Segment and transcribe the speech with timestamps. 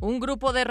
[0.00, 0.64] Un grupo de,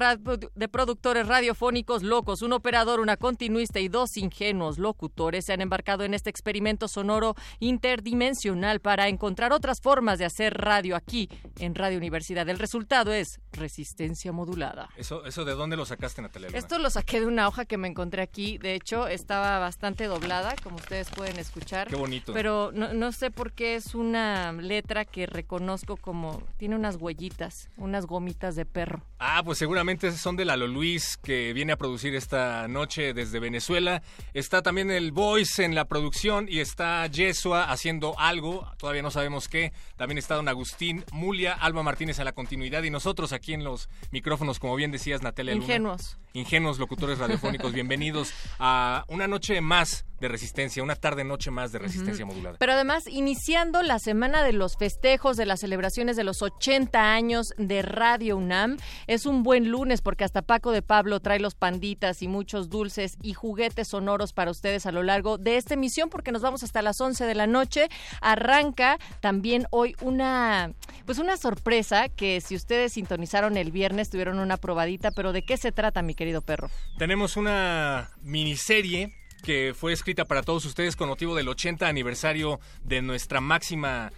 [0.55, 6.03] de, productores radiofónicos locos, un operador, una continuista y dos ingenuos locutores se han embarcado
[6.03, 11.97] en este experimento sonoro interdimensional para encontrar otras formas de hacer radio aquí en Radio
[11.97, 12.47] Universidad.
[12.47, 14.89] El resultado es resistencia modulada.
[14.95, 16.49] ¿Eso, eso de dónde lo sacaste, Natalia?
[16.53, 18.57] Esto lo saqué de una hoja que me encontré aquí.
[18.57, 21.87] De hecho, estaba bastante doblada, como ustedes pueden escuchar.
[21.87, 22.33] Qué bonito.
[22.33, 26.43] Pero no, no sé por qué es una letra que reconozco como...
[26.57, 29.03] Tiene unas huellitas, unas gomitas de perro.
[29.19, 34.03] Ah, pues seguramente son de Lalo Luis, que viene a producir esta noche desde Venezuela.
[34.35, 39.47] Está también el Voice en la producción y está Yesua haciendo algo, todavía no sabemos
[39.47, 39.73] qué.
[39.95, 43.89] También está don Agustín Mulia, Alba Martínez a la continuidad y nosotros aquí en los
[44.11, 45.65] micrófonos, como bien decías, Natalia Luna.
[46.37, 52.25] Ingenuos locutores radiofónicos, bienvenidos a una noche más de resistencia, una tarde-noche más de resistencia
[52.25, 52.31] uh -huh.
[52.31, 52.57] modulada.
[52.59, 57.53] Pero además, iniciando la semana de los festejos, de las celebraciones de los 80 años
[57.57, 58.77] de Radio UNAM,
[59.07, 63.17] es un buen lunes porque hasta Paco de Pablo trae los panditas y muchos dulces
[63.21, 66.81] y juguetes sonoros para ustedes a lo largo de esta emisión porque nos vamos hasta
[66.81, 67.89] las 11 de la noche.
[68.21, 70.73] Arranca también hoy una
[71.05, 75.57] pues una sorpresa que si ustedes sintonizaron el viernes tuvieron una probadita, pero ¿de qué
[75.57, 76.26] se trata, mi querido
[76.97, 83.01] Tenemos una miniserie que fue escrita para todos ustedes con motivo del 80 aniversario de
[83.01, 84.11] nuestra máxima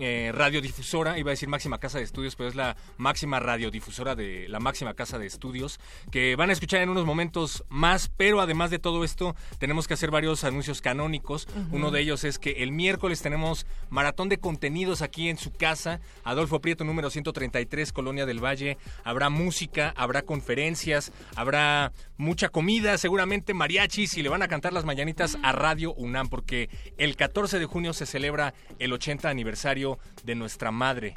[0.00, 4.48] eh, radiodifusora, iba a decir máxima casa de estudios, pero es la máxima radiodifusora de
[4.48, 5.78] la máxima casa de estudios,
[6.10, 9.94] que van a escuchar en unos momentos más, pero además de todo esto, tenemos que
[9.94, 11.46] hacer varios anuncios canónicos.
[11.46, 11.68] Uh -huh.
[11.72, 16.00] Uno de ellos es que el miércoles tenemos maratón de contenidos aquí en su casa,
[16.24, 18.78] Adolfo Prieto, número 133, Colonia del Valle.
[19.04, 24.84] Habrá música, habrá conferencias, habrá mucha comida, seguramente mariachis, y le van a cantar las
[24.84, 26.68] mañanitas a Radio UNAM, porque
[26.98, 29.89] el 14 de junio se celebra el 80 aniversario
[30.22, 31.14] de nuestra madre.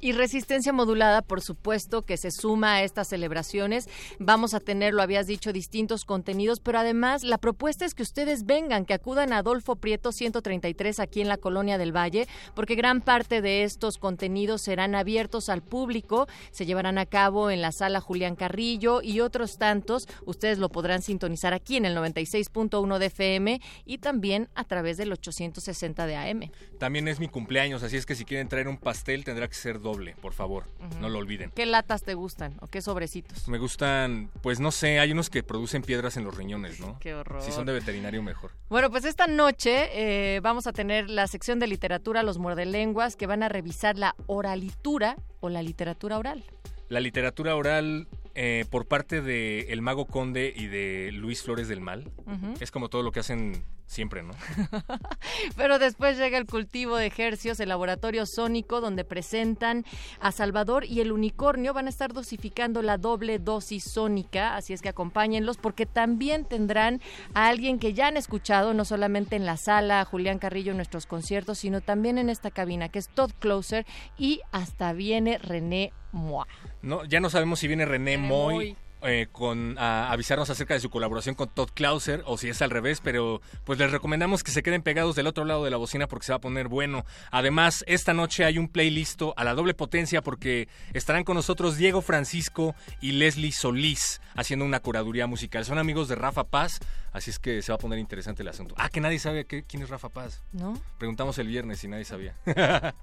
[0.00, 3.88] Y resistencia modulada, por supuesto, que se suma a estas celebraciones.
[4.18, 8.46] Vamos a tener, lo habías dicho, distintos contenidos, pero además la propuesta es que ustedes
[8.46, 13.00] vengan, que acudan a Adolfo Prieto 133 aquí en la Colonia del Valle, porque gran
[13.00, 18.00] parte de estos contenidos serán abiertos al público, se llevarán a cabo en la sala
[18.00, 20.08] Julián Carrillo y otros tantos.
[20.24, 25.12] Ustedes lo podrán sintonizar aquí en el 96.1 de FM y también a través del
[25.12, 26.50] 860 de AM.
[26.78, 29.80] También es mi cumpleaños, así es que si quieren traer un pastel tendrá que ser
[29.88, 31.00] doble, por favor, uh -huh.
[31.00, 31.50] no lo olviden.
[31.54, 33.48] ¿Qué latas te gustan o qué sobrecitos?
[33.48, 36.98] Me gustan, pues no sé, hay unos que producen piedras en los riñones, ¿no?
[37.00, 37.42] Qué horror.
[37.42, 38.50] Si son de veterinario, mejor.
[38.68, 43.26] Bueno, pues esta noche eh, vamos a tener la sección de literatura Los Muerdelenguas que
[43.26, 46.44] van a revisar la oralitura o la literatura oral.
[46.88, 51.80] La literatura oral eh, por parte de El Mago Conde y de Luis Flores del
[51.80, 52.62] Mal uh -huh.
[52.62, 54.34] es como todo lo que hacen siempre, ¿no?
[55.56, 59.84] Pero después llega el cultivo de ejercios, el laboratorio sónico, donde presentan
[60.20, 61.74] a Salvador y el unicornio.
[61.74, 67.00] Van a estar dosificando la doble dosis sónica, así es que acompáñenlos, porque también tendrán
[67.34, 71.06] a alguien que ya han escuchado, no solamente en la sala, Julián Carrillo en nuestros
[71.06, 73.86] conciertos, sino también en esta cabina, que es Todd Closer,
[74.18, 76.46] y hasta viene René Moy.
[76.82, 78.54] No, ya no sabemos si viene René, René Moy.
[78.54, 82.62] Moy eh, con a avisarnos acerca de su colaboración con Todd Clauser o si es
[82.62, 85.76] al revés, pero pues les recomendamos que se queden pegados del otro lado de la
[85.76, 87.04] bocina porque se va a poner bueno.
[87.30, 92.02] Además, esta noche hay un playlist a la doble potencia porque estarán con nosotros Diego
[92.02, 95.64] Francisco y Leslie Solís haciendo una curaduría musical.
[95.64, 96.78] Son amigos de Rafa Paz,
[97.12, 98.74] así es que se va a poner interesante el asunto.
[98.78, 100.42] Ah, que nadie sabe que, quién es Rafa Paz.
[100.52, 100.80] ¿No?
[100.98, 102.34] Preguntamos el viernes y nadie sabía.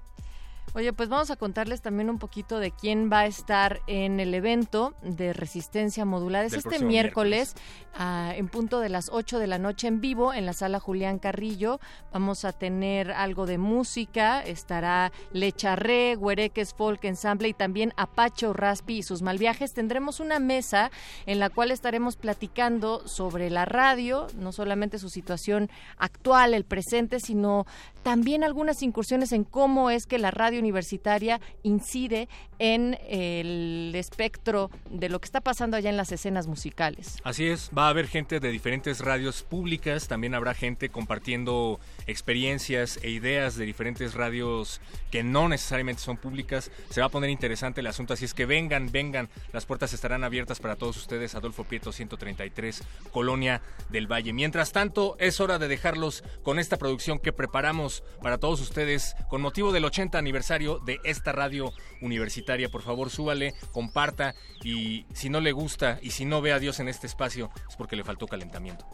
[0.74, 4.34] Oye, pues vamos a contarles también un poquito de quién va a estar en el
[4.34, 6.44] evento de resistencia modulada.
[6.44, 7.54] Es este miércoles,
[7.94, 11.18] ah, en punto de las 8 de la noche en vivo en la sala Julián
[11.18, 11.80] Carrillo.
[12.12, 14.42] Vamos a tener algo de música.
[14.42, 19.72] Estará Lecharré, Huereques Folk Ensemble y también Apache Raspi y sus malviajes.
[19.72, 20.90] Tendremos una mesa
[21.24, 27.18] en la cual estaremos platicando sobre la radio, no solamente su situación actual, el presente,
[27.18, 27.66] sino
[28.06, 32.28] también algunas incursiones en cómo es que la radio universitaria incide
[32.60, 37.16] en el espectro de lo que está pasando allá en las escenas musicales.
[37.24, 43.00] Así es, va a haber gente de diferentes radios públicas, también habrá gente compartiendo experiencias
[43.02, 44.80] e ideas de diferentes radios
[45.10, 46.70] que no necesariamente son públicas.
[46.90, 50.22] Se va a poner interesante el asunto, así es que vengan, vengan, las puertas estarán
[50.22, 54.32] abiertas para todos ustedes, Adolfo Prieto 133, Colonia del Valle.
[54.32, 59.40] Mientras tanto, es hora de dejarlos con esta producción que preparamos para todos ustedes con
[59.40, 62.68] motivo del 80 aniversario de esta radio universitaria.
[62.68, 66.80] Por favor, súbale, comparta y si no le gusta y si no ve a Dios
[66.80, 68.86] en este espacio es porque le faltó calentamiento.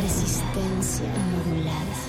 [0.00, 2.03] Resistencia modulada.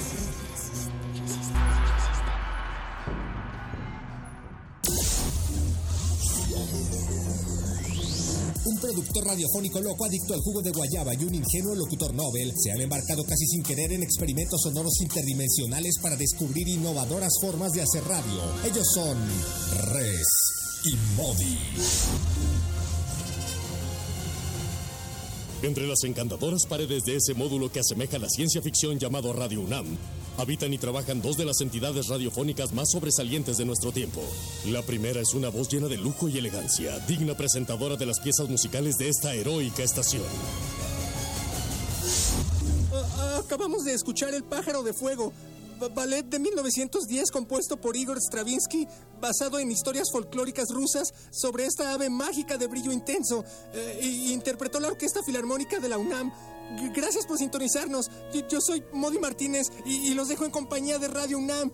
[8.66, 12.72] Un productor radiofónico loco adicto al jugo de guayaba y un ingenuo locutor Nobel se
[12.72, 18.04] han embarcado casi sin querer en experimentos sonoros interdimensionales para descubrir innovadoras formas de hacer
[18.06, 18.42] radio.
[18.66, 19.18] Ellos son
[19.94, 20.28] Res
[20.84, 21.58] y Modi.
[25.62, 29.98] Entre las encantadoras paredes de ese módulo que asemeja la ciencia ficción llamado Radio UNAM,
[30.38, 34.22] habitan y trabajan dos de las entidades radiofónicas más sobresalientes de nuestro tiempo.
[34.66, 38.50] La primera es una voz llena de lujo y elegancia, digna presentadora de las piezas
[38.50, 40.24] musicales de esta heroica estación.
[42.94, 45.34] Ah, acabamos de escuchar El pájaro de fuego,
[45.80, 48.88] ba- ballet de 1910 compuesto por Igor Stravinsky,
[49.20, 53.44] basado en historias folclóricas rusas sobre esta ave mágica de brillo intenso.
[53.74, 54.00] eh,
[54.32, 56.32] interpretó la Orquesta Filarmónica de la UNAM.
[56.94, 58.10] Gracias por sintonizarnos.
[58.34, 61.72] Yo, yo soy Modi Martínez y, y los dejo en compañía de Radio UNAM.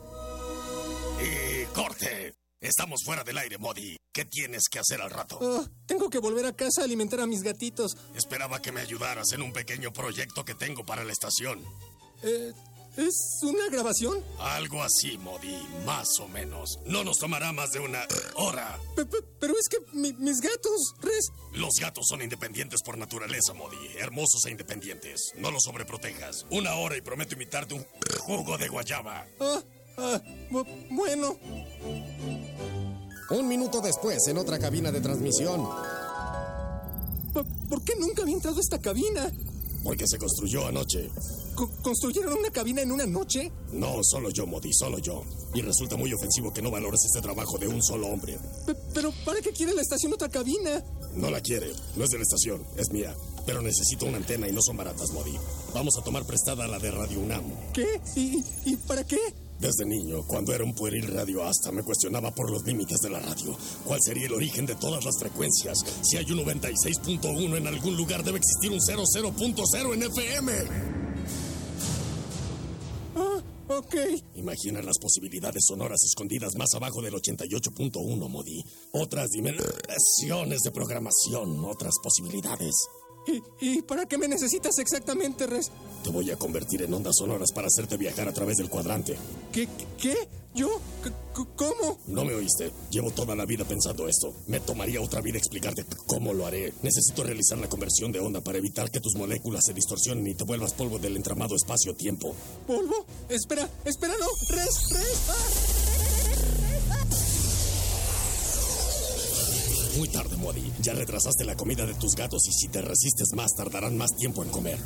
[1.22, 2.36] ¡Y corte!
[2.60, 3.98] Estamos fuera del aire, Modi.
[4.14, 5.40] ¿Qué tienes que hacer al rato?
[5.42, 7.98] Ah, tengo que volver a casa a alimentar a mis gatitos.
[8.14, 11.64] Esperaba que me ayudaras en un pequeño proyecto que tengo para la estación.
[12.22, 12.54] Eh,
[12.98, 14.22] ¿Es una grabación?
[14.40, 16.78] Algo así, Modi, más o menos.
[16.86, 18.06] No nos tomará más de una
[18.36, 18.78] hora.
[18.96, 21.30] Pe- pe- pero es que mi- mis gatos, Res.
[21.54, 23.78] Los gatos son independientes por naturaleza, Modi.
[23.98, 25.32] Hermosos e independientes.
[25.38, 26.46] No los sobreprotejas.
[26.50, 27.86] Una hora y prometo imitarte un
[28.20, 29.26] jugo de guayaba.
[29.40, 29.62] Ah,
[29.98, 30.22] ah,
[30.52, 31.38] bu- bueno.
[33.30, 35.66] Un minuto después, en otra cabina de transmisión.
[37.70, 39.32] ¿Por qué nunca había entrado a esta cabina?
[39.84, 41.10] Porque se construyó anoche.
[41.56, 43.52] Co- ¿Construyeron una cabina en una noche?
[43.74, 45.24] No, solo yo, Modi, solo yo.
[45.56, 48.38] Y resulta muy ofensivo que no valores este trabajo de un solo hombre.
[48.66, 50.84] Pe- ¿Pero para qué quiere la estación otra cabina?
[51.16, 51.72] No la quiere.
[51.96, 53.16] No es de la estación, es mía.
[53.46, 55.34] Pero necesito una antena y no son baratas, Modi.
[55.74, 57.44] Vamos a tomar prestada la de Radio UNAM.
[57.74, 58.00] ¿Qué?
[58.16, 59.18] ¿Y, y para qué?
[59.62, 63.56] Desde niño, cuando era un pueril radioasta, me cuestionaba por los límites de la radio.
[63.86, 65.78] ¿Cuál sería el origen de todas las frecuencias?
[66.02, 70.52] Si hay un 96.1 en algún lugar, debe existir un 00.0 en FM.
[73.16, 73.96] Ah, ok.
[74.34, 78.64] Imagina las posibilidades sonoras escondidas más abajo del 88.1, Modi.
[78.94, 82.74] Otras dimensiones de programación, otras posibilidades.
[83.28, 85.72] ¿Y, ¿Y para qué me necesitas exactamente, Res?
[86.04, 89.16] Te voy a convertir en ondas sonoras para hacerte viajar a través del cuadrante.
[89.52, 89.68] ¿Qué?
[90.00, 90.16] ¿Qué?
[90.54, 90.82] ¿Yo?
[91.56, 91.98] ¿Cómo?
[92.08, 92.72] No me oíste.
[92.90, 94.34] Llevo toda la vida pensando esto.
[94.48, 96.74] Me tomaría otra vida explicarte cómo lo haré.
[96.82, 100.44] Necesito realizar la conversión de onda para evitar que tus moléculas se distorsionen y te
[100.44, 102.36] vuelvas polvo del entramado espacio-tiempo.
[102.68, 103.06] ¿Polvo?
[103.30, 104.56] Espera, espera, no.
[104.56, 105.22] Res, Res.
[105.30, 106.21] Ah.
[109.98, 110.72] Muy tarde, Modi.
[110.82, 114.44] Ya retrasaste la comida de tus gatos y si te resistes más, tardarán más tiempo
[114.44, 114.80] en comer.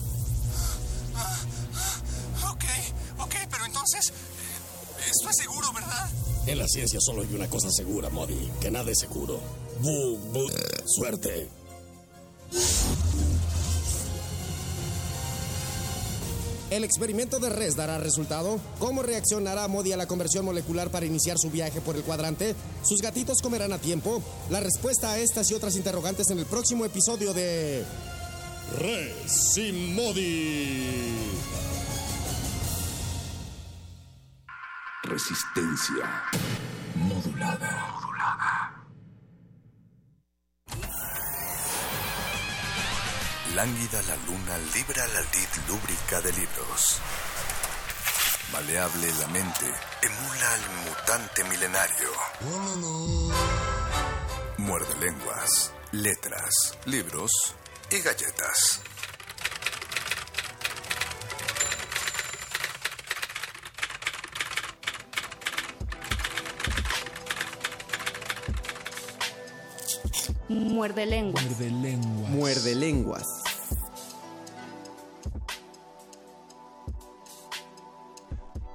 [2.50, 2.64] Ok,
[3.20, 4.10] ok, pero entonces.
[4.10, 6.10] eh, Esto es seguro, ¿verdad?
[6.48, 8.52] En la ciencia solo hay una cosa segura, Modi.
[8.60, 9.40] Que nada es seguro.
[9.82, 10.48] Bu, bu,
[10.86, 11.50] suerte.
[16.72, 18.60] ¿El experimento de Res dará resultado?
[18.80, 22.56] ¿Cómo reaccionará Modi a la conversión molecular para iniciar su viaje por el cuadrante?
[22.84, 24.22] ¿Sus gatitos comerán a tiempo?
[24.50, 27.86] La respuesta a estas y otras interrogantes en el próximo episodio de...
[28.80, 31.06] Res y Modi.
[35.04, 36.24] Resistencia
[36.96, 38.75] modulada.
[43.56, 47.00] Lánguida la luna libra la lid lúbrica de libros.
[48.52, 49.66] Maleable la mente,
[50.02, 52.10] emula al mutante milenario.
[54.58, 57.32] Muerde lenguas, letras, libros
[57.92, 58.82] y galletas.
[70.50, 71.46] Muerde lenguas.
[71.46, 72.30] Muerde lenguas.
[72.30, 73.45] Muerde lenguas.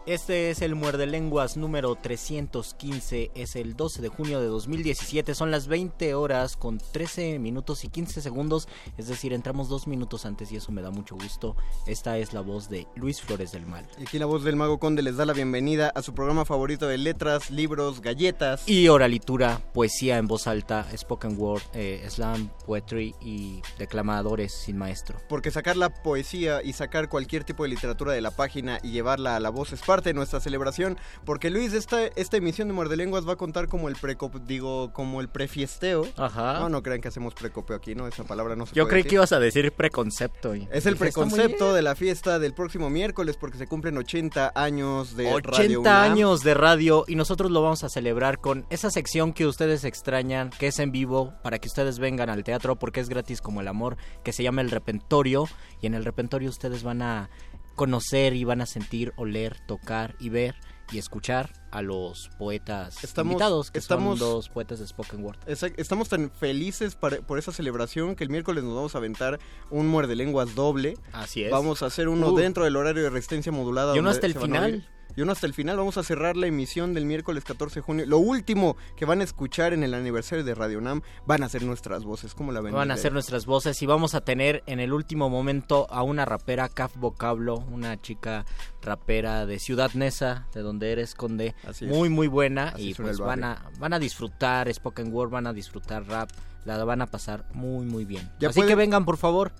[0.07, 5.50] Este es el Muerde Lenguas número 315, es el 12 de junio de 2017, son
[5.50, 8.66] las 20 horas con 13 minutos y 15 segundos,
[8.97, 11.54] es decir, entramos dos minutos antes y eso me da mucho gusto.
[11.87, 13.87] Esta es la voz de Luis Flores del Mal.
[13.99, 16.88] Y aquí la voz del Mago Conde les da la bienvenida a su programa favorito
[16.88, 18.66] de letras, libros, galletas.
[18.66, 25.19] Y oralitura, poesía en voz alta, spoken word, eh, slam, poetry y declamadores sin maestro.
[25.28, 29.37] Porque sacar la poesía y sacar cualquier tipo de literatura de la página y llevarla
[29.37, 32.97] a la voz es parte de nuestra celebración, porque Luis, esta, esta emisión de Muerde
[32.97, 36.06] Lenguas va a contar como el precop, digo, como el prefiesteo.
[36.16, 36.61] Ajá.
[36.61, 38.06] No, no crean que hacemos precopio aquí, ¿no?
[38.06, 39.11] Esa palabra no se Yo puede creí decir.
[39.11, 40.54] que ibas a decir preconcepto.
[40.54, 41.76] y- Es el dije, "Está muy preconcepto bien".
[41.76, 46.12] de la fiesta del próximo miércoles porque se cumplen 80 años de Radio 80 UNAM.
[46.12, 50.50] años de radio y nosotros lo vamos a celebrar con esa sección que ustedes extrañan,
[50.59, 53.68] que es en vivo, para que ustedes vengan al teatro porque es gratis como el
[53.68, 55.47] amor, que se llama el repentorio
[55.80, 57.30] y en el repentorio ustedes van a
[57.75, 60.55] conocer y van a sentir, oler, tocar y ver
[60.93, 65.39] y escuchar a los poetas Estamos- invitados, que estamos- son los poetas de Spoken Word.
[65.47, 69.39] Estamos tan felices para- por esa celebración que el miércoles nos vamos a aventar
[69.71, 70.95] un muerde lenguas doble.
[71.12, 71.50] Así es.
[71.53, 72.37] Vamos a hacer uno Uh.
[72.37, 73.95] dento del horario de resistencia modulada.
[73.95, 74.89] Y uno donde hasta el final.
[75.17, 75.76] Y uno hasta el final.
[75.76, 78.07] Vamos a cerrar la emisión del miércoles 14 de junio.
[78.07, 81.62] Lo último que van a escuchar en el aniversario de Radio Nam van a ser
[81.62, 82.35] nuestras voces.
[82.35, 82.75] ¿Cómo la ven?
[82.75, 86.25] Van a ser nuestras voces y vamos a tener en el último momento a una
[86.25, 88.45] rapera, Caf Vocablo, una chica
[88.83, 91.55] rapera de Ciudad Neza, de donde eres, Conde.
[91.67, 91.90] Así es.
[91.90, 95.52] Muy, muy buena Así y pues van a, van a disfrutar Spoken Word, van a
[95.52, 96.31] disfrutar rap,
[96.64, 98.31] la van a pasar muy, muy bien.
[98.38, 99.52] Ya Así que vengan, por favor.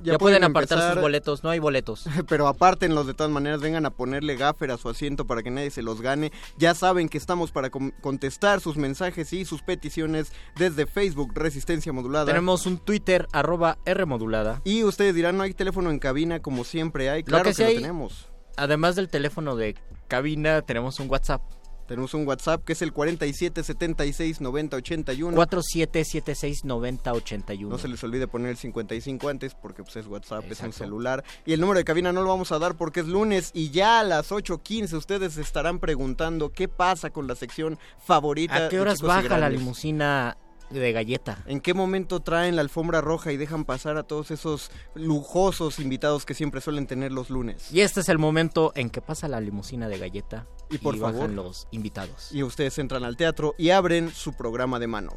[0.00, 2.04] Ya Ya, pueden pueden apartar empezar- sus boletos, no hay boletos.
[2.28, 5.70] Pero apártenlos de todas maneras, vengan a ponerle gaffer a su asiento para que nadie
[5.70, 6.30] se los gane.
[6.56, 12.26] Ya saben que estamos para contestar sus mensajes y sus peticiones desde Facebook Resistencia Modulada.
[12.26, 14.60] Tenemos un Twitter, arroba R modulada.
[14.64, 17.24] Y ustedes dirán, no hay teléfono en cabina como siempre hay.
[17.24, 18.28] Claro que que, sí lo hay- tenemos.
[18.56, 19.76] Además del teléfono de
[20.08, 21.42] cabina, tenemos un WhatsApp.
[21.88, 25.36] Tenemos un WhatsApp que es el 47 76 90 81.
[25.36, 27.66] 47769081.
[27.66, 31.24] No se les olvide poner el 55 antes porque pues, es WhatsApp, es un celular.
[31.46, 34.00] Y el número de cabina no lo vamos a dar porque es lunes y ya
[34.00, 38.66] a las 8.15 ustedes estarán preguntando qué pasa con la sección favorita.
[38.66, 40.36] ¿A qué horas baja la limusina
[40.70, 41.42] de galleta?
[41.46, 46.24] ¿En qué momento traen la alfombra roja y dejan pasar a todos esos lujosos invitados
[46.26, 47.72] que siempre suelen tener los lunes?
[47.72, 51.14] Y este es el momento en que pasa la limusina de galleta Y por bajan
[51.16, 51.30] favor.
[51.30, 52.30] los invitados.
[52.32, 55.12] Y ustedes entran al teatro y abren su programa de mano.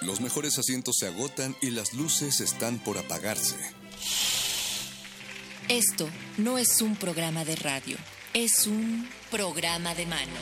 [0.00, 3.56] Los mejores asientos se agotan y las luces están por apagarse.
[5.68, 7.96] Esto no es un programa de radio,
[8.32, 10.32] es un programa de mano.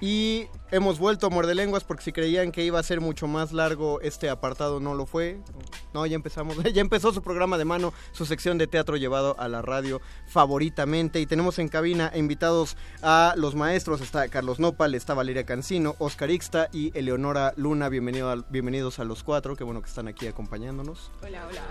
[0.00, 3.52] Y hemos vuelto a Muerde Lenguas porque si creían que iba a ser mucho más
[3.52, 5.38] largo este apartado no lo fue.
[5.94, 6.56] No, ya empezamos.
[6.76, 11.20] Ya empezó su programa de mano, su sección de teatro llevado a la radio favoritamente.
[11.20, 14.00] Y tenemos en cabina invitados a los maestros.
[14.00, 17.88] Está Carlos Nopal, está Valeria Cancino, Oscar Ixta y Eleonora Luna.
[17.88, 19.56] Bienvenido bienvenidos a los cuatro.
[19.56, 21.10] Qué bueno que están aquí acompañándonos.
[21.22, 21.62] Hola, hola.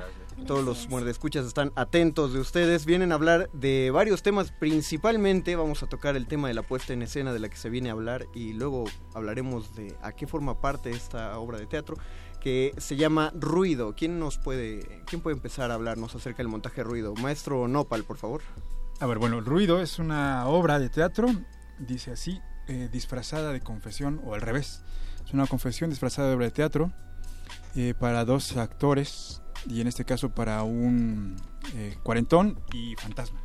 [0.46, 2.86] Todos los muerdescuchas están atentos de ustedes.
[2.86, 4.51] Vienen a hablar de varios temas.
[4.51, 7.70] Principalmente vamos a tocar el tema de la puesta en escena de la que se
[7.70, 11.98] viene a hablar y luego hablaremos de a qué forma parte esta obra de teatro
[12.39, 13.96] que se llama Ruido.
[13.96, 17.15] ¿Quién nos puede, quién puede empezar a hablarnos acerca del montaje Ruido?
[17.15, 18.44] Maestro Nopal, por favor.
[19.00, 21.27] A ver, bueno, Ruido es una obra de teatro,
[21.80, 24.84] dice así, eh, disfrazada de confesión, o al revés.
[25.25, 26.92] Es una confesión disfrazada de obra de teatro
[27.75, 31.36] eh, para dos actores, y en este caso para un
[31.76, 33.40] eh, cuarentón y fantasma.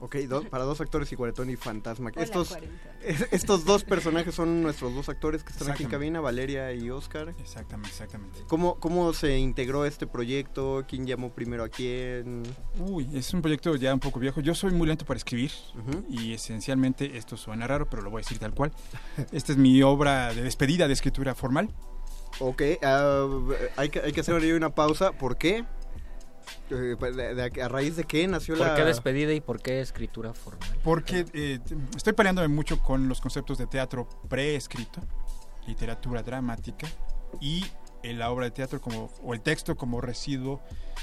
[0.00, 2.10] Ok, do- para dos actores y cuarentón y fantasma.
[2.14, 2.56] Hola, estos,
[3.32, 7.34] estos dos personajes son nuestros dos actores que están aquí en cabina, Valeria y Oscar.
[7.40, 8.44] Exactamente, exactamente.
[8.46, 10.84] ¿Cómo, ¿Cómo se integró este proyecto?
[10.88, 12.44] ¿Quién llamó primero a quién?
[12.78, 14.40] Uy, es un proyecto ya un poco viejo.
[14.40, 15.50] Yo soy muy lento para escribir
[16.08, 18.70] y esencialmente esto suena raro, pero lo voy a decir tal cual.
[19.32, 21.74] Esta es mi obra de despedida de escritura formal.
[22.40, 23.26] Ok, ah,
[23.76, 25.12] hay, que, hay que hacer ahí una pausa.
[25.12, 25.64] ¿Por qué?
[26.70, 28.74] Eh, de- de- ¿A raíz de qué nació ¿Por la...?
[28.74, 30.68] qué despedida y por qué escritura formal?
[30.84, 31.58] Porque eh,
[31.96, 35.00] estoy peleándome mucho con los conceptos de teatro preescrito,
[35.66, 36.86] literatura dramática
[37.40, 37.64] y
[38.02, 40.60] eh, la obra de teatro como o el texto como residuo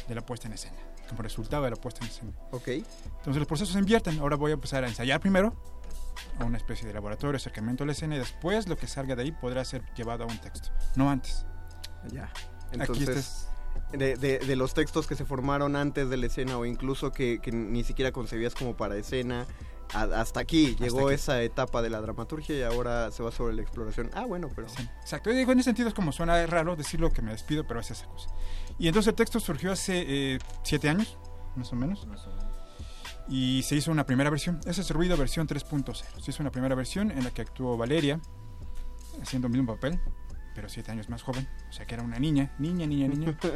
[0.08, 0.78] de la puesta en escena,
[1.10, 2.32] como resultado de la puesta en escena.
[2.52, 2.68] Ok.
[2.70, 4.20] Entonces los procesos se invierten.
[4.20, 5.54] Ahora voy a empezar a ensayar primero
[6.40, 9.24] a una especie de laboratorio, acercamiento a la escena y después lo que salga de
[9.24, 11.46] ahí podrá ser llevado a un texto, no antes.
[12.12, 12.26] Ya.
[12.26, 13.48] Aquí Entonces,
[13.92, 17.40] de, de- de los textos que se formaron antes de la escena o incluso que,
[17.42, 19.46] que ni siquiera concebías como para escena,
[19.94, 21.16] a- hasta aquí llegó aquí.
[21.16, 24.10] esa etapa de la dramaturgia y ahora se va sobre la exploración.
[24.14, 24.68] Ah, bueno, pero...
[25.02, 27.80] Exacto, y digo, en ese sentido es como suena raro decirlo que me despido, pero
[27.80, 28.30] es esa cosa.
[28.80, 30.04] Y entonces el texto surgió hace
[30.36, 31.18] eh, siete años,
[31.56, 32.08] más o menos.
[33.28, 34.60] Y se hizo una primera versión.
[34.66, 35.94] Ese es Ruido versión 3.0.
[36.22, 38.20] Se hizo una primera versión en la que actuó Valeria,
[39.22, 40.00] haciendo el mismo papel,
[40.54, 41.48] pero siete años más joven.
[41.70, 43.38] O sea que era una niña, niña, niña, niña.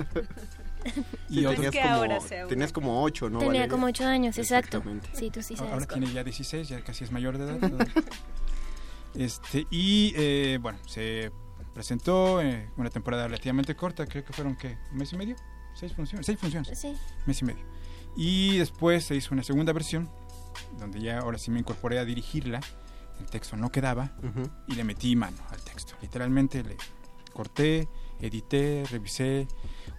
[1.30, 3.40] Sí, otro- tenías, que como, ahora sea una- tenías como ocho, ¿no?
[3.40, 3.68] Tenía Valeria?
[3.68, 4.78] como ocho años, exacto.
[4.78, 5.10] Exactamente.
[5.14, 5.74] Sí, tú sí sabes.
[5.74, 6.00] Ahora cuál.
[6.00, 7.60] tiene ya 16, ya casi es mayor de edad.
[9.16, 11.32] este Y eh, bueno, se
[11.74, 14.78] presentó eh, una temporada relativamente corta, creo que fueron ¿qué?
[14.92, 15.36] un mes y medio,
[15.74, 16.96] seis funciones, seis funciones, Sí.
[17.26, 17.66] mes y medio.
[18.22, 20.10] Y después se hizo una segunda versión,
[20.78, 22.60] donde ya ahora sí me incorporé a dirigirla.
[23.18, 24.12] El texto no quedaba
[24.68, 25.94] y le metí mano al texto.
[26.02, 26.76] Literalmente le
[27.32, 27.88] corté,
[28.20, 29.48] edité, revisé,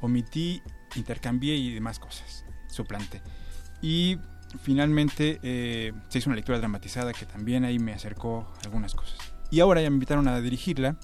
[0.02, 0.60] omití,
[0.96, 2.44] intercambié y demás cosas.
[2.68, 3.22] Suplanté.
[3.80, 4.18] Y
[4.62, 9.16] finalmente eh, se hizo una lectura dramatizada que también ahí me acercó algunas cosas.
[9.50, 10.98] Y ahora ya me invitaron a dirigirla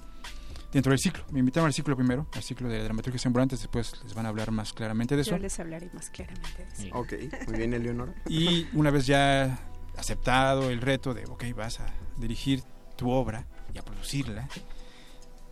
[0.77, 1.25] dentro del ciclo.
[1.31, 3.61] Me invitaron al ciclo primero, al ciclo de dramaturgia ambulantes.
[3.61, 5.31] Después les van a hablar más claramente de eso.
[5.31, 6.97] Yo les hablaré más claramente de eso.
[6.97, 7.13] Ok,
[7.49, 8.15] muy bien, Eleonora.
[8.29, 9.59] Y una vez ya
[9.97, 11.87] aceptado el reto de, ok, vas a
[12.19, 12.63] dirigir
[12.95, 14.49] tu obra y a producirla,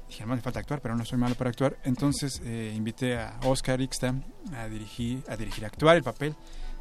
[0.09, 1.78] dije, no me falta actuar, pero no soy malo para actuar.
[1.85, 4.14] Entonces eh, invité a Oscar Ixta
[4.54, 6.35] a dirigir, a dirigir, a actuar el papel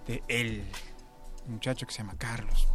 [0.05, 0.63] de él,
[1.47, 2.67] un muchacho que se llama Carlos.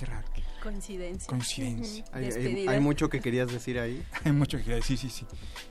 [0.00, 0.26] Qué raro.
[0.62, 1.28] Coincidencia.
[1.28, 2.04] Coincidencia.
[2.12, 2.70] Hay, hay- Despedida.
[2.70, 4.02] hay mucho que querías decir ahí.
[4.24, 5.26] Hay mucho que quería decir, sí, sí.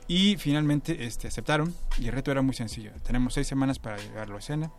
[0.08, 2.92] Y finalmente este, aceptaron y el reto era muy sencillo.
[3.04, 4.72] Tenemos seis semanas para llevarlo a escena.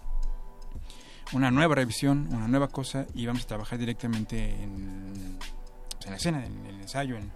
[1.33, 6.17] Una nueva revisión, una nueva cosa y vamos a trabajar directamente en, pues, en la
[6.17, 7.33] escena, en el ensayo, en-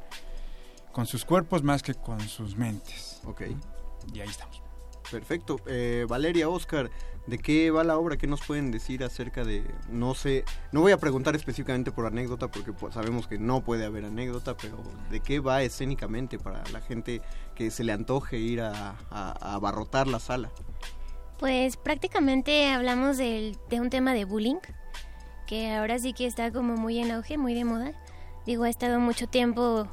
[0.93, 3.21] con sus cuerpos más que con sus mentes.
[3.25, 3.43] Ok.
[4.13, 4.63] Y ahí estamos.
[5.11, 5.61] Perfecto.
[5.67, 6.91] Eh, Valeria, Oscar,
[7.27, 8.17] ¿de qué va la obra?
[8.17, 12.49] ¿Qué nos pueden decir acerca de, no sé, no voy a preguntar específicamente por anécdota
[12.49, 14.79] porque pues, sabemos que no puede haber anécdota, pero
[15.11, 17.21] ¿de qué va escénicamente para la gente
[17.55, 20.51] que se le antoje ir a, a- abarrotar la sala?
[21.39, 24.57] Pues prácticamente hablamos del- de un tema de bullying,
[25.47, 27.93] que ahora sí que está como muy en auge, muy de moda.
[28.47, 29.87] Digo, ha estado mucho tiempo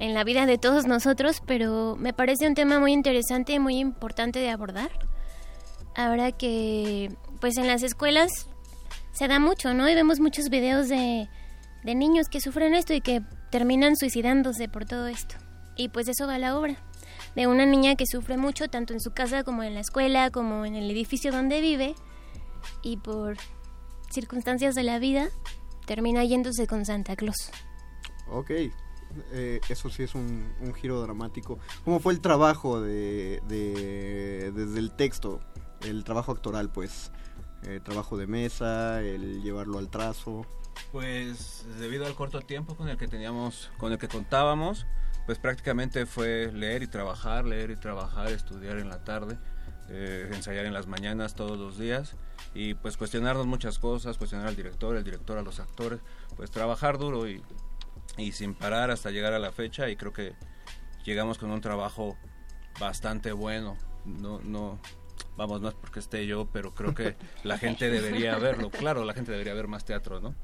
[0.00, 3.78] en la vida de todos nosotros, pero me parece un tema muy interesante y muy
[3.78, 4.90] importante de abordar.
[5.94, 8.48] Ahora que, pues en las escuelas
[9.12, 9.88] se da mucho, ¿no?
[9.88, 11.28] Y vemos muchos videos de,
[11.84, 15.36] de niños que sufren esto y que terminan suicidándose por todo esto.
[15.76, 16.76] Y pues eso va a la obra
[17.36, 20.64] de una niña que sufre mucho tanto en su casa como en la escuela, como
[20.64, 21.94] en el edificio donde vive
[22.82, 23.36] y por
[24.10, 25.28] circunstancias de la vida
[25.86, 27.50] termina yéndose con Santa Claus.
[28.30, 28.50] Ok,
[29.32, 31.58] eh, eso sí es un, un giro dramático.
[31.84, 35.40] ¿Cómo fue el trabajo de, de- desde el texto,
[35.82, 37.10] el trabajo actoral, pues?
[37.62, 40.46] El trabajo de mesa, el llevarlo al trazo.
[40.92, 44.86] Pues debido al corto tiempo con el que teníamos, con el que contábamos,
[45.26, 49.38] pues prácticamente fue leer y trabajar, leer y trabajar, estudiar en la tarde,
[49.90, 52.16] eh, ensayar en las mañanas todos los días
[52.54, 56.00] y pues cuestionarnos muchas cosas, cuestionar al director, el director a los actores,
[56.36, 57.42] pues trabajar duro y,
[58.20, 60.34] y sin parar hasta llegar a la fecha y creo que
[61.04, 62.16] llegamos con un trabajo
[62.78, 63.76] bastante bueno.
[64.04, 64.78] No, no,
[65.36, 68.70] vamos, no es porque esté yo, pero creo que la gente debería verlo.
[68.70, 70.34] Claro, la gente debería ver más teatro, ¿no?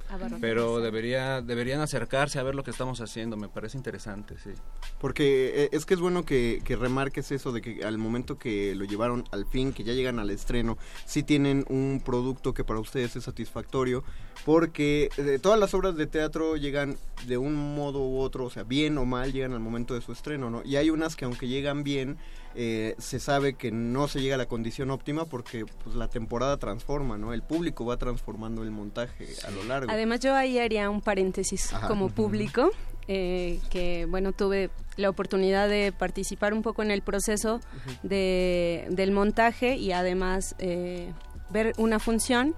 [0.41, 4.51] Pero debería, deberían acercarse a ver lo que estamos haciendo, me parece interesante, sí.
[4.99, 8.75] Porque eh, es que es bueno que, que remarques eso de que al momento que
[8.75, 12.81] lo llevaron al fin, que ya llegan al estreno, sí tienen un producto que para
[12.81, 14.05] ustedes es satisfactorio,
[14.45, 18.62] porque eh, todas las obras de teatro llegan de un modo u otro, o sea,
[18.62, 20.62] bien o mal, llegan al momento de su estreno, ¿no?
[20.65, 22.19] Y hay unas que aunque llegan bien,
[22.59, 26.57] eh, se sabe que no se llega a la condición óptima porque pues la temporada
[26.57, 27.35] transforma, ¿no?
[27.35, 29.90] El público va transformando el montaje a lo largo.
[29.90, 31.87] Además, yo ahí haría un paréntesis Ajá.
[31.87, 32.71] como público,
[33.09, 37.61] eh, que bueno, tuve la oportunidad de participar un poco en el proceso
[38.03, 41.12] de, del montaje y además eh,
[41.51, 42.55] ver una función.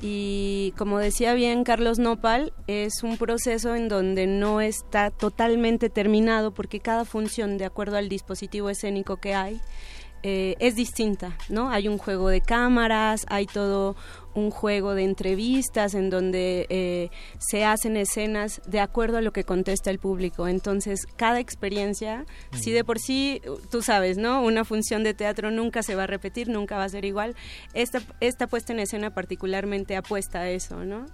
[0.00, 6.52] Y como decía bien Carlos Nopal, es un proceso en donde no está totalmente terminado
[6.52, 9.60] porque cada función, de acuerdo al dispositivo escénico que hay,
[10.24, 11.70] eh, es distinta, ¿no?
[11.70, 13.96] Hay un juego de cámaras, hay todo
[14.34, 19.44] un juego de entrevistas en donde eh, se hacen escenas de acuerdo a lo que
[19.44, 20.48] contesta el público.
[20.48, 23.40] Entonces, cada experiencia, si de por sí,
[23.70, 24.42] tú sabes, ¿no?
[24.42, 27.34] Una función de teatro nunca se va a repetir, nunca va a ser igual.
[27.74, 31.06] Esta, esta puesta en escena particularmente apuesta a eso, ¿no?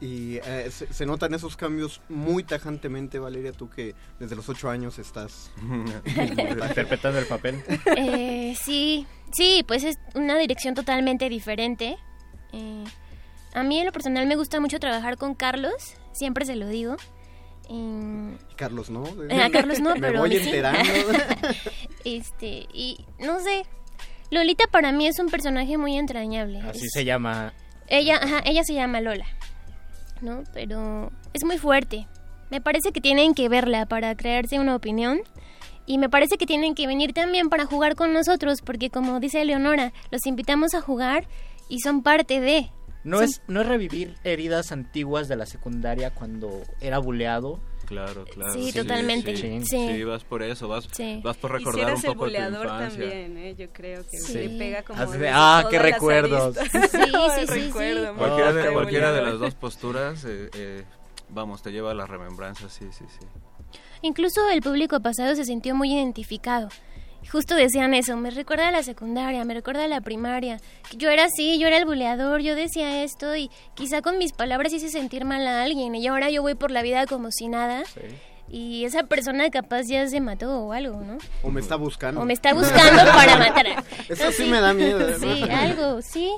[0.00, 4.68] Y eh, se, se notan esos cambios muy tajantemente, Valeria, tú que desde los ocho
[4.68, 5.50] años estás
[6.06, 7.62] interpretando el papel.
[7.96, 11.96] Eh, sí, sí, pues es una dirección totalmente diferente.
[12.54, 12.84] Eh,
[13.54, 15.72] a mí en lo personal me gusta mucho trabajar con Carlos,
[16.12, 16.96] siempre se lo digo.
[17.70, 19.04] Eh, Carlos, ¿no?
[19.28, 20.82] Eh, a Carlos no, Me pero a voy enterando.
[22.04, 23.64] este, y no sé,
[24.30, 26.60] Lolita para mí es un personaje muy entrañable.
[26.60, 27.52] Así Es- se llama.
[27.86, 29.26] Ella, ajá, ella se llama Lola,
[30.22, 30.42] ¿no?
[30.54, 32.06] Pero es muy fuerte.
[32.50, 35.20] Me parece que tienen que verla para crearse una opinión.
[35.86, 39.44] Y me parece que tienen que venir también para jugar con nosotros, porque como dice
[39.44, 41.26] Leonora, los invitamos a jugar
[41.74, 42.70] y son parte de.
[43.02, 47.60] No Son- es, no es revivir heridas antiguas de la secundaria cuando era buleado.
[47.86, 48.54] Claro, claro.
[48.54, 49.36] Sí, totalmente.
[49.36, 49.88] Sí, Sí.
[49.88, 51.20] Sí, vas por eso, vas, Sí.
[51.22, 53.00] vas por Y si recordar eres un el poco tu buleador infancia.
[53.10, 53.54] también, ¿eh?
[53.58, 54.32] yo creo que Sí.
[54.34, 56.56] le pega como Así de, ah, qué recuerdos.
[56.56, 56.88] Sí, sí,
[57.46, 58.18] sí, Recuerdo sí.
[58.18, 60.84] Cualquiera, de, cualquiera de las dos posturas, eh, eh,
[61.28, 63.26] vamos, te lleva a las remembranzas, sí, sí, sí.
[64.00, 66.68] Incluso el público pasado se sintió muy identificado.
[67.30, 70.60] Justo decían eso, me recuerda a la secundaria, me recuerda a la primaria.
[70.96, 74.72] Yo era así, yo era el buleador, yo decía esto y quizá con mis palabras
[74.72, 77.82] hice sentir mal a alguien y ahora yo voy por la vida como si nada.
[78.48, 81.18] Y esa persona capaz ya se mató o algo, ¿no?
[81.42, 82.20] O me está buscando.
[82.20, 83.66] O me está buscando para matar.
[84.08, 85.00] Eso No, sí me da miedo.
[85.00, 85.18] ¿no?
[85.18, 86.30] Sí, algo, sí.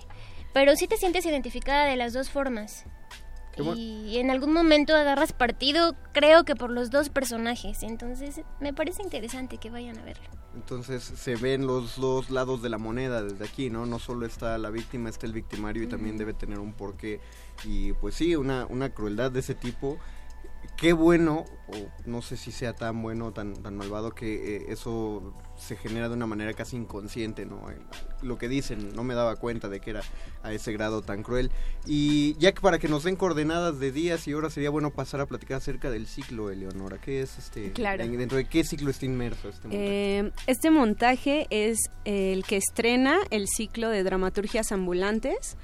[0.52, 2.84] Pero sí te sientes identificada de las dos formas.
[3.76, 7.82] Y en algún momento agarras partido, creo que por los dos personajes.
[7.82, 10.24] Entonces me parece interesante que vayan a verlo.
[10.54, 13.86] Entonces se ven los dos lados de la moneda desde aquí, ¿no?
[13.86, 17.20] No solo está la víctima, está el victimario y también debe tener un porqué.
[17.64, 19.98] Y pues sí, una, una crueldad de ese tipo.
[20.76, 24.66] Qué bueno, o no sé si sea tan bueno o tan, tan malvado, que eh,
[24.68, 27.70] eso se genera de una manera casi inconsciente, ¿no?
[27.70, 27.76] Eh,
[28.22, 30.02] Lo que dicen, no me daba cuenta de que era
[30.42, 31.50] a ese grado tan cruel.
[31.86, 35.20] Y ya que para que nos den coordenadas de días y horas, sería bueno pasar
[35.20, 36.98] a platicar acerca del ciclo, Eleonora.
[36.98, 37.72] ¿Qué es este?
[37.72, 38.02] Claro.
[38.02, 40.18] en- ¿Dentro de qué ciclo está inmerso este montaje?
[40.18, 45.56] Eh, este montaje es el que estrena el ciclo de dramaturgias ambulantes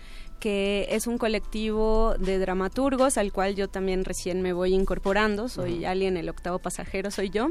[0.42, 5.85] que es un colectivo de dramaturgos al cual yo también recién me voy incorporando, soy
[5.85, 7.50] alguien, el octavo pasajero soy yo.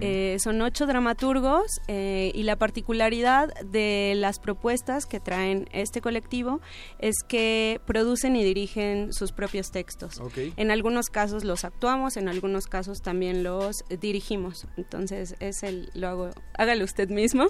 [0.00, 6.60] Eh, son ocho dramaturgos eh, y la particularidad de las propuestas que traen este colectivo
[7.00, 10.22] es que producen y dirigen sus propios textos.
[10.56, 14.68] En algunos casos los actuamos, en algunos casos también los dirigimos.
[14.76, 17.48] Entonces es el lo hago, hágalo usted mismo.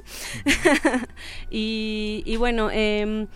[1.51, 2.71] y, y bueno.
[2.71, 3.27] em,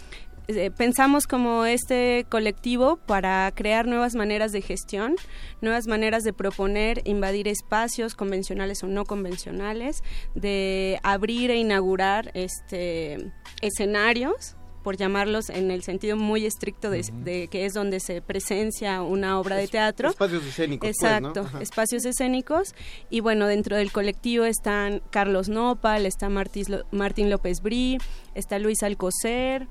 [0.48, 5.16] eh, pensamos como este colectivo para crear nuevas maneras de gestión,
[5.61, 10.02] nuevas maneras de proponer, invadir espacios convencionales o no convencionales,
[10.35, 17.48] de abrir e inaugurar este escenarios por llamarlos en el sentido muy estricto de, de
[17.48, 20.11] que es donde se presencia una obra de teatro.
[20.11, 21.28] Espacios escénicos, pues, ¿no?
[21.28, 22.74] Exacto, espacios escénicos.
[23.09, 27.98] Y bueno, dentro del colectivo están Carlos Nopal, está Martín López Brí,
[28.35, 29.68] está Luis Alcocer,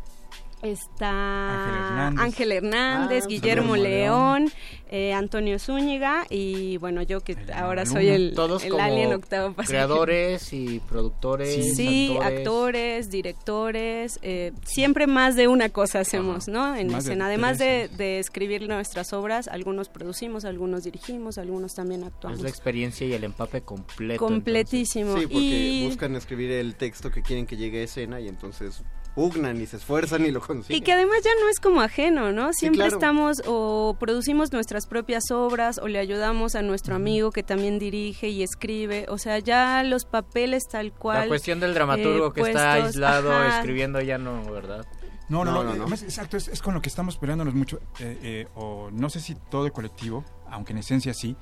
[0.61, 2.19] está Ángel Hernández.
[2.21, 4.51] Ángel Hernández, Ah, Guillermo Guillermo León,
[4.89, 9.87] eh, Antonio Zúñiga y bueno, yo que ahora soy el, Todos el alien octavo pasajero.
[9.87, 12.37] creadores y productores, Sí, actores.
[12.39, 16.75] actores, directores, eh, siempre más de una cosa hacemos, ¿no?
[16.75, 17.25] En Más de escena.
[17.27, 22.39] Además de, de escribir nuestras obras, algunos producimos, algunos dirigimos, algunos también actuamos.
[22.39, 24.23] Es la experiencia y el empape completo.
[24.25, 25.17] Completísimo.
[25.17, 28.83] Sí, porque y, buscan escribir el texto que quieren que llegue a escena y entonces
[29.15, 30.77] pugnan y se esfuerzan y lo consiguen.
[30.77, 32.53] y que además ya no es como ajeno, ¿no?
[32.53, 32.95] Siempre claro.
[32.95, 38.29] estamos o producimos nuestras propias obras o le ayudamos a nuestro amigo que también dirige
[38.29, 39.05] y escribe.
[39.09, 41.21] O sea, ya los papeles tal cual.
[41.21, 43.57] La cuestión del dramaturgo eh, que está aislado ajá.
[43.59, 44.85] escribiendo ya no, ¿verdad?
[45.29, 45.69] No, no, No, no.
[45.69, 45.81] no, no.
[45.83, 47.79] además, exacto, es, es con lo que estamos peleándonos mucho.
[47.99, 51.35] eh, eh, o no sé si todo el colectivo, aunque en esencia sí.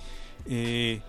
[0.47, 1.01] eh,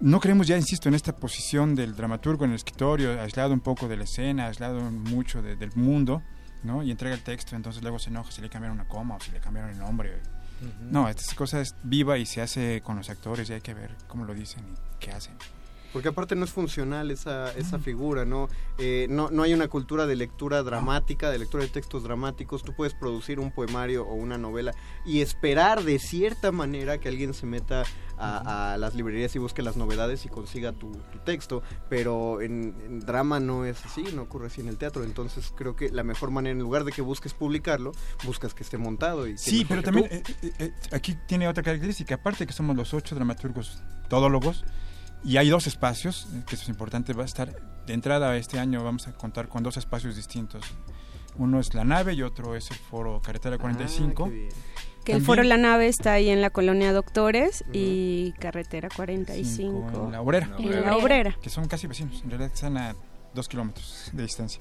[0.00, 3.88] no creemos ya, insisto, en esta posición del dramaturgo en el escritorio, aislado un poco
[3.88, 6.22] de la escena, aislado mucho de- del mundo,
[6.62, 6.82] ¿no?
[6.82, 9.30] Y entrega el texto, entonces luego se enoja si le cambiaron una coma o si
[9.32, 10.20] le cambiaron el nombre.
[10.90, 13.94] No, esta cosa es viva y se hace con los actores y hay que ver
[14.08, 15.34] cómo lo dicen y qué hacen.
[15.92, 18.48] Porque aparte no es funcional esa, esa figura, ¿no?
[18.78, 19.30] Eh, ¿no?
[19.30, 22.62] No hay una cultura de lectura dramática, de lectura de textos dramáticos.
[22.62, 24.74] Tú puedes producir un poemario o una novela
[25.06, 27.84] y esperar de cierta manera que alguien se meta
[28.18, 32.74] a, a las librerías y busque las novedades y consiga tu, tu texto, pero en,
[32.84, 35.04] en drama no es así, no ocurre así en el teatro.
[35.04, 37.92] Entonces creo que la mejor manera, en lugar de que busques publicarlo,
[38.24, 39.26] buscas que esté montado.
[39.26, 42.92] Y Sí, pero también eh, eh, eh, aquí tiene otra característica, aparte que somos los
[42.92, 44.64] ocho dramaturgos todólogos,
[45.24, 47.54] y hay dos espacios, eh, que eso es importante, va a estar,
[47.86, 50.64] de entrada este año vamos a contar con dos espacios distintos.
[51.36, 54.30] Uno es la nave y otro es el foro Carretera 45.
[55.04, 60.04] Que el foro La Nave está ahí en la colonia Doctores y Carretera 45.
[60.04, 60.50] en la obrera.
[60.58, 61.38] En la obrera.
[61.40, 62.94] Que son casi vecinos, en realidad están a
[63.34, 64.60] dos kilómetros de distancia.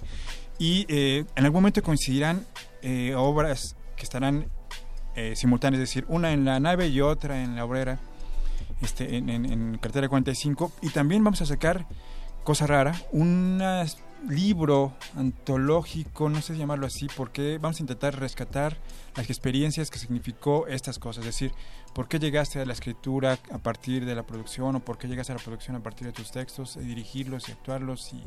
[0.57, 2.45] Y eh, en algún momento coincidirán
[2.81, 4.49] eh, obras que estarán
[5.15, 7.99] eh, simultáneas, es decir, una en la nave y otra en la obrera,
[8.81, 10.71] este, en, en, en cartera 45.
[10.81, 11.87] Y también vamos a sacar,
[12.43, 13.61] cosa rara, un
[14.27, 18.77] libro antológico, no sé llamarlo así, porque vamos a intentar rescatar
[19.15, 21.51] las experiencias que significó estas cosas, es decir,
[21.93, 25.33] por qué llegaste a la escritura a partir de la producción o por qué llegaste
[25.33, 28.23] a la producción a partir de tus textos, y dirigirlos y actuarlos y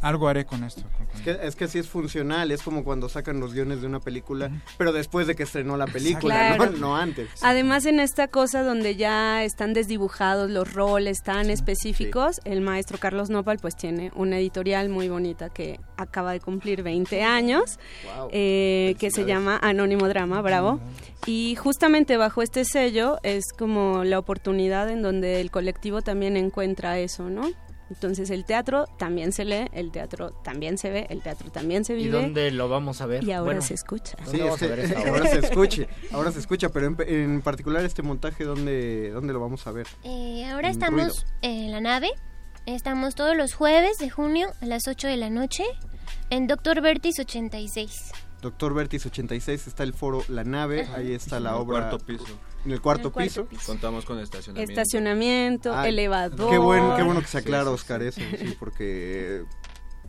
[0.00, 0.82] algo haré con esto.
[1.14, 3.98] Es que, es que sí es funcional, es como cuando sacan los guiones de una
[4.00, 6.72] película, pero después de que estrenó la película, Claro.
[6.72, 7.28] no, no antes.
[7.42, 13.30] Además, en esta cosa donde ya están desdibujados los roles tan específicos, el maestro Carlos
[13.30, 17.78] Nopal pues tiene una editorial muy bonita que acaba de cumplir 20 años,
[18.16, 18.28] Wow.
[18.32, 20.80] eh, que se llama Anónimo Drama, bravo.
[21.26, 26.98] Y justamente bajo este sello es como la oportunidad en donde el colectivo también encuentra
[26.98, 27.42] eso, ¿no?
[27.90, 31.94] Entonces el teatro también se lee, el teatro también se ve, el teatro también se
[31.94, 32.10] ¿Y vive.
[32.20, 33.24] dónde lo vamos a ver?
[33.24, 34.16] Y ahora Bueno, se escucha.
[34.24, 36.96] ¿dónde Sí, vamos a es ver que ahora se escuche, ahora se escucha, pero en,
[37.08, 39.86] en particular este montaje, ¿dónde, ¿dónde lo vamos a ver?
[40.04, 41.22] Eh, ahora En estamos ruido.
[41.42, 42.10] en la nave.
[42.66, 45.64] Estamos todos los jueves de junio a las 8 de la noche
[46.28, 48.12] en Doctor Vertis 86.
[48.42, 51.88] Doctor Vertis 86 está el foro La Nave, ahí está la obra.
[51.88, 52.24] cuarto piso.
[52.64, 53.64] En el cuarto, En el cuarto piso.
[53.66, 54.72] Contamos con estacionamiento.
[54.72, 56.50] Estacionamiento, Ah, elevador.
[56.50, 59.44] Qué, buen, qué bueno que se Sí, aclara, sí, Oscar, eso, sí, porque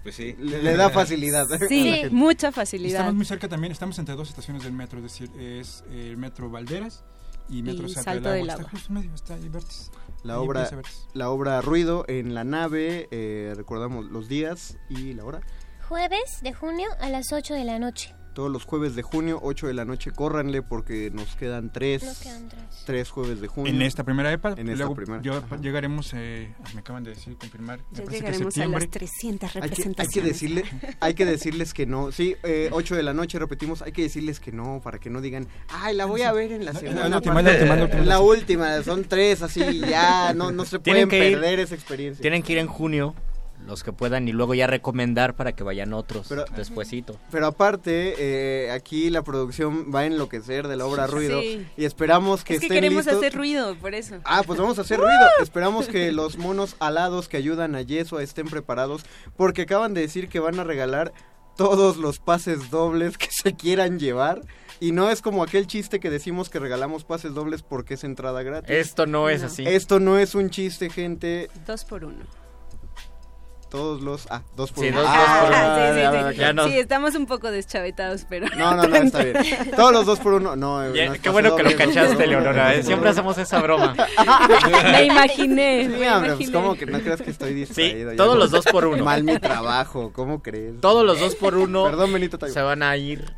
[0.04, 0.36] Pues sí.
[0.40, 1.46] le, le da facilidad.
[1.70, 2.92] Sí, mucha Y facilidad.
[3.02, 6.50] Estamos muy cerca también, estamos entre dos estaciones del metro, es decir, es el metro
[6.50, 7.04] Valderas
[7.50, 8.62] y metro Y Salto, Salto del del Agua.
[8.64, 9.92] Está justo en medio, está ahí Vértiz.
[10.24, 10.70] La Ahí obra,
[11.14, 15.42] la obra Ruido en la nave, eh, recordamos los días y la hora.
[15.88, 18.14] Jueves de junio a las 8 de la noche.
[18.40, 22.20] Todos los jueves de junio, 8 de la noche, córranle porque nos quedan tres, Nos
[22.20, 22.62] quedan tres.
[22.86, 23.74] tres jueves de junio.
[23.74, 25.22] En esta primera EPA, En esta luego primera.
[25.22, 25.58] yo- Ajá.
[25.58, 29.66] llegaremos, eh, me acaban de decir, confirmar, Ya que llegaremos a las 300 Hay que,
[29.66, 30.14] hay representaciones.
[30.14, 30.64] que decirle,
[31.02, 32.14] hay que decirles que no.
[32.14, 35.20] Sí, eh, 8 de la noche repetimos, hay que decirles que no, para que no
[35.20, 37.52] digan, ay, la voy a ver en la segunda la última, parte".
[37.52, 38.06] la última, la última.
[38.06, 42.22] La última, son tres, así, ya, no, no se pueden perder esa experiencia.
[42.22, 43.16] Tienen que ir en junio,
[43.70, 47.18] los que puedan, y luego ya recomendar para que vayan otros Pero- despuesito.
[47.32, 51.12] Pero aparte, eh, aquí la producción va a enloquecer de la obra Sí.
[51.14, 51.66] Ruido Sí.
[51.78, 53.24] y esperamos que es que estén queremos listos.
[53.24, 54.16] hacer ruido, por eso.
[54.26, 55.28] Ah, pues vamos a hacer ruido.
[55.42, 59.04] Esperamos que los monos alados que ayudan a Yeso estén preparados
[59.38, 61.14] porque acaban de decir que van a regalar
[61.56, 64.42] todos los pases dobles que se quieran llevar.
[64.82, 68.44] Y no es como aquel chiste que decimos que regalamos pases dobles porque es entrada
[68.44, 68.72] gratis.
[68.74, 69.66] Esto no es así.
[69.68, 71.50] Esto no es un chiste, gente.
[71.68, 72.24] Dos por uno.
[73.70, 74.26] Todos los...
[74.32, 75.02] Ah, dos por Sí, uno.
[75.02, 75.58] dos- Ah, dos por uno.
[75.60, 76.40] Ah, sí, sí, sí.
[76.40, 78.48] ya Sí, estamos un poco deschavetados, pero...
[78.58, 79.36] No, no, no, está bien.
[79.76, 80.56] Todos los dos por uno.
[80.56, 82.26] No, eh, Ya, no es qué bueno que lo cachaste.
[82.28, 82.74] Leonora.
[82.74, 83.94] eh, Siempre hacemos esa broma.
[84.92, 88.12] me imaginé, Sí, me hombre, pues como que no creas que estoy distraído.
[88.12, 89.04] ya todos no- los dos por uno.
[89.04, 90.80] Mal mi trabajo, ¿cómo crees?
[90.82, 92.54] Todos los dos por uno Perdón, Benito Taibo.
[92.54, 93.34] se van a ir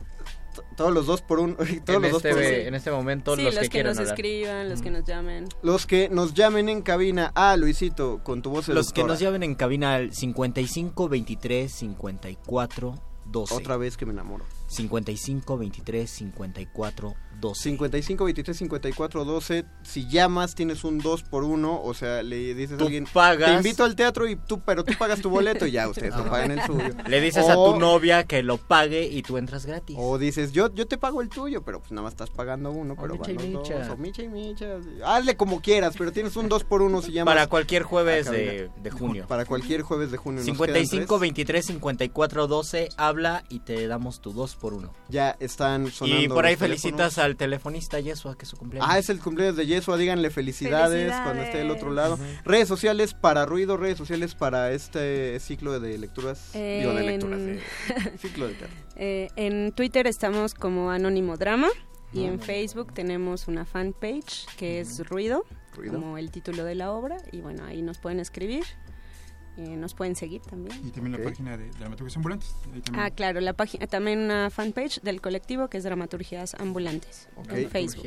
[0.82, 1.56] Todos los dos por uno.
[1.86, 2.48] Todos en, los dos este, por uno.
[2.48, 3.36] en este momento.
[3.36, 4.16] Sí, los, los, que, que, quieran nos hablar.
[4.16, 5.46] escriban, los que nos llamen.
[5.62, 7.32] Los que nos llamen en cabina.
[7.36, 12.96] Ah, Luisito, con tu voz Los que nos llamen en cabina al 55 23 54
[13.26, 13.54] 12.
[13.54, 14.46] Otra vez que me enamoro.
[14.68, 17.18] 55 23 54 12.
[17.54, 19.66] 55 23 54 12.
[19.84, 23.06] Si llamas, tienes un 2 por 1 O sea, le dices Tú a alguien.
[23.12, 23.50] pagas.
[23.50, 26.30] Te invito al teatro, y tú, pero tú pagas tu boleto y ya ustedes lo
[26.30, 26.94] pagan el suyo.
[27.08, 29.98] Le dices a tu novia que lo pague y tú entras gratis.
[30.00, 32.96] O dices, yo, yo te pago el tuyo, pero pues nada más estás pagando uno,
[32.96, 33.80] pero micha van y los micha.
[33.80, 34.78] dos, o micha y micha.
[35.06, 37.34] Hazle como quieras, pero tienes un 2 por 1 si llamas.
[37.34, 39.26] Para cualquier jueves de, de junio.
[39.28, 40.40] Para cualquier jueves de junio.
[40.40, 41.20] nos quedan 55 tres.
[41.22, 42.90] 23 54 12.
[42.98, 46.22] Habla y te damos tu 2 por 1 Ya están sonando.
[46.24, 48.90] Y por ahí felicitas al telefonista Yesua que es su cumpleaños.
[48.92, 51.24] Ah, es el cumpleaños de Yesua, díganle felicidades, Felicidades.
[51.24, 52.18] cuando esté del otro lado.
[52.46, 56.52] Redes sociales para ruido, redes sociales para este ciclo de lecturas.
[56.54, 57.60] Digo, de lecturas, En-
[58.20, 58.56] ciclo de.
[58.96, 61.68] Eh, en Twitter estamos como Anónimo Drama
[62.14, 62.40] y en.
[62.40, 65.94] Facebook tenemos una fanpage que es Ruido Ruido.
[65.94, 68.64] como el título de la obra y bueno, ahí nos pueden escribir.
[69.58, 70.76] Eh, nos pueden seguir también.
[70.86, 71.20] Y también Ok.
[71.22, 72.56] la página de Dramaturgias Ambulantes.
[72.74, 73.06] ahí también.
[73.06, 78.06] Ah, claro, la página, también una fanpage del colectivo que es Dramaturgias Ambulantes en Facebook.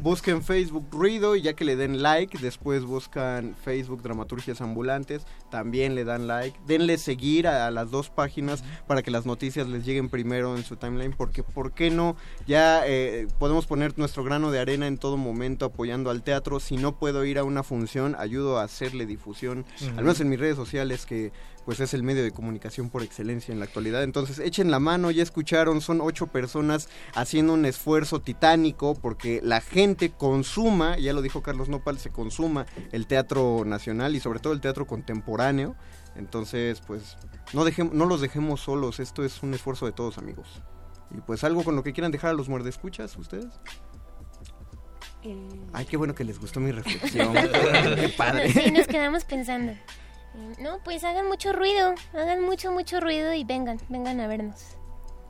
[0.00, 5.94] Busquen Facebook Ruido y ya que le den like, después buscan Facebook Dramaturgias Ambulantes, también
[5.94, 6.58] le dan like.
[6.66, 10.64] Denle seguir a, a las dos páginas para que las noticias les lleguen primero en
[10.64, 12.16] su timeline, porque ¿por qué no?
[12.44, 16.58] Ya eh, podemos poner nuestro grano de arena en todo momento apoyando al teatro.
[16.58, 19.64] Si no puedo ir a una función, ayudo a hacerle difusión,
[19.96, 21.30] al menos en mis redes sociales que
[21.64, 24.02] pues es el medio de comunicación por excelencia en la actualidad.
[24.02, 29.60] Entonces, echen la mano, ya escucharon, son ocho personas haciendo un esfuerzo titánico porque la
[29.60, 34.52] gente consuma, ya lo dijo Carlos Nopal, se consuma el teatro nacional y sobre todo
[34.52, 35.43] el teatro contemporáneo.
[36.16, 37.16] Entonces, pues,
[37.52, 40.62] no, dejemos, no los dejemos solos, esto es un esfuerzo de todos, amigos.
[41.10, 43.46] Y pues algo con lo que quieran dejar a los muerdescuchas, ustedes.
[45.22, 47.32] Eh, Ay, qué bueno que les gustó mi reflexión.
[47.96, 48.52] qué padre.
[48.52, 49.72] Sí, nos quedamos pensando.
[49.72, 54.76] Eh, No, pues hagan mucho ruido, hagan mucho, mucho ruido y vengan, vengan a vernos.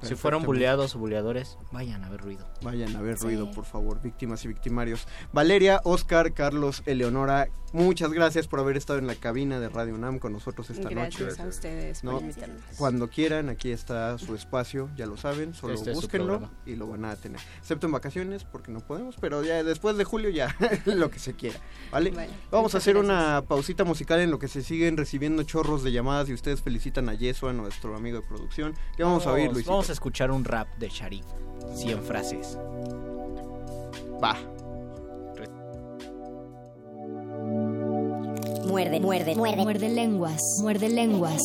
[0.05, 2.47] Si fueron buleados o buleadores, vayan a ver ruido.
[2.63, 3.25] Vayan a ver Sí.
[3.25, 5.07] ruido, por favor, víctimas y victimarios.
[5.33, 10.19] Valeria, Oscar, Carlos, Eleonora, muchas gracias por haber estado en la cabina de Radio UNAM
[10.19, 11.43] con nosotros esta Gracias noche.
[11.43, 12.21] a ustedes por ¿No?
[12.21, 12.63] invitarnos.
[12.79, 17.05] Cuando quieran, aquí está su espacio, ya lo saben, solo Este búsquenlo y lo van
[17.05, 17.41] a tener.
[17.59, 20.55] Excepto en vacaciones, porque no podemos, pero ya después de julio ya
[20.87, 21.59] lo que se quiera,
[21.91, 22.13] ¿vale?
[22.51, 26.29] Vamos a hacer una pausita musical en lo que se siguen recibiendo chorros de llamadas
[26.29, 28.75] y ustedes felicitan a Yesua, nuestro amigo de producción.
[28.97, 29.71] ¿Qué vamos, a oír, Luisito?
[29.73, 31.25] Vamos a escuchar un rap de Sharif.
[31.75, 32.59] 100 frases.
[34.23, 34.37] Va.
[38.67, 39.63] Muerde, muerde, muerde.
[39.63, 41.43] Muerde lenguas, muerde lenguas.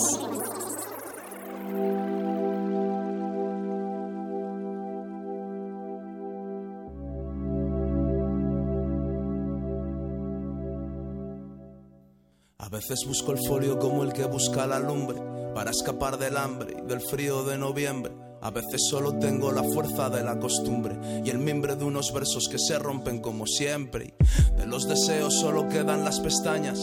[12.57, 15.19] A veces busco el folio como el que busca la lumbre
[15.53, 18.29] para escapar del hambre y del frío de noviembre.
[18.41, 22.47] A veces solo tengo la fuerza de la costumbre y el mimbre de unos versos
[22.47, 24.13] que se rompen como siempre.
[24.13, 26.80] Y de los deseos solo quedan las pestañas,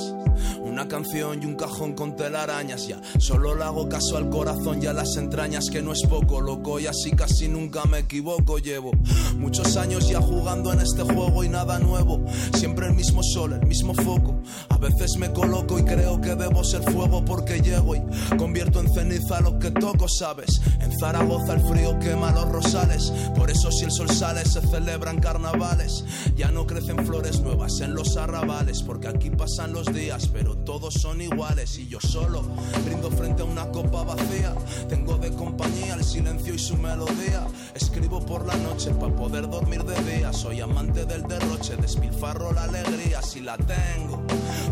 [0.61, 2.87] una canción y un cajón con telarañas.
[2.87, 6.42] Ya solo le hago caso al corazón y a las entrañas, que no es poco,
[6.42, 6.79] loco.
[6.79, 8.59] Y así casi nunca me equivoco.
[8.59, 8.90] Llevo
[9.38, 12.23] muchos años ya jugando en este juego y nada nuevo.
[12.55, 14.42] Siempre el mismo sol, el mismo foco.
[14.69, 18.03] A veces me coloco y creo que debo ser fuego porque llego y
[18.37, 20.61] convierto en ceniza lo que toco, ¿sabes?
[20.81, 23.13] En Zaragoza el frío quema los rosales.
[23.35, 26.05] Por eso si el sol sale se celebran carnavales.
[26.37, 28.83] Ya no crecen flores nuevas en los arrabales.
[28.83, 31.79] Porque aquí pasan los días, pero todos son iguales.
[31.79, 32.43] Y yo solo
[32.85, 34.55] brindo frente a una copa vacía.
[34.89, 37.47] Tengo de compañía el silencio y su melodía.
[37.75, 40.33] Escribo por la noche para poder dormir de día.
[40.33, 44.23] Soy amante del derroche, despilfarro la alegría si la tengo.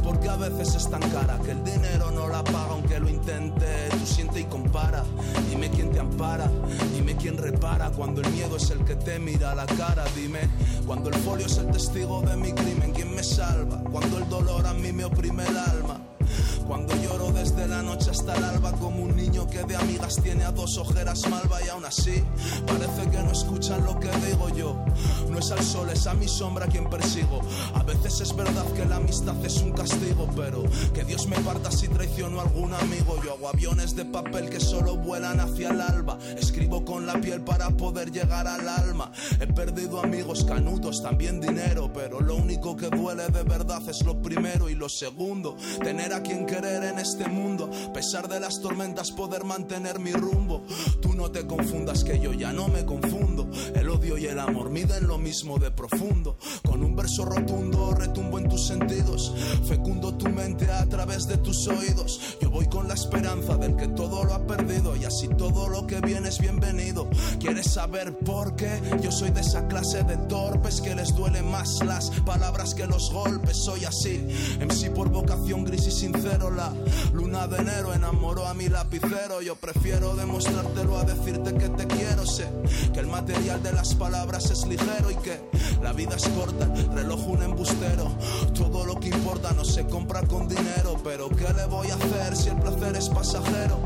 [0.02, 3.88] Porque a veces es tan cara que el dinero no la paga aunque lo intente.
[3.90, 5.04] Tú siente y compara.
[5.50, 6.50] Dime quién te ampara.
[6.94, 10.04] Dime quién repara cuando el miedo es el que te mira a la cara.
[10.16, 10.40] Dime
[10.86, 12.92] cuando el folio es el testigo de mi crimen.
[12.92, 13.82] ¿Quién me salva?
[13.90, 16.00] Cuando el dolor a mí me oprime el alma.
[16.66, 20.44] Cuando lloro desde la noche hasta el alba como un niño que de amigas tiene
[20.44, 22.22] a dos ojeras malva y aún así
[22.66, 24.84] parece que no escuchan lo que digo yo.
[25.30, 27.40] No es al sol, es a mi sombra quien persigo.
[27.74, 30.62] A veces es verdad que la amistad es un castigo, pero
[30.94, 33.20] que Dios me parta si traiciono a algún amigo.
[33.22, 36.18] Yo hago aviones de papel que solo vuelan hacia el alba.
[36.38, 39.12] Escribo con la piel para poder llegar al alma.
[39.40, 44.20] He perdido amigos canutos, también dinero, pero lo único que duele de verdad es lo
[44.22, 45.56] primero y lo segundo.
[45.82, 50.12] Tener a quien querer en este mundo, a pesar de las tormentas poder mantener mi
[50.12, 50.62] rumbo.
[51.00, 53.50] Tú no te confundas que yo ya no me confundo.
[53.74, 56.36] El odio y el amor miden lo mismo de profundo.
[56.64, 59.34] Con un verso rotundo retumbo en tus sentidos,
[59.66, 62.20] fecundo tu mente a través de tus oídos.
[62.40, 65.88] Yo voy con la esperanza del que todo lo ha perdido y así todo lo
[65.88, 67.08] que viene es bienvenido.
[67.40, 68.80] ¿Quieres saber por qué?
[69.02, 73.10] Yo soy de esa clase de torpes que les duele más las palabras que los
[73.12, 73.56] golpes.
[73.56, 74.28] Soy así,
[74.60, 76.43] en sí por vocación gris y sincero.
[76.50, 76.72] La
[77.12, 79.40] luna de enero enamoró a mi lapicero.
[79.40, 82.26] Yo prefiero demostrártelo a decirte que te quiero.
[82.26, 82.48] Sé
[82.92, 85.40] que el material de las palabras es ligero y que
[85.82, 88.12] la vida es corta, el reloj un embustero.
[88.54, 92.36] Todo lo que importa no se compra con dinero, pero ¿qué le voy a hacer
[92.36, 93.78] si el placer es pasajero?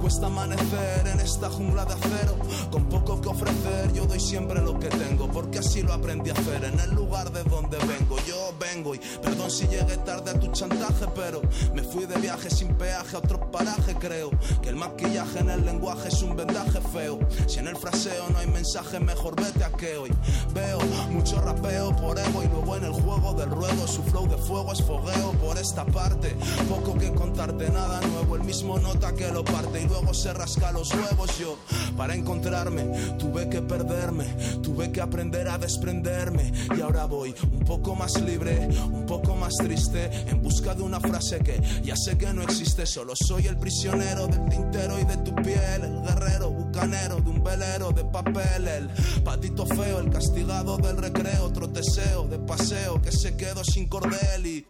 [0.00, 2.36] Cuesta amanecer en esta jungla de acero.
[2.70, 5.28] Con poco que ofrecer, yo doy siempre lo que tengo.
[5.28, 8.16] Porque así lo aprendí a hacer en el lugar de donde vengo.
[8.26, 11.42] Yo vengo y perdón si llegué tarde a tu chantaje, pero
[11.74, 13.94] me fui de viaje sin peaje a otro paraje.
[13.98, 14.30] Creo
[14.62, 17.18] que el maquillaje en el lenguaje es un vendaje feo.
[17.46, 20.10] Si en el fraseo no hay mensaje, mejor vete a que hoy
[20.54, 20.78] veo
[21.10, 24.72] mucho rapeo por ego y luego en el juego del ruego su flow de fuego
[24.72, 26.34] es fogueo por esta parte.
[26.68, 30.72] Poco que contarte, nada nuevo, el mismo nota que lo parte y luego se rasca
[30.72, 31.38] los huevos.
[31.38, 31.56] Yo,
[31.96, 32.84] para encontrarme,
[33.18, 34.24] tuve que perderme,
[34.62, 39.54] tuve que aprender a desprenderme y ahora voy un poco más libre, un poco más
[39.54, 42.86] triste, en busca de una frase que ya sé que no existe.
[42.86, 47.42] Solo soy el prisionero del tintero y de tu piel, el guerrero bucanero de un
[47.42, 48.88] velero de papel, el
[49.22, 54.46] patito feo, el castigado del recreo, otro deseo de paseo que se quedó sin cordel
[54.46, 54.66] y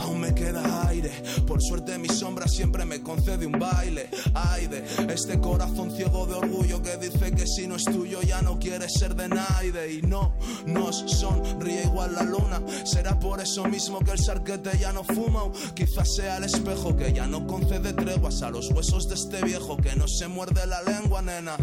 [0.00, 1.10] aún me queda aire.
[1.46, 4.08] Por suerte mi sombra siempre me concede un baile.
[4.34, 8.42] Ay de este corazón ciego de orgullo que dice que si no es tuyo ya
[8.42, 9.64] no quiere ser de nadie.
[9.92, 10.36] Y no
[10.66, 12.60] nos sonríe igual la luna.
[12.84, 15.44] Será por eso mismo que el sarquete ya no fuma.
[15.44, 19.42] O quizás sea el espejo que ya no concede treguas a los huesos de este
[19.42, 21.56] viejo que no se muerde la lengua, nena.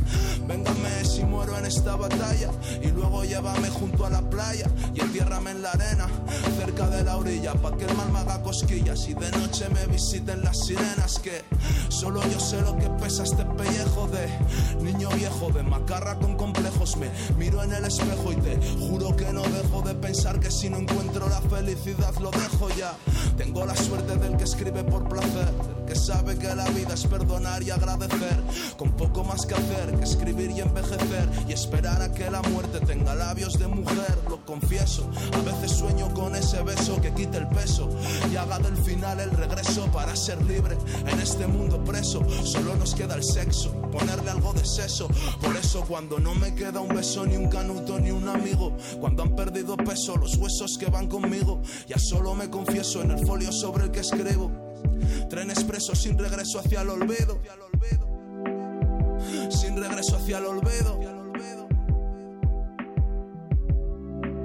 [0.47, 2.51] Véngame si muero en esta batalla.
[2.81, 6.07] Y luego llévame junto a la playa y entiérrame en la arena,
[6.57, 9.87] cerca de la orilla, pa' que el mal me haga cosquillas y de noche me
[9.87, 11.17] visiten las sirenas.
[11.17, 11.43] Que
[11.89, 14.27] solo yo sé lo que pesa este pellejo de
[14.83, 16.95] niño viejo, de macarra con complejos.
[16.97, 20.69] Me miro en el espejo y te juro que no dejo de pensar que si
[20.69, 22.93] no encuentro la felicidad lo dejo ya.
[23.35, 27.07] Tengo la suerte del que escribe por placer, del que sabe que la vida es
[27.07, 28.43] perdonar y agradecer,
[28.77, 32.79] con poco más que hacer que escribir y envejecer y esperar a que la muerte
[32.81, 35.09] tenga labios de mujer, lo confieso.
[35.33, 37.47] A veces sueño con ese beso que quite el
[38.31, 42.23] y haga del final el regreso para ser libre en este mundo preso.
[42.43, 45.07] Solo nos queda el sexo, ponerle algo de seso.
[45.39, 49.21] Por eso cuando no me queda un beso, ni un canuto, ni un amigo, cuando
[49.21, 53.51] han perdido peso los huesos que van conmigo, ya solo me confieso en el folio
[53.51, 54.51] sobre el que escribo.
[55.29, 57.39] Tren expreso sin regreso hacia el olvido.
[59.51, 60.99] Sin regreso hacia el olvido.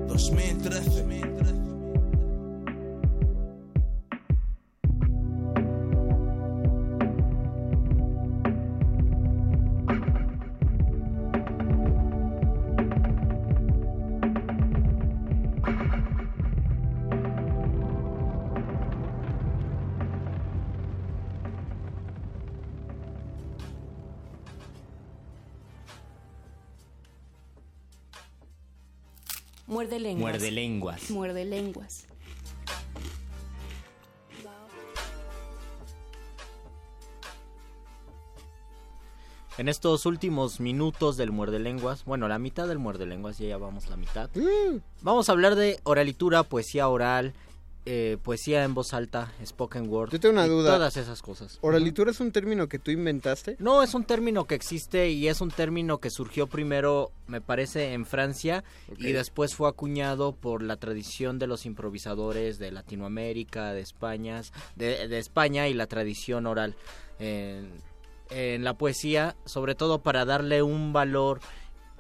[0.07, 1.76] 2013.
[29.87, 30.33] Muerde lenguas.
[30.33, 31.11] Muerde lenguas.
[31.11, 32.07] Muerde lenguas.
[39.59, 43.89] En estos últimos minutos del muerde lenguas, bueno, la mitad del muerde lenguas, ya llevamos
[43.89, 44.29] la mitad.
[45.03, 47.33] Vamos a hablar de oralitura, poesía oral,
[47.87, 50.11] eh, poesía en voz alta, spoken word.
[50.11, 50.75] Yo tengo una duda.
[50.75, 51.59] Todas esas cosas.
[51.63, 53.57] ¿Oralitura es un término que tú inventaste?
[53.61, 57.93] No, es un término que existe y es un término que surgió primero, me parece,
[57.93, 58.65] en Francia
[58.99, 64.43] y después fue acuñado por la tradición de los improvisadores de Latinoamérica, de España,
[64.75, 66.75] de, de España y la tradición oral.
[67.19, 67.71] En,
[68.31, 71.41] en la poesía, sobre todo para darle un valor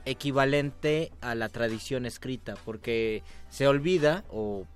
[0.05, 4.67] equivalente a la tradición escrita, porque se olvida o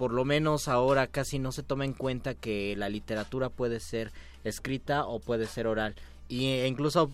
[0.00, 4.12] por lo menos ahora casi no se toma en cuenta que la literatura puede ser
[4.44, 5.94] escrita o puede ser oral.
[6.26, 7.10] Y e incluso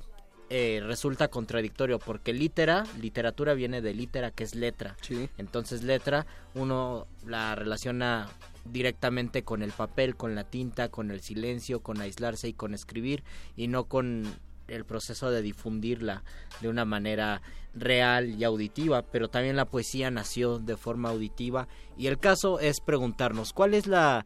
[0.50, 4.96] eh, resulta contradictorio porque litera, literatura viene de litera que es letra.
[5.36, 8.28] Entonces letra uno la relaciona
[8.64, 13.24] directamente con el papel, con la tinta, con el silencio, con aislarse y con escribir
[13.56, 14.32] y no con
[14.68, 16.22] el proceso de difundirla
[16.60, 17.42] de una manera
[17.74, 21.68] real y auditiva, pero también la poesía nació de forma auditiva.
[21.96, 24.24] Y el caso es preguntarnos cuál es la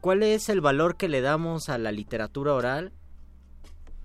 [0.00, 2.92] cuál es el valor que le damos a la literatura oral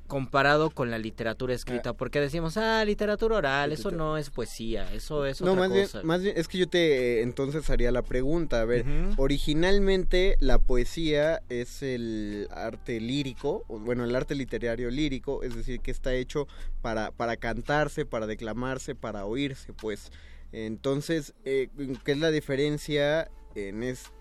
[0.09, 5.25] comparado con la literatura escrita, porque decimos, ah, literatura oral, eso no es poesía, eso
[5.25, 6.03] es No, otra más bien, cosa.
[6.03, 8.59] más bien, es que yo te eh, entonces haría la pregunta.
[8.59, 8.85] A ver,
[9.15, 15.91] originalmente la poesía es el arte lírico, bueno, el arte literario lírico, es decir, que
[15.91, 16.47] está hecho
[16.81, 20.11] para, para cantarse, para declamarse, para oírse, pues.
[20.51, 21.69] Entonces, eh,
[22.03, 24.11] ¿qué es la diferencia en es-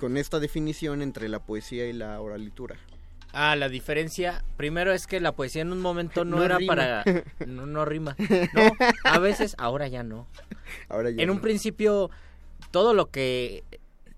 [0.00, 2.76] con esta definición entre la poesía y la oralitura?
[3.34, 6.74] Ah, la diferencia, primero es que la poesía en un momento no, No era rima.
[6.74, 7.04] para...
[7.46, 8.16] No, no rima.
[8.18, 8.72] No,
[9.04, 10.26] a veces, ahora ya no.
[10.88, 12.10] Ahora ya en un principio,
[12.70, 13.64] todo lo que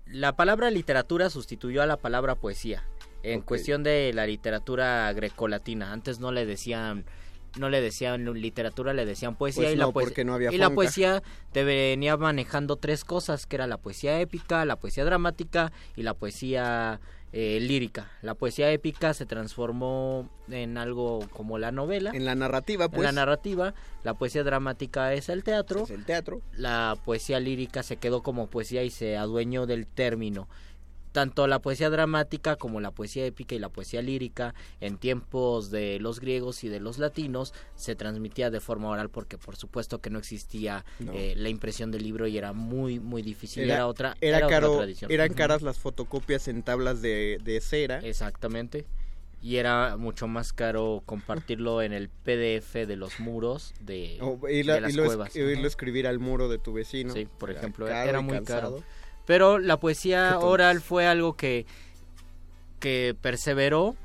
[0.05, 2.83] la palabra literatura sustituyó a la palabra poesía
[3.23, 5.91] en cuestión de la literatura grecolatina.
[5.91, 7.05] Antes no le decían
[7.57, 10.53] no le decían literatura, le decían poesía Pues y, no, la, poes- porque no había
[10.53, 15.03] y la poesía te venía manejando tres cosas, que era la poesía épica, la poesía
[15.05, 16.99] dramática y la poesía
[17.33, 18.09] eh, lírica.
[18.21, 22.11] La poesía épica se transformó en algo como la novela.
[22.13, 23.03] En la narrativa, En pues.
[23.03, 23.73] la narrativa,
[24.03, 25.83] la poesía dramática es el teatro.
[25.83, 26.41] Es el teatro.
[26.53, 30.47] La poesía lírica se quedó como poesía y se adueñó del término.
[31.17, 35.97] Tanto la poesía dramática como la poesía épica y la poesía lírica en tiempos de
[35.99, 40.11] los griegos y de los latinos se transmitía de forma oral porque por supuesto que
[40.11, 41.13] no existía No.
[41.13, 43.63] eh, la impresión del libro y era muy muy difícil.
[43.63, 45.11] Era, otra, era era otra caro, tradición.
[45.11, 47.97] eran caras las fotocopias en tablas de, de cera.
[48.03, 48.85] Exactamente.
[49.41, 54.81] Y era mucho más caro compartirlo en el PDF de los muros de, irla- de
[54.81, 55.35] las irlo, es- cuevas.
[55.35, 55.63] irlo Ajá.
[55.63, 57.11] a escribir al muro de tu vecino.
[57.11, 58.83] Sí, por Era ejemplo, caro era y muy caro.
[59.27, 61.65] Pero la poesía oral fue algo que,
[62.79, 63.97] que perseveró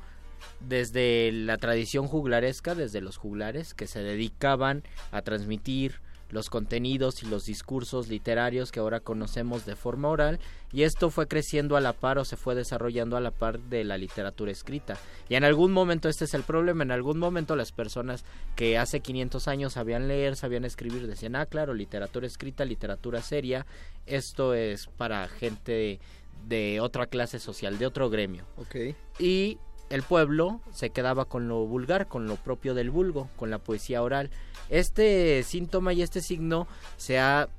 [0.59, 6.01] desde la tradición juglaresca, desde los juglares, que se dedicaban a transmitir
[6.33, 10.39] los contenidos y los discursos literarios que ahora conocemos de forma oral,
[10.71, 13.83] y esto fue creciendo a la par o se fue desarrollando a la par de
[13.83, 14.97] la literatura escrita.
[15.29, 18.25] Y en algún momento este es el problema, en algún momento las personas
[18.55, 23.65] que hace 500 años sabían leer, sabían escribir, decían, ah, claro, literatura escrita, literatura seria,
[24.05, 25.99] esto es para gente
[26.47, 28.45] de otra clase social, de otro gremio.
[28.57, 28.95] Ok.
[29.19, 29.59] Y
[29.89, 34.01] el pueblo se quedaba con lo vulgar, con lo propio del vulgo, con la poesía
[34.01, 34.29] oral.
[34.69, 36.67] Este síntoma y este signo
[36.97, 37.49] se ha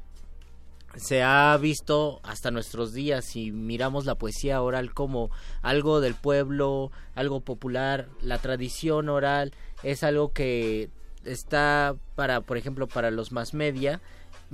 [0.97, 6.93] se ha visto hasta nuestros días si miramos la poesía oral como algo del pueblo,
[7.17, 9.53] algo popular, la tradición oral
[9.83, 10.91] es algo que
[11.25, 14.01] está para, por ejemplo, para los más media,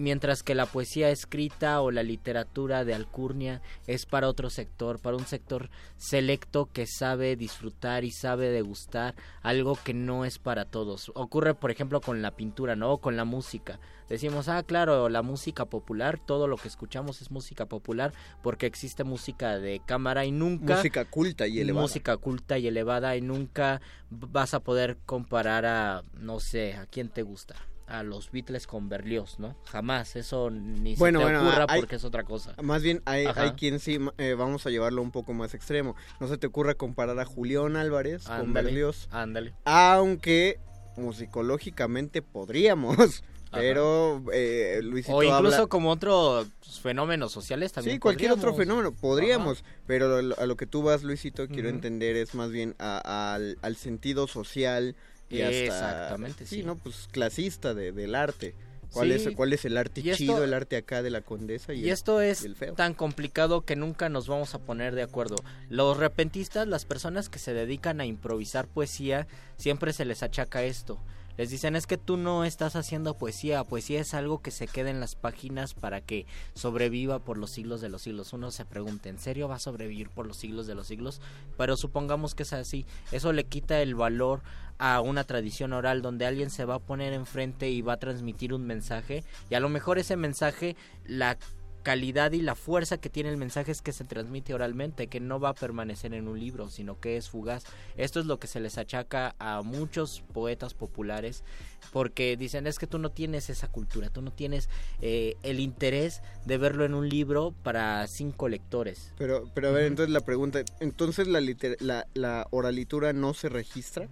[0.00, 5.16] mientras que la poesía escrita o la literatura de alcurnia es para otro sector, para
[5.16, 11.12] un sector selecto que sabe disfrutar y sabe degustar algo que no es para todos.
[11.14, 12.92] Ocurre, por ejemplo, con la pintura, ¿no?
[12.92, 13.78] O con la música.
[14.08, 19.04] Decimos, ah, claro, la música popular, todo lo que escuchamos es música popular porque existe
[19.04, 20.76] música de cámara y nunca...
[20.76, 21.82] Música culta y elevada.
[21.82, 23.80] Música culta y elevada y nunca
[24.10, 27.54] vas a poder comparar a, no sé, a quién te gusta.
[27.90, 29.56] A los Beatles con Berlioz, ¿no?
[29.66, 32.54] Jamás, eso ni Bueno, se te bueno, ocurra hay- porque es otra cosa.
[32.62, 35.96] Más bien hay, hay quien sí, eh, vamos a llevarlo un poco más extremo.
[36.20, 39.08] No se te ocurra comparar a Julián Álvarez con Berlioz.
[39.10, 39.54] Ándale.
[39.64, 40.58] Aunque
[40.96, 43.22] musicológicamente podríamos.
[43.52, 43.58] Ajá.
[43.62, 46.46] Pero eh, Luisito O incluso habla- como otros
[46.80, 47.96] fenómenos sociales también.
[47.96, 52.36] Sí, cualquier otro fenómeno, podríamos, pero a lo- que tú vas, Luisito, quiero entender es
[52.36, 54.94] más bien a- al, al sentido social
[55.30, 55.56] y hasta...
[55.64, 56.62] Exactamente, sí.
[56.62, 56.76] ¿no?
[56.76, 58.54] Pues clasista de- del arte.
[58.92, 59.28] ¿Cuál, Sí.
[59.28, 61.72] es, ¿Cuál es el arte esto- chido, el arte acá de la condesa?
[61.72, 62.74] Y, Y el- esto es y el feo?
[62.74, 65.36] tan complicado que nunca nos vamos a poner de acuerdo.
[65.68, 70.98] Los repentistas, las personas que se dedican a improvisar poesía, siempre se les achaca esto.
[71.40, 74.90] Les dicen es que tú no estás haciendo poesía, poesía es algo que se queda
[74.90, 78.34] en las páginas para que sobreviva por los siglos de los siglos.
[78.34, 81.22] Uno se pregunta, ¿en serio va a sobrevivir por los siglos de los siglos?
[81.56, 82.84] Pero supongamos que es así.
[83.10, 84.42] Eso le quita el valor
[84.76, 88.52] a una tradición oral donde alguien se va a poner enfrente y va a transmitir
[88.52, 90.76] un mensaje y a lo mejor ese mensaje
[91.06, 91.38] la
[91.82, 95.40] calidad y la fuerza que tiene el mensaje es que se transmite oralmente, que no
[95.40, 97.64] va a permanecer en un libro, sino que es fugaz.
[97.96, 101.44] Esto es lo que se les achaca a muchos poetas populares,
[101.92, 104.68] porque dicen es que tú no tienes esa cultura, tú no tienes
[105.00, 109.12] eh, el interés de verlo en un libro para cinco lectores.
[109.18, 114.08] Pero, pero a ver, entonces la pregunta, ¿entonces la, la oralitura no se registra?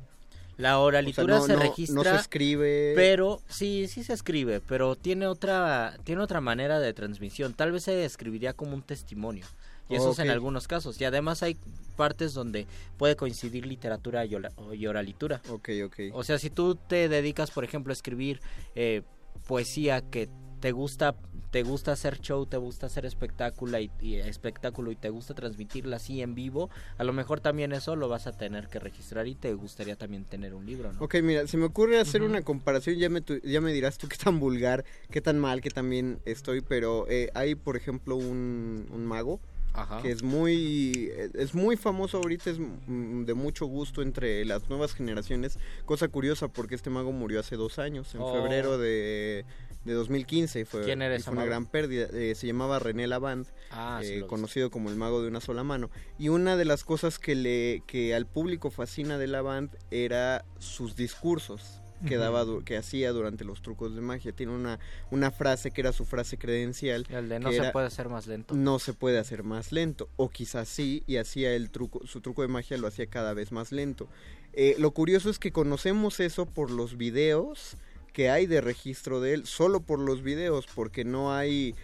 [0.59, 2.93] La oralitura O sea, no- se no- registra, no se escribe.
[2.95, 7.55] pero sí, sí se escribe, pero tiene otra, tiene otra manera de transmisión.
[7.55, 9.47] Tal vez se escribiría como un testimonio.
[9.91, 11.01] Y eso es en algunos casos.
[11.01, 11.57] Y además hay
[11.97, 12.67] partes donde
[12.99, 15.41] puede coincidir literatura y, ola- y oralitura.
[15.49, 15.95] Ok, ok.
[16.13, 18.41] O sea, si tú te dedicas, por ejemplo, a escribir
[18.75, 19.01] eh,
[19.47, 20.29] poesía que
[20.61, 21.15] te gusta,
[21.51, 25.97] te gusta hacer show, te gusta hacer espectáculo y, y espectáculo y te gusta transmitirla
[25.97, 26.69] así en vivo,
[26.99, 30.25] a lo mejor también eso lo vas a tener que registrar y te gustaría también
[30.25, 31.01] tener un libro, ¿no?
[31.03, 34.09] Ok, mira, se me ocurre hacer una comparación, ya me, tu- ya me dirás tú
[34.09, 38.87] qué tan vulgar, qué tan mal, que también estoy, pero eh, hay, por ejemplo, un,
[38.93, 39.41] un mago
[39.75, 40.01] Ajá.
[40.03, 44.69] que es muy eh, es muy famoso ahorita, es mm, de mucho gusto entre las
[44.69, 48.33] nuevas generaciones, cosa curiosa porque este mago murió hace dos años, en Oh.
[48.33, 49.45] febrero de,
[49.89, 53.07] de 2015, fue, ¿Quién era y ese fue una gran pérdida, eh, se llamaba René
[53.07, 55.91] Lavand, Ah, sí eh, conocido como el mago de una sola mano.
[56.19, 60.97] Y una de las cosas que le que al público fascina de Lavand era sus
[60.97, 61.81] discursos.
[62.07, 64.31] que daba que hacía durante los trucos de magia.
[64.31, 64.79] Tiene una,
[65.11, 67.05] una frase que era su frase credencial.
[67.11, 68.55] El de no se puede hacer más lento.
[68.55, 70.09] No se puede hacer más lento.
[70.15, 73.51] O quizás sí, y hacía el truco, su truco de magia lo hacía cada vez
[73.51, 74.09] más lento.
[74.53, 77.77] Eh, lo curioso es que conocemos eso por los videos
[78.19, 81.77] que hay de registro de él, solo por los videos, porque no hay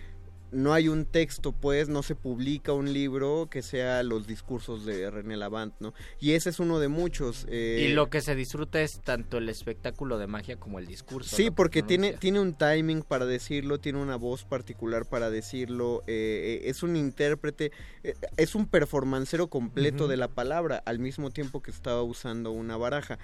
[0.55, 5.11] no hay un texto, pues, no se publica un libro que sea los discursos de
[5.11, 5.95] René Lavant, ¿no?
[6.21, 7.47] Y ese es uno de muchos.
[7.49, 11.37] eh, Y lo que se disfruta es tanto el espectáculo de magia como el discurso.
[11.37, 16.61] Sí, porque tiene, tiene un timing para decirlo, tiene una voz particular para decirlo, eh,
[16.65, 21.63] eh, es un intérprete, eh, es un performancero completo de la palabra, al mismo tiempo
[21.63, 23.19] que estaba usando una baraja.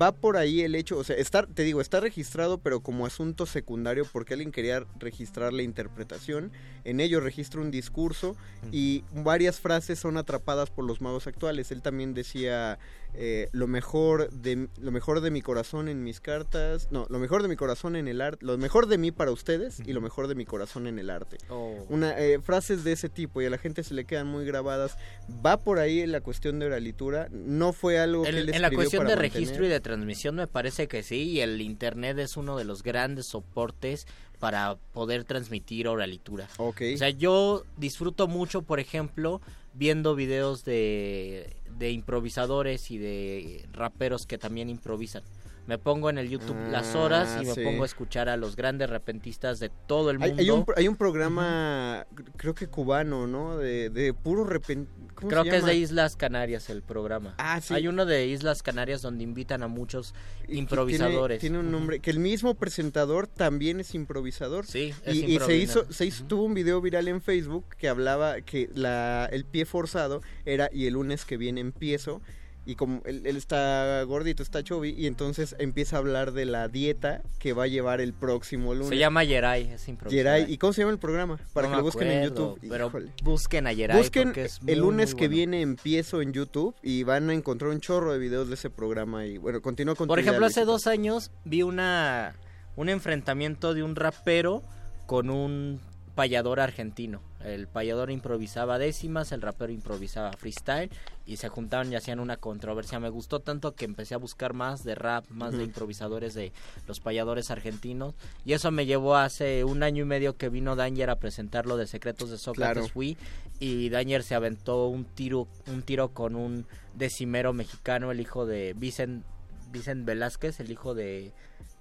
[0.00, 3.46] Va por ahí el hecho, o sea, está, te digo, está registrado, pero como asunto
[3.46, 6.52] secundario, porque alguien quería registrar la interpretación,
[6.84, 8.36] en ello registra un discurso
[8.72, 11.70] y varias frases son atrapadas por los magos actuales.
[11.70, 12.78] Él también decía
[13.18, 17.42] eh, lo mejor de lo mejor de mi corazón en mis cartas, no, lo mejor
[17.42, 20.28] de mi corazón en el arte, lo mejor de mí para ustedes y lo mejor
[20.28, 21.38] de mi corazón en el arte.
[21.48, 21.86] Oh.
[21.88, 24.98] Una eh, frases de ese tipo y a la gente se le quedan muy grabadas.
[25.44, 28.60] Va por ahí en la cuestión de oralitura, no fue algo que En, él en
[28.60, 32.18] la cuestión para de registro y de transmisión me parece que sí, y el Internet
[32.18, 34.06] es uno de los grandes soportes
[34.38, 36.48] para poder transmitir oralitura.
[36.58, 36.82] Ok.
[36.94, 39.40] O sea, yo disfruto mucho, por ejemplo,
[39.74, 45.22] viendo videos de, de improvisadores y de raperos que también improvisan.
[45.66, 47.64] Me pongo en el YouTube las horas y me Ah, sí.
[47.64, 50.36] pongo a escuchar a los grandes repentistas de todo el mundo.
[50.38, 52.06] hay un, hay un programa,
[52.36, 53.56] creo que cubano, ¿no?
[53.58, 54.88] De, de puro repent...
[55.14, 57.34] ¿cómo Creo se que es de Islas Canarias el programa.
[57.38, 57.72] Ah, sí.
[57.74, 60.14] Hay uno de Islas Canarias donde invitan a muchos
[60.46, 61.40] improvisadores.
[61.40, 64.66] Tiene, tiene un nombre, que el mismo presentador también es improvisador.
[64.66, 67.88] Sí, es y, y se hizo, se hizo, tuvo un video viral en Facebook que
[67.88, 72.20] hablaba que la, el pie forzado era y el lunes que viene empiezo.
[72.66, 76.68] Y como él, él está gordito, está chubby, y entonces empieza a hablar de la
[76.68, 78.88] dieta que va a llevar el próximo lunes.
[78.88, 80.38] Se llama Yeray, es improvisador.
[80.38, 80.52] Yeray.
[80.52, 81.38] ¿Y cómo se llama el programa?
[81.52, 82.58] Para No que lo busquen en YouTube.
[82.68, 83.12] Pero Híjole.
[83.22, 84.32] busquen a Yeray Busquen
[84.66, 88.48] el lunes que viene empiezo en YouTube y van a encontrar un chorro de videos
[88.48, 92.34] de ese programa y bueno, continúa con Por ejemplo, hace dos años vi una
[92.76, 94.62] un enfrentamiento de un rapero
[95.06, 95.80] con un
[96.14, 97.20] payador argentino.
[97.44, 100.90] El payador improvisaba décimas, el rapero improvisaba freestyle
[101.26, 103.00] y se juntaban y hacían una controversia.
[103.00, 106.52] Me gustó tanto que empecé a buscar más de rap, más de improvisadores de
[106.86, 108.14] los payadores argentinos.
[108.44, 111.76] Y eso me llevó hace un año y medio que vino Danger a presentar lo
[111.76, 112.88] de Secretos de Sócrates Claro.
[112.88, 113.16] Fui
[113.58, 118.74] y Danger se aventó un tiro, un tiro con un decimero mexicano, el hijo de
[118.74, 119.24] Vicent,
[119.70, 121.32] Vicent Velázquez, el hijo de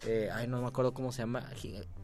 [0.05, 1.45] eh, ay no me acuerdo cómo se llama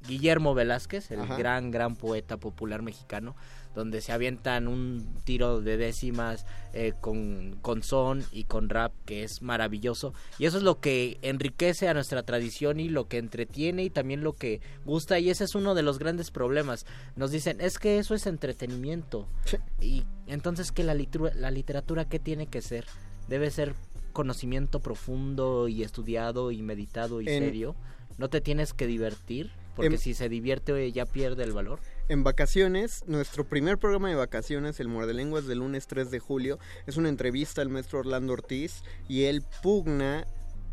[0.07, 1.37] Guillermo Velázquez, el Ajá.
[1.37, 3.35] gran gran poeta popular mexicano,
[3.75, 9.23] donde se avientan un tiro de décimas eh, con, con son y con rap que
[9.23, 13.83] es maravilloso y eso es lo que enriquece a nuestra tradición y lo que entretiene
[13.83, 16.85] y también lo que gusta y ese es uno de los grandes problemas.
[17.15, 19.27] Nos dicen, es que eso es entretenimiento.
[19.79, 22.85] Y entonces que la literatura, la literatura qué tiene que ser?
[23.27, 23.75] Debe ser
[24.11, 27.75] conocimiento profundo y estudiado y meditado y En- serio.
[28.17, 31.79] No te tienes que divertir, porque En- si se divierte ya pierde el valor.
[32.09, 36.59] En vacaciones, nuestro primer programa de vacaciones, el Muerde Lenguas del lunes 3 de julio,
[36.85, 40.27] es una entrevista al maestro Orlando Ortiz y él pugna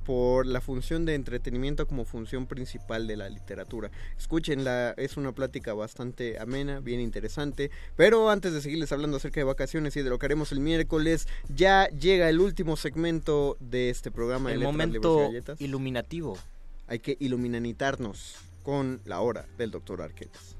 [0.09, 3.91] por la función de entretenimiento como función principal de la literatura.
[4.17, 7.71] Escúchenla, es una plática bastante amena, bien interesante.
[7.95, 11.29] Pero antes de seguirles hablando acerca de vacaciones y de lo que haremos el miércoles,
[11.55, 15.61] ya llega el último segmento de este programa de El Letras, momento Libros y Galletas.
[15.61, 16.39] iluminativo.
[16.87, 20.57] Hay que iluminanitarnos con la hora del doctor Arqueles.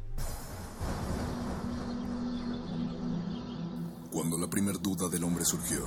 [4.11, 5.87] Cuando la primer duda del hombre surgió,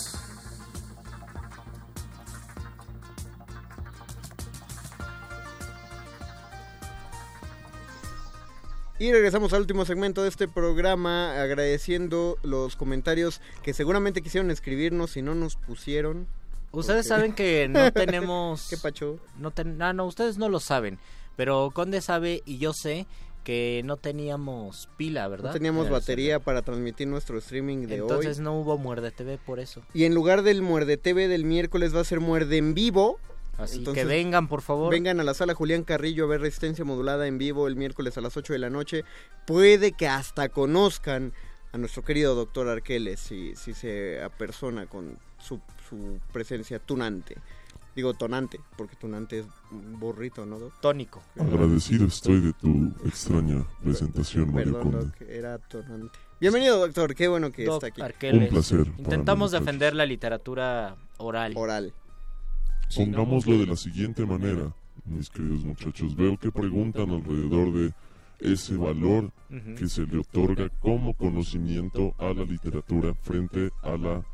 [9.01, 15.17] Y regresamos al último segmento de este programa agradeciendo los comentarios que seguramente quisieron escribirnos
[15.17, 16.27] y no nos pusieron.
[16.71, 18.67] Ustedes Porque- saben que no tenemos...
[18.69, 19.17] ¿Qué pacho?
[19.39, 20.99] No ten- ah, no, ustedes no lo saben.
[21.35, 23.07] Pero Conde sabe y yo sé
[23.43, 25.49] que no teníamos pila, ¿verdad?
[25.49, 28.43] No teníamos batería para transmitir nuestro streaming de Entonces hoy.
[28.43, 29.81] no hubo Muerde TV por eso.
[29.95, 33.17] Y en lugar del Muerde TV del miércoles va a ser Muerde en vivo.
[33.61, 34.91] Así Entonces, que vengan, por favor.
[34.91, 38.21] Vengan a la sala Julián Carrillo a ver Resistencia Modulada en vivo el miércoles a
[38.21, 39.03] las 8 de la noche.
[39.45, 41.33] Puede que hasta conozcan
[41.71, 47.37] a nuestro querido doctor Arqueles si, si se apersona con su, su presencia tunante.
[47.95, 50.79] Digo tonante, porque tunante es un burrito, ¿no, Doc?
[50.79, 51.21] Tónico.
[51.37, 55.05] Agradecido estoy de tu extraña presentación, Mario Perdón, Conde.
[55.07, 56.17] Doc, era tonante.
[56.39, 58.01] Bienvenido, doctor, qué bueno que Doc está aquí.
[58.01, 58.43] Arqueles.
[58.43, 61.53] Un placer Intentamos defender la literatura oral.
[61.57, 61.93] Oral.
[62.95, 64.75] Pongámoslo de la siguiente manera,
[65.05, 66.15] mis queridos muchachos.
[66.15, 67.93] Veo que preguntan alrededor de
[68.39, 69.31] ese valor
[69.77, 74.25] que se le otorga como conocimiento a la literatura frente a la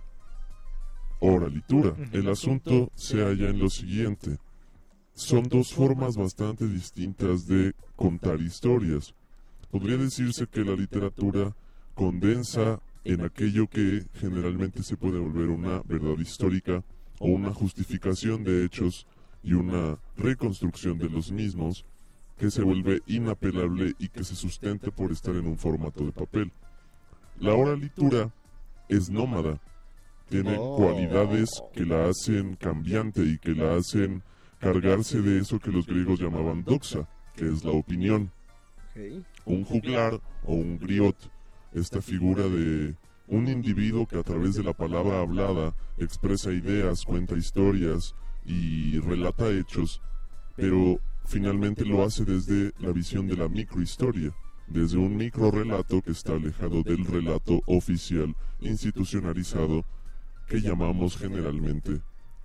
[1.19, 1.93] oralitura.
[2.11, 4.37] El asunto se halla en lo siguiente.
[5.13, 9.13] Son dos formas bastante distintas de contar historias.
[9.71, 11.55] Podría decirse que la literatura
[11.95, 16.83] condensa en aquello que generalmente se puede volver una verdad histórica
[17.19, 19.07] o una justificación de hechos
[19.43, 21.85] y una reconstrucción de los mismos
[22.37, 26.51] que se vuelve inapelable y que se sustenta por estar en un formato de papel.
[27.39, 28.31] La oralitura
[28.89, 29.59] es nómada,
[30.29, 30.75] tiene Oh.
[30.77, 34.21] cualidades que la hacen cambiante y que la hacen
[34.59, 38.31] cargarse de eso que los griegos llamaban doxa, que es la opinión.
[39.45, 41.15] Un juglar o un griot,
[41.73, 42.95] esta figura de
[43.27, 48.15] un individuo que a través de la palabra hablada expresa ideas, cuenta historias
[48.45, 50.01] y relata hechos,
[50.55, 54.33] pero finalmente lo hace desde la visión de la microhistoria,
[54.67, 59.83] desde un microrelato que está alejado del relato oficial institucionalizado
[60.47, 61.99] que llamamos generalmente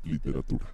[0.04, 0.66] literatura.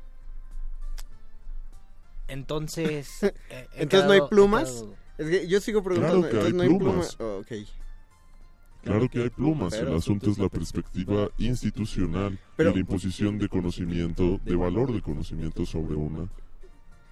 [2.28, 3.22] Entonces.
[3.22, 3.34] eh,
[3.74, 4.70] Entonces no hay plumas.
[4.70, 7.16] quedado- Es que yo sigo preguntando, Claro que entonces hay no hay plumas.
[7.20, 7.42] Oh.
[8.88, 14.40] Claro que hay plumas, el asunto es la perspectiva institucional y la imposición de conocimiento,
[14.44, 16.28] de valor de conocimiento sobre una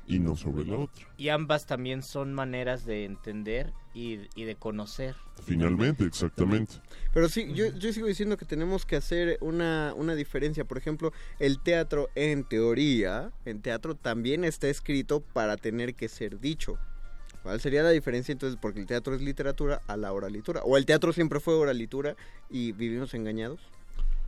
[0.06, 1.06] y no sobre la otra.
[1.18, 5.16] Y ambas también son maneras de entender y, y de conocer.
[5.44, 6.76] Finalmente, exactamente.
[7.12, 10.64] Pero sí, yo, yo sigo diciendo que tenemos que hacer una, una diferencia.
[10.64, 16.40] Por ejemplo, el teatro, en teoría, en teatro también está escrito para tener que ser
[16.40, 16.78] dicho.
[17.46, 18.58] ¿Cuál sería la diferencia entonces?
[18.60, 20.62] Porque el teatro es literatura a la oralitura.
[20.64, 22.16] ¿O el teatro siempre fue oralitura
[22.50, 23.60] y vivimos engañados?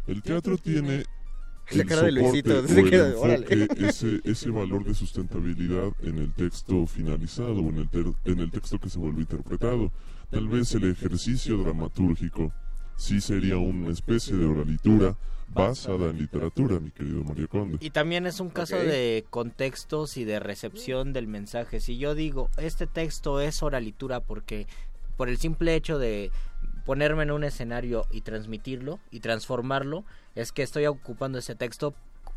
[0.07, 1.03] El teatro tiene
[1.73, 3.69] La el cara de soporte Luisito, se queda, órale.
[3.81, 8.53] ese, ese valor de sustentabilidad en el texto finalizado o en el, ter- en el
[8.53, 9.91] texto que se vuelve interpretado.
[10.31, 12.53] Tal vez el ejercicio dramatúrgico
[12.97, 15.16] sí sería una especie de oralitura
[15.53, 17.78] basada en literatura, mi querido Mario Conde.
[17.80, 21.80] Y también es un caso de contextos y de recepción del mensaje.
[21.80, 24.66] Si yo digo, este texto es oralitura porque
[25.16, 26.30] por el simple hecho de
[26.84, 31.94] ponerme en un escenario y transmitirlo y transformarlo, es que estoy ocupando ese texto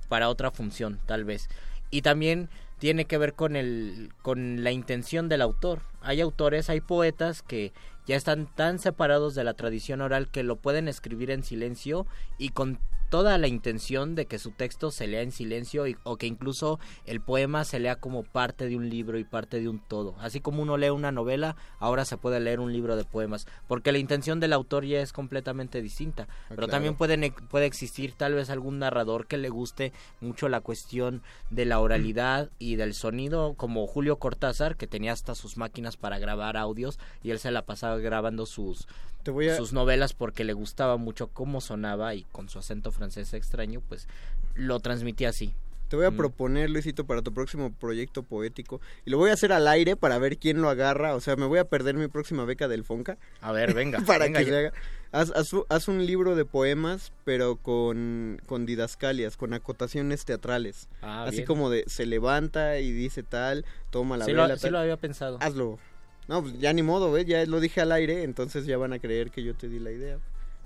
[0.10, 1.48] para otra función, tal vez.
[1.90, 2.50] Y también
[2.80, 5.82] tiene que ver con el con la intención del autor.
[6.02, 7.72] Hay autores, hay poetas que
[8.08, 12.08] ya están tan separados de la tradición oral que lo pueden escribir en silencio
[12.38, 12.80] y con
[13.12, 16.80] toda la intención de que su texto se lea en silencio y- o que incluso
[17.06, 20.16] el poema se lea como parte de un libro y parte de un todo.
[20.20, 23.92] Así como uno lee una novela, ahora se puede leer un libro de poemas, porque
[23.92, 26.28] la intención del autor ya es completamente distinta.
[26.48, 26.72] Pero claro.
[26.72, 29.92] también pueden, puede existir tal vez algún narrador que le guste
[30.22, 35.36] mucho la cuestión de la oralidad y del sonido, como Julio Cortázar, que tenía hasta
[35.36, 38.88] sus máquinas para grabar audios y él se la pasaba grabando sus,
[39.24, 42.92] Te voy a- sus novelas porque le gustaba mucho cómo sonaba y con su acento
[42.92, 44.08] francés extraño, pues
[44.56, 45.54] lo transmitía así.
[45.90, 46.16] Te voy a Mm.
[46.18, 48.80] proponer, Luisito, para tu próximo proyecto poético.
[49.04, 51.16] Y lo voy a hacer al aire para ver quién lo agarra.
[51.16, 53.18] O sea, me voy a perder mi próxima beca del Fonca.
[53.42, 53.98] A ver, venga.
[54.18, 54.74] para venga, que se haga.
[55.12, 55.34] Haz,
[55.68, 60.88] haz un libro de poemas, pero con, con didascalias, con acotaciones teatrales.
[61.02, 61.48] Ah, Así bien.
[61.48, 65.40] como de se levanta y dice tal, toma la Sí lo- sí lo había pensado.
[65.42, 65.78] Hazlo.
[66.32, 67.26] No, pues ya ni modo, ¿ves?
[67.26, 69.92] Ya lo dije al aire, entonces ya van a creer que yo te di la
[69.92, 70.18] idea.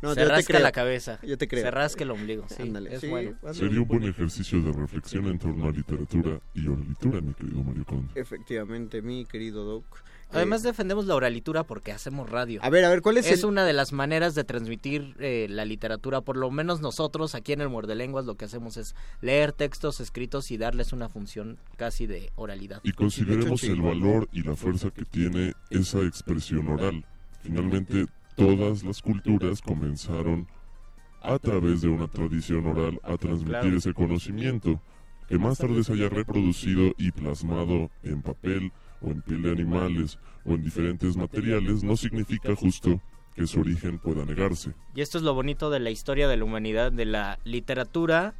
[0.03, 0.61] No, se yo te rasca creo.
[0.61, 1.20] la cabeza.
[1.24, 1.63] Yo te creo.
[1.63, 2.45] Se rasca el ombligo.
[2.47, 3.34] Sí, Ándale, es sí, bueno.
[3.51, 7.84] Sería un buen ejercicio de reflexión en torno a literatura y oralitura, mi querido Mario
[7.84, 8.09] Conde.
[8.13, 9.86] Efectivamente, mi querido Doc.
[10.32, 12.59] Además defendemos la oralitura porque hacemos radio.
[12.63, 15.47] A ver, a ver, ¿cuál es Es el- una de las maneras de transmitir eh,
[15.49, 16.21] la literatura.
[16.21, 20.01] Por lo menos nosotros aquí en el Muerde Lenguas lo que hacemos es leer textos
[20.01, 22.82] escritos y darles una función casi de oralidad.
[22.84, 27.05] Y consideremos el valor y la fuerza que tiene esa expresión oral.
[27.41, 30.47] Finalmente, todas las culturas comenzaron
[31.21, 34.82] a través de una tradición oral a transmitir ese conocimiento,
[35.30, 38.71] que más tarde se haya reproducido y plasmado en papel
[39.01, 43.01] o en piel de animales o en diferentes materiales, no significa justo
[43.35, 44.73] que su origen pueda negarse.
[44.95, 48.33] Y esto es lo bonito de la historia de la humanidad, de la literatura.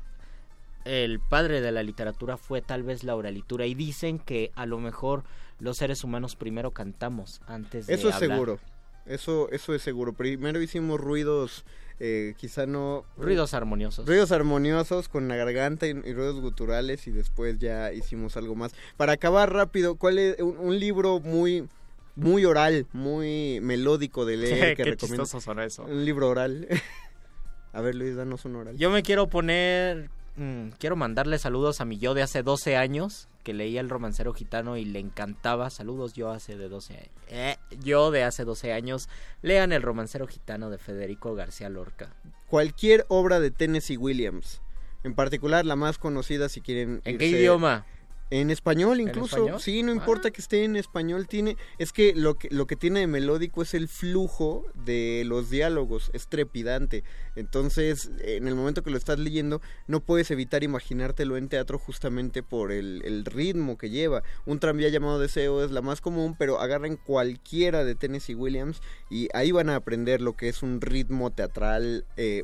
[0.85, 4.79] El padre de la literatura fue tal vez la oralitura y dicen que a lo
[4.79, 5.23] mejor
[5.59, 8.29] los seres humanos primero cantamos antes de Eso es hablar.
[8.31, 8.59] seguro.
[9.05, 10.13] Eso, eso es seguro.
[10.13, 11.65] Primero hicimos ruidos,
[11.99, 13.05] eh, quizá no...
[13.17, 14.05] Ruidos armoniosos.
[14.05, 18.73] Ruidos armoniosos con la garganta y, y ruidos guturales y después ya hicimos algo más.
[18.97, 21.67] Para acabar rápido, ¿cuál es un, un libro muy
[22.17, 25.25] muy oral, muy melódico de leer que Qué recomiendo?
[25.25, 25.83] suena eso.
[25.83, 26.67] Un libro oral.
[27.73, 28.77] A ver, Luis, danos un oral.
[28.77, 30.09] Yo me quiero poner...
[30.37, 34.33] mm, quiero mandarle saludos a mi yo de hace 12 años, que leía El romancero
[34.33, 35.69] gitano y le encantaba.
[35.69, 37.11] Saludos yo hace de 12 años.
[37.29, 39.07] Eh, yo de hace 12 años.
[39.43, 42.09] Lean El romancero gitano de Federico García Lorca.
[42.47, 44.61] Cualquier obra de Tennessee Williams,
[45.03, 47.01] en particular la más conocida si quieren...
[47.05, 47.85] ¿En qué idioma?
[48.32, 49.61] En español incluso, español?
[49.61, 53.01] sí, no importa que esté en español, tiene, es que lo que lo que tiene
[53.01, 57.03] de melódico es el flujo de los diálogos, es trepidante.
[57.36, 62.41] Entonces, en el momento que lo estás leyendo, no puedes evitar imaginártelo en teatro justamente
[62.41, 64.23] por el, el ritmo que lleva.
[64.45, 69.30] Un tranvía llamado Deseo es la más común, pero agarren cualquiera de Tennessee Williams y
[69.34, 72.43] ahí van a aprender lo que es un ritmo teatral eh,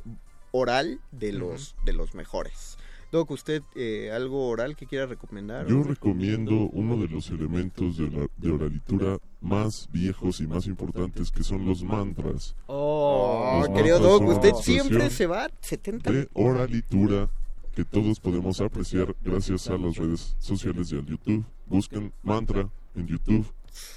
[0.52, 2.78] oral de los, de los mejores.
[3.12, 5.68] Doc, ¿usted eh, algo oral que quiera recomendar?
[5.68, 11.30] Yo recomiendo uno de los elementos de, la, de oralitura más viejos y más importantes
[11.30, 12.56] que son los mantras.
[12.68, 17.30] Oh, Los querido mantras Doc, usted siempre se va 70 de oralitura
[17.76, 21.44] que todos podemos apreciar gracias a las redes sociales y al YouTube.
[21.66, 23.46] Busquen mantra en YouTube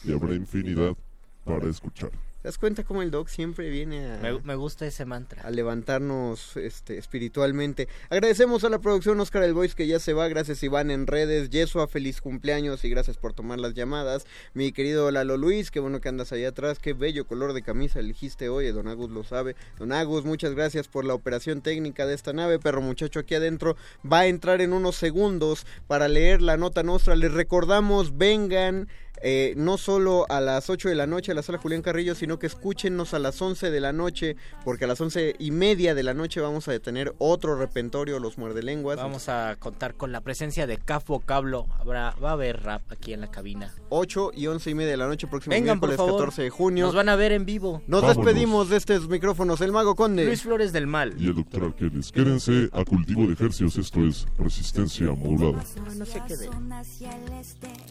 [0.05, 0.97] y habrá infinidad
[1.45, 2.11] para escuchar.
[2.45, 5.41] ¿Te das cuenta cómo el Doc siempre viene a, Me, me gusta ese mantra.
[5.41, 7.89] a levantarnos este, espiritualmente?
[8.11, 10.29] Agradecemos a la producción Oscar El Voice que ya se va.
[10.29, 11.49] Gracias Iván en redes.
[11.49, 14.27] Yesua, feliz cumpleaños y gracias por tomar las llamadas.
[14.53, 16.79] Mi querido Lalo Luis, qué bueno que andas ahí atrás.
[16.81, 18.71] Qué bello color de camisa elegiste hoy.
[18.73, 19.57] Don Agus lo sabe.
[19.79, 22.59] Don Agus, muchas gracias por la operación técnica de esta nave.
[22.59, 23.75] Perro muchacho aquí adentro
[24.05, 27.17] va a entrar en unos segundos para leer la nota nuestra.
[27.17, 28.87] Les recordamos, vengan.
[29.27, 32.39] Eh, no solo a las 8 de la noche a la sala Julián Carrillo, sino
[32.39, 36.03] que escúchenos a las 11 de la noche, porque a las 11 y media de
[36.03, 38.99] la noche vamos a detener otro repentorio, los muerdelenguas.
[38.99, 41.67] Vamos a contar con la presencia de Caf Vocablo.
[41.81, 43.73] Habrá, va a haber rap aquí en la cabina.
[43.89, 46.21] 8 y 11 y media de la noche, próximo Vengan, por miércoles favor.
[46.21, 46.85] 14 de junio.
[46.85, 47.83] Nos van a ver en vivo.
[47.87, 48.27] Nos Vámonos.
[48.27, 50.27] despedimos de estos micrófonos, el Mago Conde.
[50.27, 51.15] Luis Flores del Mal.
[51.19, 52.13] Y el doctor Arqueles.
[52.13, 55.65] Quédense a cultivo de ejercicios, esto es resistencia modulada.
[55.97, 56.51] No se quede.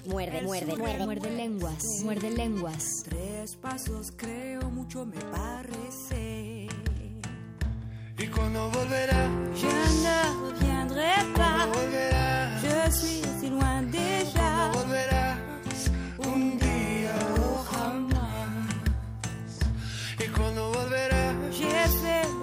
[0.06, 3.04] Muerde, muerde, muerde, muerde lenguas, muerde lenguas.
[3.04, 6.68] Tres pasos creo mucho me parece.
[8.18, 9.30] ¿Y cuando volverá?
[9.56, 9.68] Je
[10.04, 10.22] ne
[10.52, 11.68] reviendrai pas.
[12.62, 14.72] Je suis si loin déjà.
[14.74, 15.38] volverás?
[16.20, 18.80] Un día o jamás.
[20.20, 21.36] ¿Y cuando volverás?
[21.52, 22.43] J'ai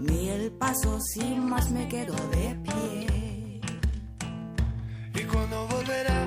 [0.00, 3.60] Mil pasos y más me quedo de pie.
[5.14, 6.26] ¿Y cuando volverá?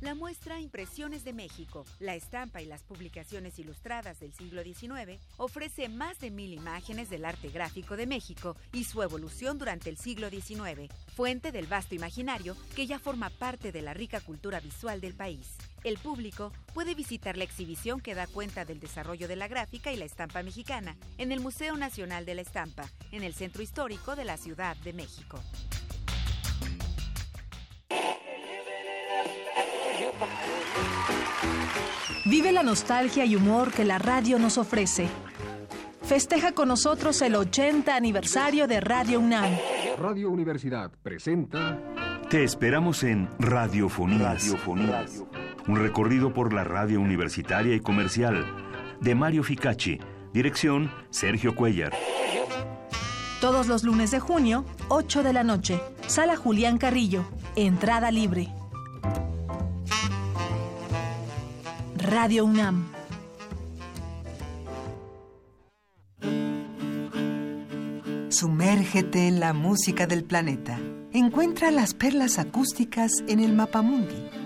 [0.00, 5.88] La muestra Impresiones de México, la estampa y las publicaciones ilustradas del siglo XIX ofrece
[5.88, 10.28] más de mil imágenes del arte gráfico de México y su evolución durante el siglo
[10.28, 15.14] XIX, fuente del vasto imaginario que ya forma parte de la rica cultura visual del
[15.14, 15.56] país.
[15.84, 19.96] El público puede visitar la exhibición que da cuenta del desarrollo de la gráfica y
[19.96, 24.24] la estampa mexicana en el Museo Nacional de la Estampa, en el Centro Histórico de
[24.24, 25.40] la Ciudad de México.
[32.24, 35.08] Vive la nostalgia y humor que la radio nos ofrece.
[36.02, 39.56] Festeja con nosotros el 80 aniversario de Radio UNAM.
[39.98, 41.80] Radio Universidad presenta
[42.28, 44.42] Te esperamos en Radiofonías.
[44.44, 45.22] Radiofonías.
[45.68, 48.46] Un recorrido por la radio universitaria y comercial.
[49.00, 49.98] De Mario Ficacci.
[50.32, 51.92] Dirección Sergio Cuellar.
[53.40, 55.80] Todos los lunes de junio, 8 de la noche.
[56.06, 57.24] Sala Julián Carrillo.
[57.56, 58.48] Entrada libre.
[61.96, 62.86] Radio UNAM.
[68.28, 70.78] Sumérgete en la música del planeta.
[71.12, 74.45] Encuentra las perlas acústicas en el Mapamundi.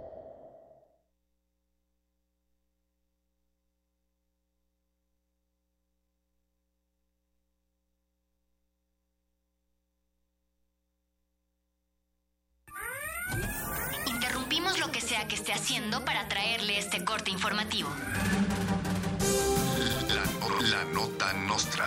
[20.71, 21.85] La, nota nostra.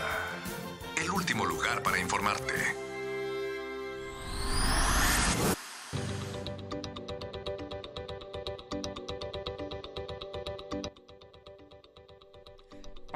[0.94, 2.54] El último lugar para informarte.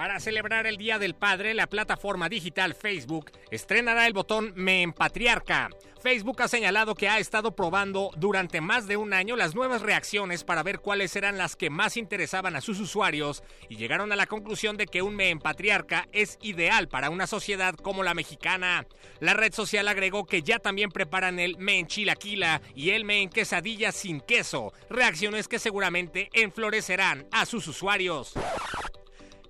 [0.09, 5.69] Para celebrar el Día del Padre, la plataforma digital Facebook estrenará el botón Me Empatriarca.
[6.03, 10.45] Facebook ha señalado que ha estado probando durante más de un año las nuevas reacciones
[10.45, 14.25] para ver cuáles eran las que más interesaban a sus usuarios y llegaron a la
[14.25, 18.87] conclusión de que un Me Empatriarca es ideal para una sociedad como la mexicana.
[19.21, 23.29] La red social agregó que ya también preparan el Me Enchilaquila y el Me en
[23.29, 28.33] Quesadilla sin queso, reacciones que seguramente enflorecerán a sus usuarios.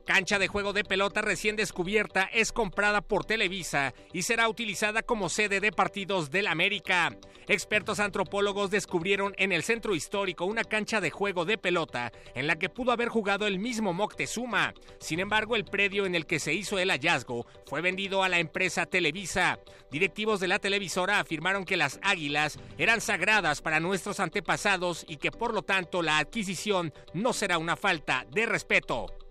[0.08, 5.28] Cancha de juego de pelota recién descubierta es comprada por Televisa y será utilizada como
[5.28, 7.14] sede de partidos del América.
[7.46, 12.56] Expertos antropólogos descubrieron en el centro histórico una cancha de juego de pelota en la
[12.56, 14.72] que pudo haber jugado el mismo Moctezuma.
[14.98, 18.38] Sin embargo, el predio en el que se hizo el hallazgo fue vendido a la
[18.38, 19.58] empresa Televisa.
[19.90, 25.30] Directivos de la televisora afirmaron que las águilas eran sagradas para nuestros antepasados y que
[25.30, 29.27] por lo tanto la adquisición no será una falta de respeto.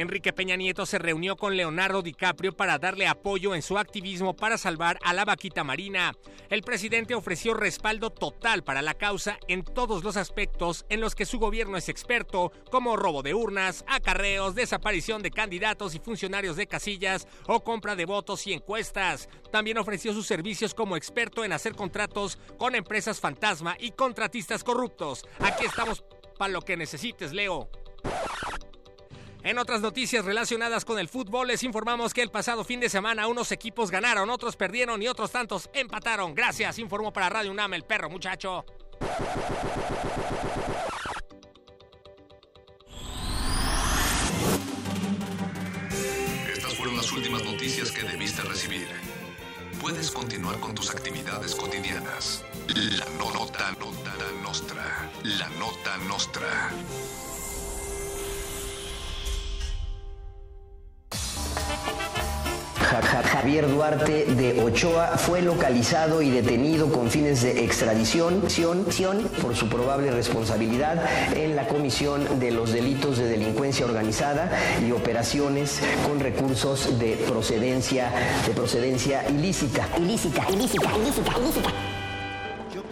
[0.00, 4.56] Enrique Peña Nieto se reunió con Leonardo DiCaprio para darle apoyo en su activismo para
[4.56, 6.14] salvar a la vaquita marina.
[6.48, 11.26] El presidente ofreció respaldo total para la causa en todos los aspectos en los que
[11.26, 16.66] su gobierno es experto, como robo de urnas, acarreos, desaparición de candidatos y funcionarios de
[16.66, 19.28] casillas o compra de votos y encuestas.
[19.52, 25.26] También ofreció sus servicios como experto en hacer contratos con empresas fantasma y contratistas corruptos.
[25.40, 26.04] Aquí estamos
[26.38, 27.68] para lo que necesites, Leo.
[29.42, 33.26] En otras noticias relacionadas con el fútbol, les informamos que el pasado fin de semana
[33.26, 36.34] unos equipos ganaron, otros perdieron y otros tantos empataron.
[36.34, 38.66] Gracias, informó para Radio UNAM el perro muchacho.
[46.52, 48.88] Estas fueron las últimas noticias que debiste recibir.
[49.80, 52.44] Puedes continuar con tus actividades cotidianas.
[52.68, 54.12] La nota, nota
[54.42, 55.10] nostra.
[55.24, 56.70] La nota nostra.
[63.32, 69.54] Javier Duarte de Ochoa fue localizado y detenido con fines de extradición ción- ción por
[69.56, 71.00] su probable responsabilidad
[71.34, 74.50] en la comisión de los delitos de delincuencia organizada
[74.86, 78.10] y operaciones con recursos de procedencia
[78.46, 79.88] de procedencia ilícita.
[79.98, 81.70] Ilícita, ilícita, ilícita, ilícita.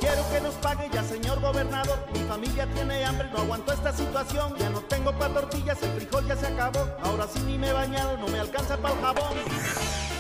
[0.01, 2.07] Quiero que nos pague ya, señor gobernador.
[2.13, 4.55] Mi familia tiene hambre, no aguanto esta situación.
[4.59, 6.87] Ya no tengo pa' tortillas, el frijol ya se acabó.
[7.03, 9.39] Ahora sí ni me he bañado, no me alcanza para el jabón.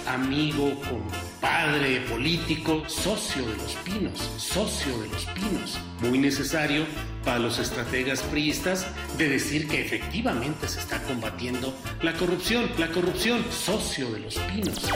[0.06, 5.78] amigo, compadre, político, socio de los pinos, socio de los pinos.
[6.00, 6.84] Muy necesario
[7.24, 11.72] para los estrategas priistas de decir que efectivamente se está combatiendo
[12.02, 14.88] la corrupción, la corrupción, socio de los pinos.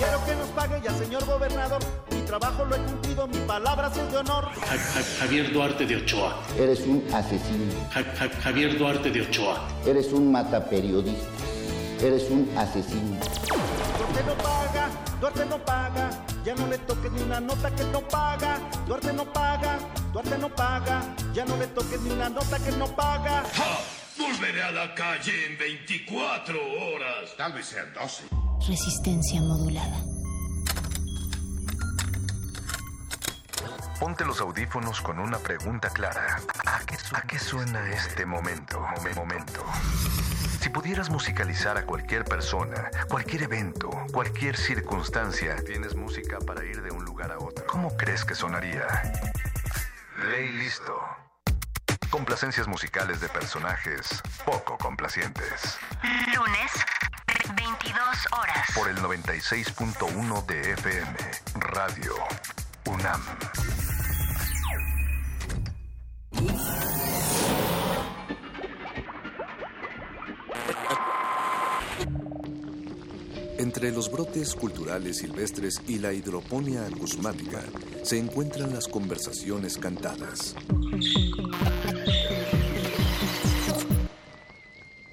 [0.00, 1.80] Quiero que nos pague ya, señor gobernador.
[2.10, 4.44] Mi trabajo lo he cumplido, mi palabra es de honor.
[4.54, 6.36] Ja- Ja- Javier Duarte de Ochoa.
[6.58, 7.72] Eres un asesino.
[7.92, 9.60] Ja- Ja- Javier Duarte de Ochoa.
[9.84, 11.28] Eres un mataperiodista.
[12.00, 13.18] Eres un asesino.
[13.98, 14.88] Duarte no paga,
[15.20, 16.10] Duarte no paga.
[16.44, 18.58] Ya no le toques ni una nota que no paga.
[18.86, 19.78] Duarte no paga,
[20.14, 21.02] Duarte no paga.
[21.34, 23.42] Ya no le toques ni una nota que no paga.
[24.20, 27.34] Volveré a la calle en 24 horas.
[27.36, 28.24] Tal vez sean 12.
[28.68, 29.96] Resistencia modulada.
[33.98, 36.38] Ponte los audífonos con una pregunta clara.
[36.66, 38.80] ¿A qué, su- a qué suena este momento?
[38.80, 39.64] Momen- Momento.
[40.60, 46.90] Si pudieras musicalizar a cualquier persona, cualquier evento, cualquier circunstancia, tienes música para ir de
[46.90, 47.66] un lugar a otro.
[47.66, 48.86] ¿Cómo crees que sonaría?
[50.30, 50.94] Ley listo.
[52.10, 55.78] Complacencias musicales de personajes poco complacientes.
[56.34, 56.72] Lunes,
[57.54, 57.96] 22
[58.32, 58.68] horas.
[58.74, 61.16] Por el 96.1 de FM,
[61.54, 62.14] Radio
[62.86, 63.22] UNAM.
[73.58, 77.62] Entre los brotes culturales silvestres y la hidroponía acusmática
[78.02, 80.56] se encuentran las conversaciones cantadas.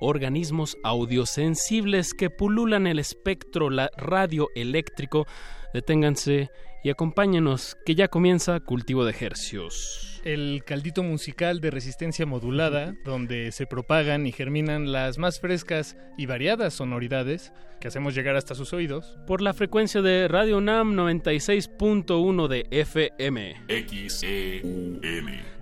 [0.00, 5.26] Organismos audiosensibles que pululan el espectro radioeléctrico.
[5.74, 6.50] Deténganse
[6.82, 10.20] y acompáñenos, que ya comienza Cultivo de Hercios.
[10.24, 16.26] El caldito musical de resistencia modulada, donde se propagan y germinan las más frescas y
[16.26, 19.18] variadas sonoridades que hacemos llegar hasta sus oídos.
[19.26, 23.56] Por la frecuencia de Radio UNAM 96.1 de FM.
[23.68, 25.00] XEUN.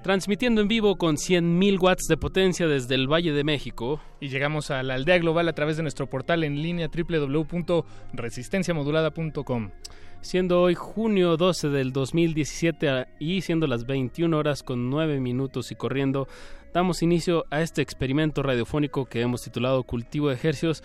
[0.02, 4.00] Transmitiendo en vivo con 100.000 watts de potencia desde el Valle de México.
[4.20, 9.70] Y llegamos a la aldea global a través de nuestro portal en línea www.resistenciamodulada.com.
[10.26, 15.70] Siendo hoy junio 12 del 2017 a- y siendo las 21 horas con 9 minutos
[15.70, 16.26] y corriendo,
[16.74, 20.82] damos inicio a este experimento radiofónico que hemos titulado Cultivo de Ejercios.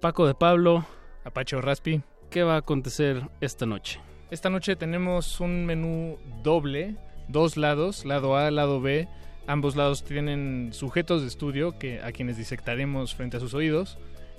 [0.00, 0.84] Paco de Pablo.
[1.22, 2.00] Apache Raspi.
[2.28, 4.00] ¿Qué va a acontecer esta noche?
[4.32, 6.96] Esta noche tenemos un menú doble,
[7.28, 9.06] dos lados, lado A, lado B.
[9.46, 13.96] Ambos lados tienen sujetos de estudio que, a quienes disectaremos frente a sus oídos.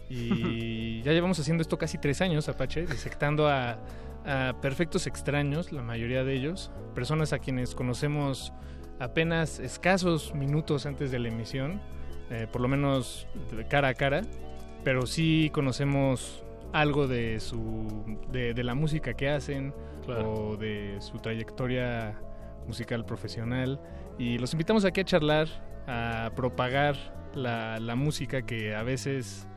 [0.10, 3.78] Y ya llevamos haciendo esto casi tres años, Apache, disectando a,
[4.26, 8.54] a perfectos extraños, la mayoría de ellos, personas a quienes conocemos
[9.00, 11.82] apenas escasos minutos antes de la emisión,
[12.30, 14.22] eh, por lo menos de cara a cara,
[14.84, 19.74] pero sí conocemos algo de su de, de la música que hacen
[20.06, 20.34] Claro.
[20.34, 22.20] o de su trayectoria
[22.68, 23.80] musical profesional
[24.20, 25.48] y los invitamos aquí a charlar
[25.88, 26.98] a propagar
[27.34, 29.48] la, la música que a veces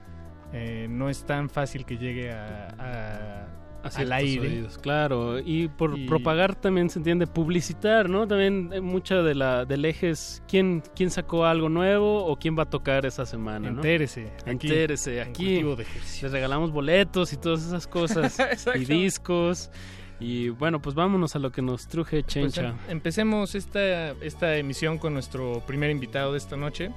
[0.52, 3.48] eh, no es tan fácil que llegue a, a- A
[3.94, 5.38] al aire oídos, claro.
[5.38, 8.26] Y por Y- propagar también se entiende publicitar, ¿no?
[8.26, 12.58] También eh, mucha de la del eje es quién, quién sacó algo nuevo o quién
[12.58, 13.76] va a tocar esa semana, ¿no?
[13.76, 15.62] Entérese, aquí, Entérese, en aquí.
[15.62, 15.86] De.
[16.22, 18.36] Les regalamos boletos y todas esas cosas.
[18.74, 19.70] Y discos.
[20.18, 22.68] Y bueno, pues vámonos a lo que nos truje Pues, Chencha.
[22.68, 26.90] em- empecemos esta, esta emisión con nuestro primer invitado de esta noche.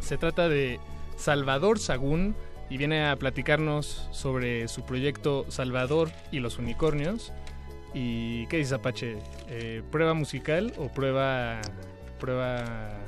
[0.00, 0.78] Se trata de
[1.16, 2.34] Salvador Sagún
[2.72, 7.30] y viene a platicarnos sobre su proyecto Salvador y los unicornios.
[7.92, 9.18] ¿Y qué dices, Apache?
[9.50, 11.60] Eh, ¿Prueba musical o prueba...
[12.18, 12.98] prueba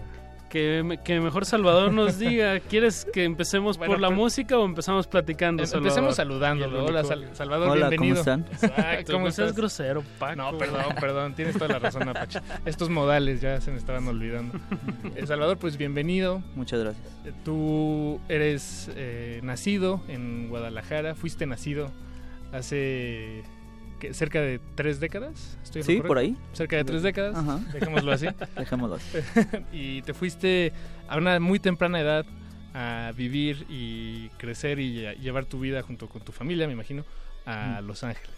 [0.54, 4.64] Que, me- que mejor Salvador nos diga, ¿quieres que empecemos Bueno, por la música o
[4.64, 5.64] empezamos platicando?
[5.64, 5.88] Em- Salvador?
[5.88, 6.84] empecemos saludándolo.
[6.84, 7.02] Hola,
[7.32, 8.18] Salvador, Hola, ¿cómo bienvenido.
[8.20, 8.46] están?
[8.52, 9.56] Exacto, ¿cómo No seas estás?
[9.56, 10.36] grosero, Paco.
[10.36, 12.38] No, perdón, perdón, tienes toda la razón, Apache.
[12.66, 14.56] Estos modales ya se me estaban olvidando.
[15.16, 16.40] Eh, Salvador, pues bienvenido.
[16.54, 17.04] Muchas gracias.
[17.24, 21.90] Eh, Tú eres eh, nacido en Guadalajara, fuiste nacido
[22.52, 23.42] hace
[24.12, 25.58] cerca de tres décadas.
[25.62, 26.36] ¿Estoy en lo Sí, por ahí.
[26.52, 27.60] Cerca de tres décadas, Ajá.
[27.72, 28.26] dejémoslo así.
[28.56, 29.18] Dejémoslo así.
[29.72, 30.72] y te fuiste
[31.08, 32.26] a una muy temprana edad
[32.74, 37.04] a vivir y crecer y llevar tu vida junto con tu familia, me imagino,
[37.46, 37.86] a Mm.
[37.86, 38.30] Los Ángeles.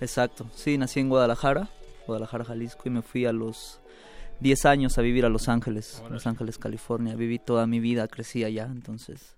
[0.00, 0.50] Exacto.
[0.54, 1.68] Sí, nací en Guadalajara,
[2.06, 3.80] Guadalajara, Jalisco, y me fui a los
[4.40, 7.14] 10 años a vivir a Los Ángeles, Los Ángeles, California.
[7.14, 9.36] Viví toda mi vida, crecí allá, entonces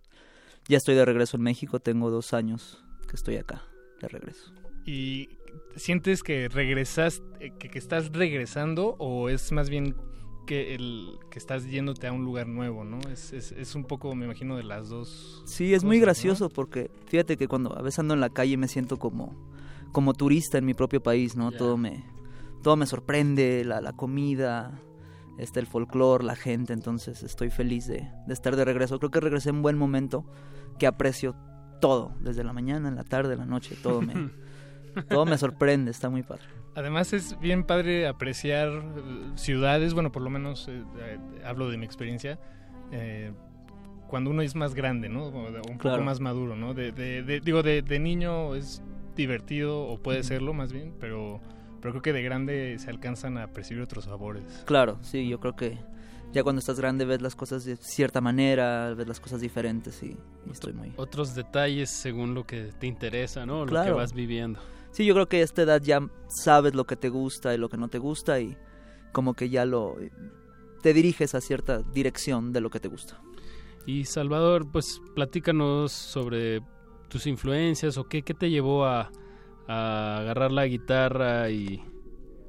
[0.68, 1.78] ya estoy de regreso en México.
[1.80, 3.62] Tengo dos años que estoy acá,
[4.00, 4.52] de regreso.
[4.86, 5.35] ¿Y
[5.76, 9.96] sientes que regresas, eh, que, que estás regresando o es más bien
[10.46, 13.00] que el que estás yéndote a un lugar nuevo, ¿no?
[13.10, 15.42] Es, es, es un poco, me imagino, de las dos.
[15.44, 18.68] Sí, es muy gracioso porque fíjate que cuando a veces ando en la calle me
[18.68, 19.50] siento como,
[19.92, 21.52] como turista en mi propio país, ¿no?
[21.52, 22.04] Todo me
[22.62, 24.80] todo me sorprende, la, la comida,
[25.38, 28.98] este, el folclore, la gente, entonces estoy feliz de, de estar de regreso.
[28.98, 30.24] Creo que regresé en buen momento,
[30.78, 31.36] que aprecio
[31.80, 34.14] todo, desde la mañana, en la tarde, en la noche, todo me,
[35.08, 36.44] todo me sorprende, está muy padre.
[36.74, 41.78] Además es bien padre apreciar eh, ciudades, bueno, por lo menos eh, eh, hablo de
[41.78, 42.38] mi experiencia,
[42.92, 43.32] eh,
[44.08, 45.24] cuando uno es más grande, ¿no?
[45.26, 45.96] O un Claro.
[45.96, 46.74] poco más maduro, ¿no?
[46.74, 48.82] De, de- de- digo, de, de niño es
[49.16, 51.40] divertido, o puede serlo más bien, pero,
[51.80, 54.62] pero creo que de grande se alcanzan a percibir otros sabores.
[54.66, 55.78] Claro, sí, yo creo que
[56.32, 60.16] ya cuando estás grande ves las cosas de cierta manera, ves las cosas diferentes y,
[60.46, 60.92] y estoy muy...
[60.96, 63.64] Otros detalles según lo que te interesa, ¿no?
[63.64, 64.60] Lo que vas viviendo.
[64.96, 67.68] Sí, yo creo que a esta edad ya sabes lo que te gusta y lo
[67.68, 68.56] que no te gusta y
[69.12, 69.96] como que ya lo
[70.82, 73.20] te diriges a cierta dirección de lo que te gusta.
[73.84, 76.62] Y Salvador, pues platícanos sobre
[77.08, 79.10] tus influencias o qué, qué te llevó a,
[79.68, 81.84] a agarrar la guitarra y...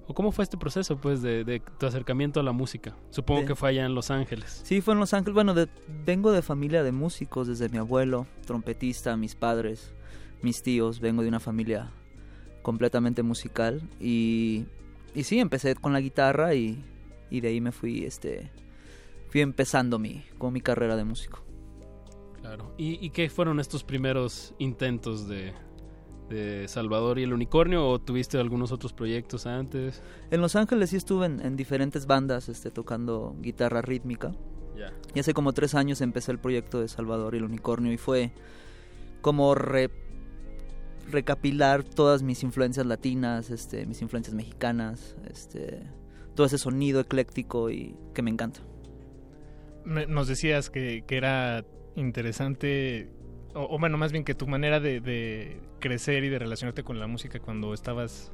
[0.07, 2.95] ¿O cómo fue este proceso, pues, de, de tu acercamiento a la música?
[3.09, 4.61] Supongo De- que fue allá en Los Ángeles.
[4.63, 5.33] Sí, fue en Los Ángeles.
[5.33, 5.67] Bueno, de-
[6.05, 9.93] vengo de familia de músicos, desde mi abuelo, trompetista, mis padres,
[10.41, 11.01] mis tíos.
[11.01, 11.91] Vengo de una familia
[12.67, 14.65] completamente musical y,
[15.15, 16.83] y sí, empecé con la guitarra y,
[17.29, 18.51] y de ahí me fui, este,
[19.29, 21.45] fui empezando mi, con mi carrera de músico.
[22.41, 22.73] Claro.
[22.77, 25.53] ¿Y, y qué fueron estos primeros intentos de,
[26.29, 30.03] de Salvador y el Unicornio o tuviste algunos otros proyectos antes?
[30.29, 34.35] En Los Ángeles sí estuve en, en diferentes bandas este, tocando guitarra rítmica.
[35.15, 38.33] Y hace como tres años empecé el proyecto de Salvador y el Unicornio y fue
[39.21, 39.89] como re-
[41.09, 45.81] recapilar todas mis influencias latinas, este, mis influencias mexicanas, este,
[46.35, 48.59] todo ese sonido ecléctico y que me encanta.
[49.85, 51.63] Me- nos decías que, que era
[51.95, 53.09] interesante,
[53.53, 56.99] o, o bueno, más bien que tu manera de, de crecer y de relacionarte con
[56.99, 58.31] la música cuando estabas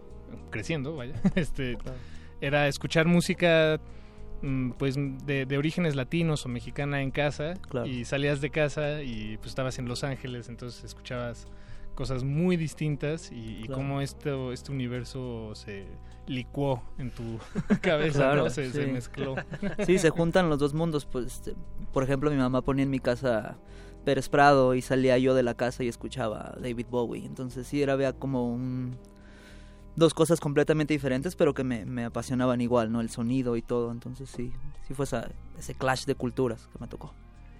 [0.49, 1.77] creciendo, vaya, este,
[2.41, 3.79] era escuchar música
[4.41, 4.95] mm, pues
[5.25, 7.85] de, de orígenes latinos o mexicana en casa Claro.
[7.87, 11.47] y salías de casa y pues estabas en Los Ángeles, entonces escuchabas
[11.95, 13.75] cosas muy distintas y, y Claro.
[13.81, 15.85] cómo esto, este universo se
[16.27, 17.39] licuó en tu
[17.81, 18.49] cabeza, Claro, ¿no?
[18.49, 18.91] se, se sí.
[18.91, 19.35] mezcló.
[19.85, 21.05] Sí, se juntan los dos mundos.
[21.05, 21.55] Pues, este,
[21.91, 23.57] por ejemplo, mi mamá ponía en mi casa
[24.05, 27.25] Pérez Prado y salía yo de la casa y escuchaba a David Bowie.
[27.25, 28.97] Entonces sí, era como un...
[29.95, 32.99] dos cosas completamente diferentes, pero que me, me apasionaban igual, ¿no?
[33.01, 33.91] El sonido y todo.
[33.91, 34.51] Entonces sí,
[34.87, 37.13] sí fue esa- ese clash de culturas que me tocó.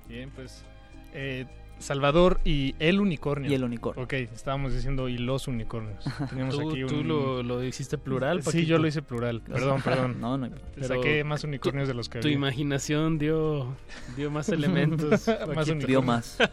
[0.08, 0.66] Bien, pues
[1.14, 1.46] eh,
[1.84, 3.52] Salvador y el unicornio.
[3.52, 4.04] Y el unicornio.
[4.04, 6.04] Ok, estábamos diciendo y los unicornios.
[6.30, 7.08] Teníamos ¿Tú, aquí tú un...
[7.08, 8.42] lo, lo hiciste plural?
[8.44, 9.42] Sí, yo lo hice plural.
[9.42, 10.18] Perdón, perdón.
[10.22, 10.50] No, no.
[10.50, 12.38] Te Saqué más unicornios de los que Tu había.
[12.38, 13.76] imaginación dio,
[14.16, 15.28] dio más elementos.
[15.56, 15.78] Más.
[15.86, 16.38] Vio más.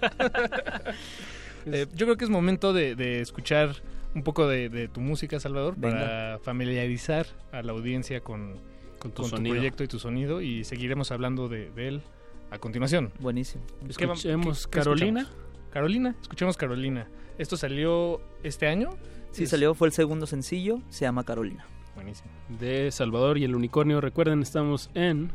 [1.66, 3.76] Eh, yo creo que es momento de, de escuchar
[4.14, 5.94] un poco de, de tu música, Salvador, Venga.
[5.98, 8.54] para familiarizar a la audiencia con,
[8.98, 12.02] Con tu con tu proyecto y tu sonido y seguiremos hablando de, de él
[12.50, 13.12] a continuación.
[13.20, 13.64] Buenísimo.
[13.96, 15.20] ¿Qué va- Escuchemos qué- qué Carolina.
[15.22, 15.50] escuchamos?
[15.70, 17.08] Carolina, escuchemos Carolina.
[17.38, 18.90] ¿Esto salió este año?
[19.32, 21.64] Sí, Es- salió, fue el segundo sencillo, se llama Carolina.
[21.94, 22.30] Buenísimo.
[22.60, 24.00] De Salvador y el Unicornio.
[24.00, 25.30] Recuerden, estamos en...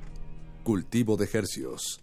[0.63, 2.01] Cultivo de Hercios.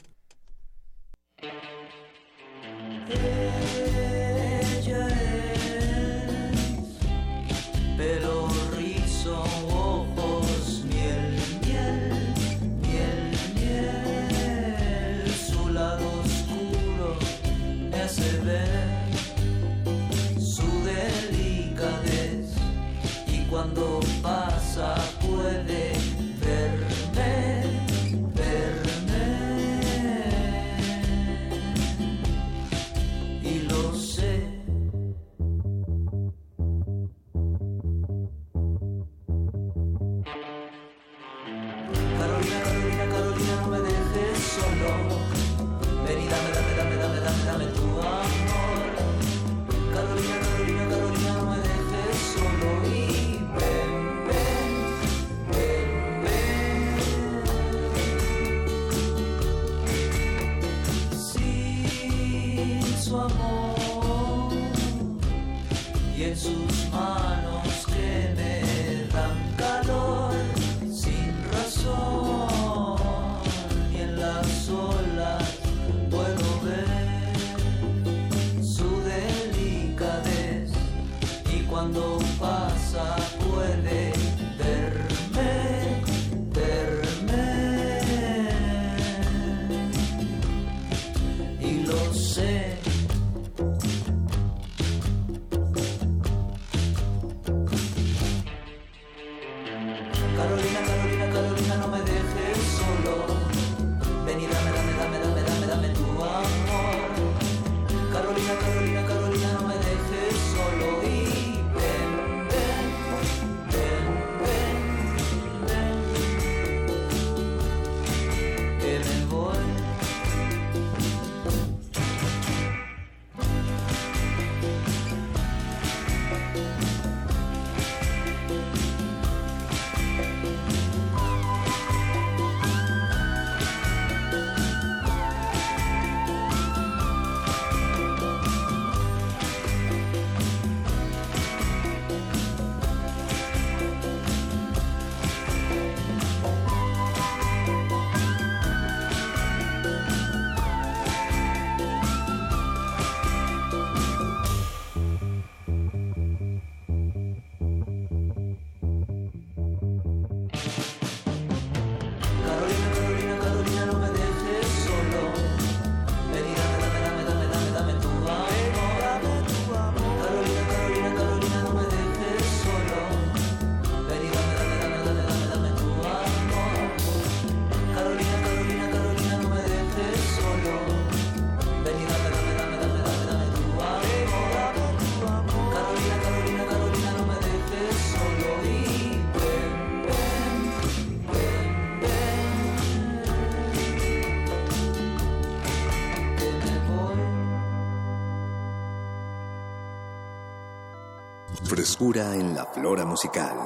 [202.30, 203.56] En la flora musical.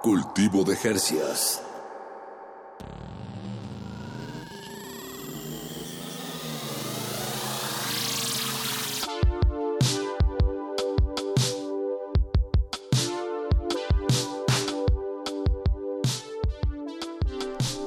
[0.00, 1.60] Cultivo de Hercios.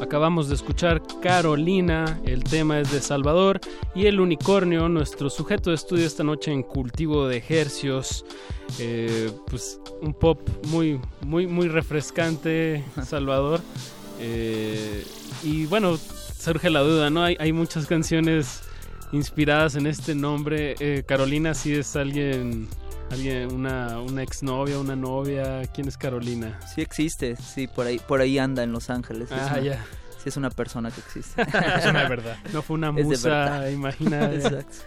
[0.01, 3.61] Acabamos de escuchar Carolina, el tema es de Salvador,
[3.95, 8.25] y el unicornio, nuestro sujeto de estudio esta noche en cultivo de ejercios.
[8.77, 13.61] Eh, pues un pop muy, muy, muy refrescante, Salvador.
[14.19, 15.03] Eh,
[15.43, 17.23] y bueno, surge la duda, ¿no?
[17.23, 18.61] Hay, hay muchas canciones
[19.11, 20.75] inspiradas en este nombre.
[20.79, 22.67] Eh, Carolina sí es alguien,
[23.11, 25.61] alguien una, una exnovia, una novia.
[25.73, 26.59] ¿Quién es Carolina?
[26.73, 29.31] Sí existe, sí, por ahí, por ahí anda en Los Ángeles.
[29.31, 29.85] Es Ah, ya.
[30.23, 31.41] Sí es una persona que existe.
[31.77, 32.37] Es una verdad.
[32.53, 34.35] No fue una musa imaginaria.
[34.37, 34.77] Exacto.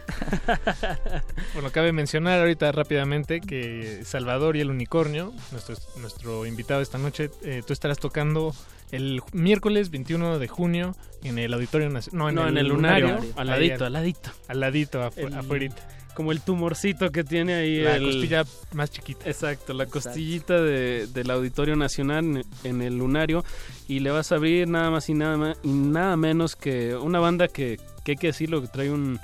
[1.54, 7.30] Bueno, cabe mencionar ahorita rápidamente que Salvador y el Unicornio, nuestro, nuestro invitado esta noche,
[7.42, 8.54] eh, tú estarás tocando
[8.90, 12.18] el miércoles 21 de junio en el Auditorio Nacional.
[12.18, 14.30] No, en, No, el, en el lunario, al ladito, al ladito.
[14.48, 15.76] Al ladito, afu- El- afuerita.
[16.14, 18.44] Como el tumorcito que tiene ahí La el- costilla
[18.74, 19.26] más chiquita.
[19.28, 23.44] Exacto, la costillita de- del Auditorio Nacional en, en el Lunario.
[23.88, 27.18] Y le vas a abrir nada más y nada, ma- y nada menos que una
[27.18, 29.18] banda que, que hay que decirlo, que trae un.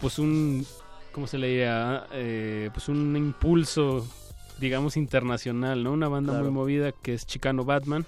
[0.00, 0.64] Pues un.
[1.12, 2.06] ¿Cómo se le diría?
[2.12, 4.06] Eh, pues un impulso,
[4.60, 5.92] digamos, internacional, ¿no?
[5.92, 6.44] Una banda Claro.
[6.44, 8.06] muy movida que es Chicano Batman.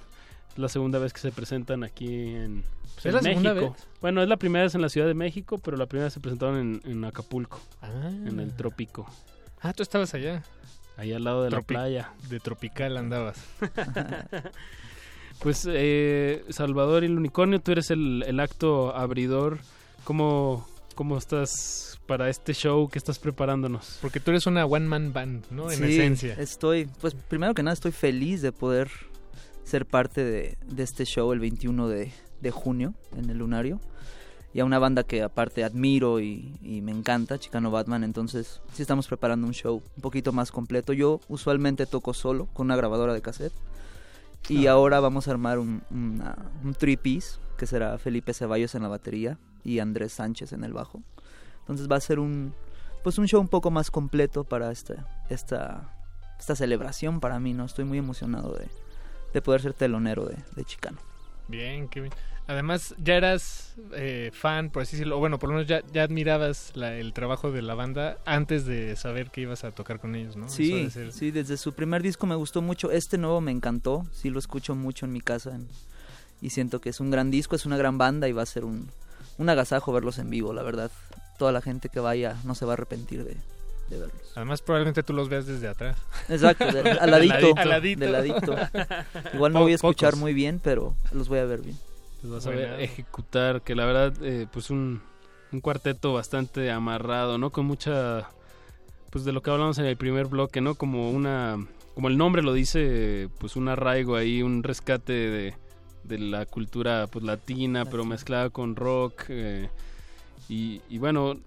[0.54, 2.62] Es la segunda vez que se presentan aquí en,
[2.94, 3.72] pues, ¿Es en la segunda México.
[3.74, 3.86] vez?
[4.00, 6.20] Bueno, es la primera vez en la Ciudad de México, pero la primera vez se
[6.20, 8.08] presentaron en, en Acapulco, Ah.
[8.08, 9.06] en el Trópico.
[9.60, 10.42] Ah, tú estabas allá.
[10.96, 12.12] Ahí al lado de la playa.
[12.28, 13.36] De tropical andabas.
[15.40, 19.58] Pues eh, Salvador y el unicornio, tú eres el, el acto abridor.
[20.04, 23.98] ¿Cómo, ¿Cómo estás para este show que estás preparándonos?
[24.00, 25.70] Porque tú eres una one man band, ¿no?
[25.70, 26.34] En Sí, esencia.
[26.34, 28.88] Estoy, pues primero que nada estoy feliz de poder
[29.64, 33.80] ser parte de, de este show el 21 de, de junio en el Lunario.
[34.52, 38.04] Y a una banda que aparte admiro y, y me encanta, Chicano Batman.
[38.04, 40.92] Entonces sí estamos preparando un show un poquito más completo.
[40.92, 43.52] Yo usualmente toco solo con una grabadora de cassette.
[44.48, 44.72] Y Ah.
[44.72, 48.88] ahora vamos a armar un, una- un three piece que será Felipe Ceballos en la
[48.88, 51.02] batería y Andrés Sánchez en el bajo.
[51.60, 52.52] Entonces va a ser un
[53.02, 55.90] pues un show un poco más completo para esta esta
[56.38, 57.64] esta celebración para mí, ¿no?
[57.64, 58.66] Estoy muy emocionado de,
[59.34, 60.96] de poder ser telonero de, de Chicano.
[61.48, 62.12] Bien, qué bien.
[62.46, 66.02] Además, ya eras eh, fan, por así decirlo, o bueno, por lo menos ya, ya
[66.02, 70.14] admirabas la- el trabajo de la banda antes de saber que ibas a tocar con
[70.14, 70.46] ellos, ¿no?
[70.48, 72.90] Sí, ser- sí, desde su primer disco me gustó mucho.
[72.90, 74.06] Este nuevo me encantó.
[74.12, 75.54] Sí, lo escucho mucho en mi casa.
[75.54, 75.68] en-
[76.42, 78.64] y siento que es un gran disco, es una gran banda y va a ser
[78.66, 78.90] un,
[79.38, 80.90] un agasajo verlos en vivo, la verdad.
[81.38, 83.36] Toda la gente que vaya no se va a arrepentir de,
[83.90, 84.32] de verlos.
[84.34, 85.96] Además, probablemente tú los veas desde atrás.
[86.28, 87.54] Exacto, de- al ladito.
[87.56, 88.00] Al ladito.
[88.04, 88.56] de ladito.
[89.34, 90.20] Igual no Po- voy a escuchar pocos.
[90.20, 91.76] muy bien, pero los voy a ver bien.
[92.20, 95.02] Pues vas a ver ejecutar, que la verdad, eh, pues un,
[95.52, 97.50] un cuarteto bastante amarrado, ¿no?
[97.50, 98.28] Con mucha,
[99.10, 100.74] pues de lo que hablamos en el primer bloque, ¿no?
[100.74, 101.58] Como una,
[101.94, 105.54] como el nombre lo dice, pues un arraigo ahí, un rescate de,
[106.04, 109.24] de la cultura pues latina, pero mezclada con rock.
[109.28, 109.68] eh,
[110.48, 111.38] y, y bueno,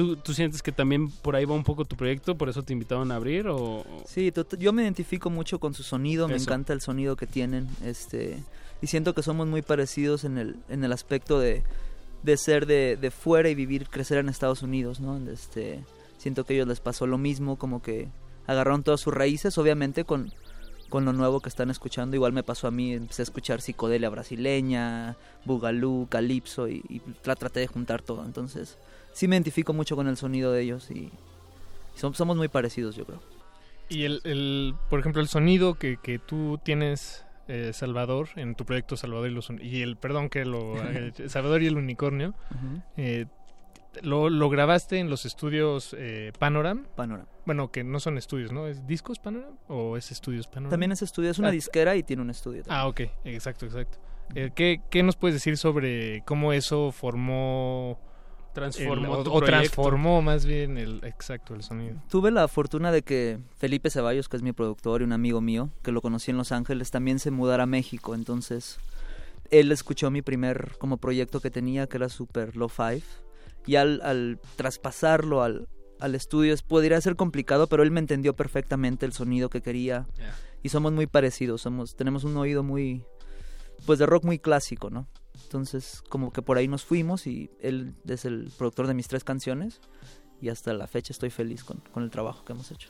[0.00, 2.34] ¿tú, ¿tú sientes que también por ahí va un poco tu proyecto?
[2.36, 3.46] ¿Por eso te invitaron a abrir?
[3.48, 7.68] O, Sí, yo me identifico mucho con su sonido, me encanta el sonido que tienen,
[7.84, 8.42] este,
[8.80, 11.62] y siento que somos muy parecidos en el, en el aspecto de,
[12.22, 15.18] de ser de, de fuera y vivir, crecer en Estados Unidos, ¿no?
[15.30, 15.84] Este,
[16.18, 18.08] siento que a ellos les pasó lo mismo, como que
[18.46, 20.32] agarraron todas sus raíces, obviamente con,
[20.88, 24.08] con lo nuevo que están escuchando, igual me pasó a mí, empecé a escuchar psicodelia
[24.10, 28.76] brasileña, bugalú, calipso, y, y tra- traté de juntar todo, entonces
[29.12, 31.10] sí me identifico mucho con el sonido de ellos y,
[31.98, 33.20] som- somos muy parecidos, yo creo.
[33.88, 38.64] Y el, el, por ejemplo, el sonido que, que tú tienes, eh, Salvador, en tu
[38.64, 42.34] proyecto Salvador y los y el, perdón que lo eh, Salvador y el unicornio,
[42.96, 43.26] eh,
[44.02, 46.86] lo, lo grabaste en los estudios eh, Panoram.
[46.94, 47.26] Panoram.
[47.44, 48.68] Bueno, que no son estudios, ¿no?
[48.68, 50.70] ¿Es discos Panoram o es estudios Panoram?
[50.70, 52.62] También es estudio, es una Ah, disquera y tiene un estudio.
[52.68, 53.98] Ah, ok, exacto, exacto.
[54.36, 57.98] Eh, ¿qué, ¿Qué nos puedes decir sobre cómo eso formó...
[58.52, 59.46] Transformó el- o, tu o proyecto.
[59.76, 62.02] transformó más bien el exacto el sonido.
[62.10, 65.70] Tuve la fortuna de que Felipe Ceballos, que es mi productor y un amigo mío,
[65.82, 68.14] que lo conocí en Los Ángeles, también se mudara a México.
[68.14, 68.78] Entonces,
[69.50, 73.02] él escuchó mi primer como proyecto que tenía, que era Super Low Five.
[73.66, 75.68] Y al, al traspasarlo al,
[76.00, 80.06] al estudio, es- podría ser complicado, pero él me entendió perfectamente el sonido que quería.
[80.62, 83.04] Y somos muy parecidos, somos, tenemos un oído muy,
[83.86, 85.06] pues de rock muy clásico, ¿no?
[85.54, 89.24] Entonces, como que por ahí nos fuimos y él es el productor de mis tres
[89.24, 89.80] canciones.
[90.40, 92.88] Y hasta la fecha estoy feliz con, con el trabajo que hemos hecho.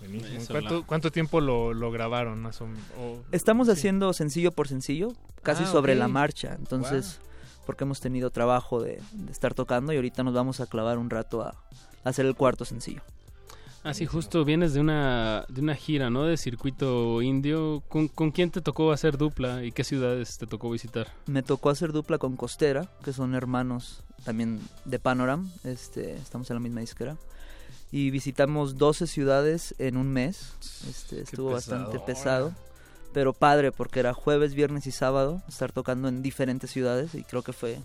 [0.00, 0.40] Buenísimo.
[0.86, 2.40] ¿Cuánto, tiempo lo, lo grabaron?
[2.40, 2.64] Más o,
[2.98, 5.12] o- Estamos haciendo sencillo por sencillo,
[5.42, 6.54] casi Ah, sobre la marcha.
[6.58, 7.20] Entonces,
[7.66, 11.10] porque hemos tenido trabajo de, de estar tocando y ahorita nos vamos a clavar un
[11.10, 13.02] rato a, a hacer el cuarto sencillo.
[13.82, 16.24] Ah, sí, justo vienes de una, de una gira, ¿no?
[16.24, 17.82] De circuito indio.
[17.88, 21.08] ¿Con, ¿Con quién te tocó hacer dupla y qué ciudades te tocó visitar?
[21.26, 25.50] Me tocó hacer dupla con Costera, que son hermanos también de Panoram.
[25.64, 27.16] Este, estamos en la misma disquera.
[27.90, 30.52] Y visitamos 12 ciudades en un mes.
[30.86, 32.50] Este, estuvo bastante pesado.
[32.50, 32.54] pesado.
[33.14, 37.14] Pero padre, porque era jueves, viernes y sábado estar tocando en diferentes ciudades.
[37.14, 37.78] Y creo que fue.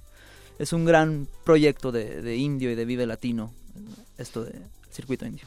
[0.60, 3.54] Es un gran proyecto de, de indio y de Vive Latino.
[4.18, 4.62] Esto de
[4.92, 5.46] circuito indio.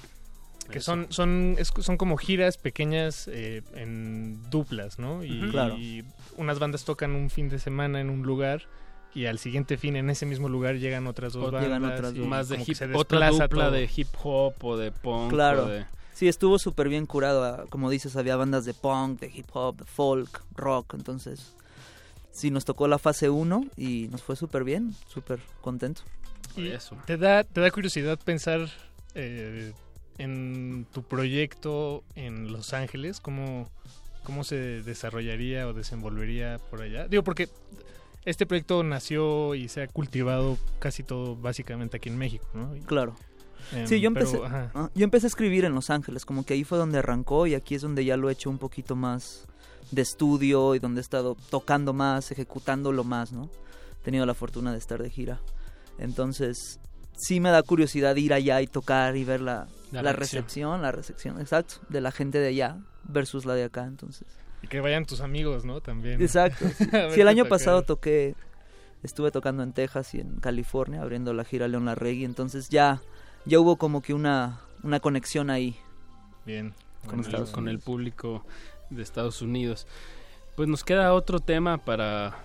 [0.73, 5.25] Que son, son, es- son como giras pequeñas eh, en duplas, ¿no?
[5.25, 5.51] Y, Ujú.
[5.51, 5.77] Claro.
[5.77, 6.05] y
[6.37, 8.63] unas bandas tocan un fin de semana en un lugar
[9.15, 11.63] y al siguiente fin en ese mismo lugar llegan otras dos O bandas.
[11.65, 12.29] llegan otras y dos.
[12.29, 13.71] Más de hip, se otra dupla todo.
[13.71, 15.31] de hip hop o de punk.
[15.31, 15.65] Claro.
[15.65, 17.45] o de- Sí, estuvo súper bien curado.
[17.45, 20.95] ah, Como dices, había bandas de punk, de hip hop, de folk, rock.
[20.95, 21.55] Entonces,
[22.33, 26.03] sí, nos tocó la fase 1 y nos fue súper bien, súper contento.
[26.57, 26.97] Y Eso.
[27.07, 28.69] ¿Te da, te da curiosidad pensar
[29.15, 29.73] eh,
[30.19, 33.21] en tu proyecto en Los Ángeles?
[33.21, 33.71] ¿Cómo,
[34.25, 37.09] ¿Cómo se desarrollaría o desenvolvería por allá?
[37.09, 37.49] Digo, porque
[38.25, 42.75] este proyecto nació y se ha cultivado casi todo básicamente aquí en México, ¿no?
[42.87, 43.17] Claro.
[43.73, 44.39] em, Sí, yo empecé,
[44.95, 47.75] yo empecé a escribir en Los Ángeles, como que ahí fue donde arrancó y aquí
[47.75, 49.47] es donde ya lo he hecho un poquito más
[49.91, 53.49] de estudio y donde he estado tocando más, ejecutándolo más, ¿no?
[54.01, 55.41] He tenido la fortuna de estar de gira.
[55.99, 56.81] Entonces,
[57.19, 61.41] sí me da curiosidad ir allá y tocar y ver la, La recepción, la recepción,
[61.41, 64.27] exacto, de la gente de allá versus la de acá, entonces.
[64.63, 65.81] Y que vayan tus amigos, ¿no?
[65.81, 66.21] También.
[66.23, 66.65] Exacto.
[66.77, 67.59] Sí, Sí, el año tocar.
[67.59, 68.35] pasado toqué,
[69.03, 73.01] estuve tocando en Texas y en California, abriendo la gira León Larregui, entonces ya,
[73.45, 75.77] ya hubo como que una, una conexión ahí.
[76.47, 76.75] Bien.
[77.07, 78.45] Con con, el, con público
[78.91, 79.87] de Estados Unidos.
[80.57, 82.37] Pues nos queda otro tema para,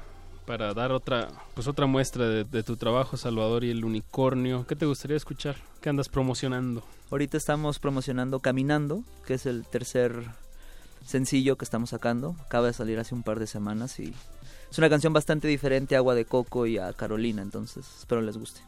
[0.45, 4.65] para dar otra, pues otra muestra de, de tu trabajo, Salvador y el unicornio.
[4.67, 5.55] ¿Qué te gustaría escuchar?
[5.81, 6.83] ¿Qué andas promocionando?
[7.11, 10.13] Ahorita estamos promocionando Caminando, que es el tercer
[11.05, 12.35] sencillo que estamos sacando.
[12.45, 14.13] Acaba de salir hace un par de semanas y
[14.71, 18.37] es una canción bastante diferente a Agua de Coco y a Carolina, entonces espero les
[18.37, 18.61] guste.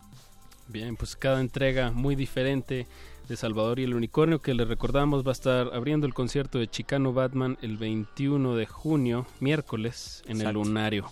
[0.68, 2.88] Bien, pues cada entrega muy diferente
[3.28, 6.68] de Salvador y el Unicornio que le recordamos va a estar abriendo el concierto de
[6.68, 10.54] Chicano Batman el 21 de junio, miércoles, en el.
[10.54, 11.12] Lunario.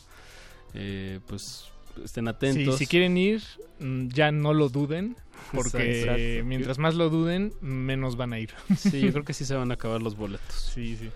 [0.73, 1.65] Eh, pues
[2.03, 2.77] estén Sí, atentos.
[2.77, 3.41] si quieren ir,
[3.79, 5.15] mm, ya no lo duden,
[5.53, 6.45] porque Exacto.
[6.47, 8.51] mientras más lo duden, menos van a ir.
[8.77, 10.55] Sí, yo creo que sí se van a acabar los boletos.
[10.73, 11.09] Sí, sí.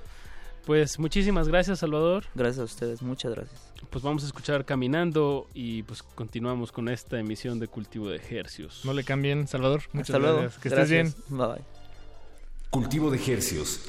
[0.65, 2.25] Pues muchísimas gracias, Salvador.
[2.35, 3.71] Gracias a ustedes, muchas gracias.
[3.89, 8.81] Pues vamos a escuchar Caminando y pues continuamos con esta emisión de Cultivo de Hercios.
[8.83, 9.83] No le cambien, Salvador.
[9.93, 10.39] Muchas Hasta luego.
[10.41, 10.61] gracias.
[10.61, 11.13] Que estés bien.
[11.29, 11.61] Bye bye.
[12.69, 13.81] Cultivo de Hercios.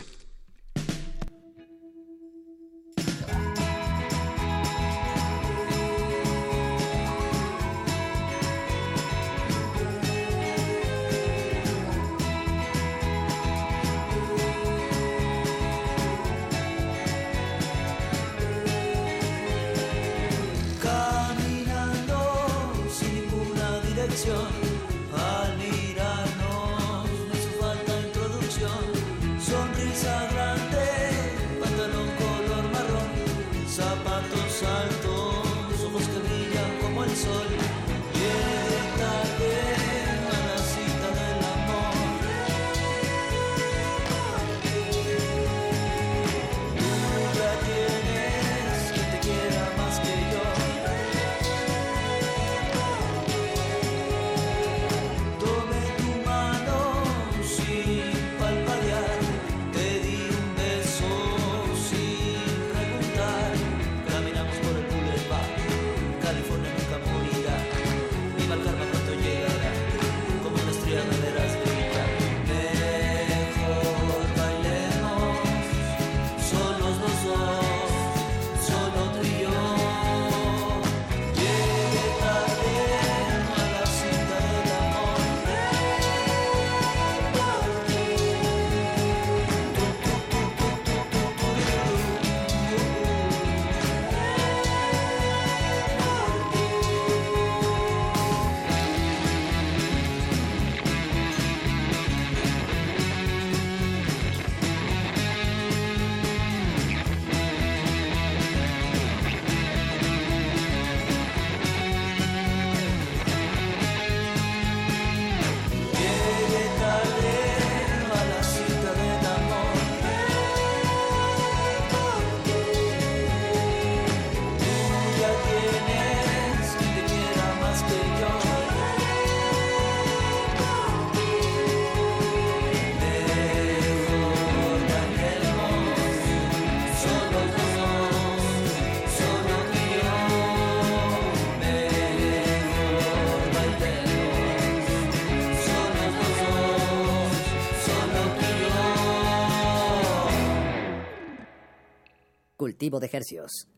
[152.91, 153.69] De Hercios.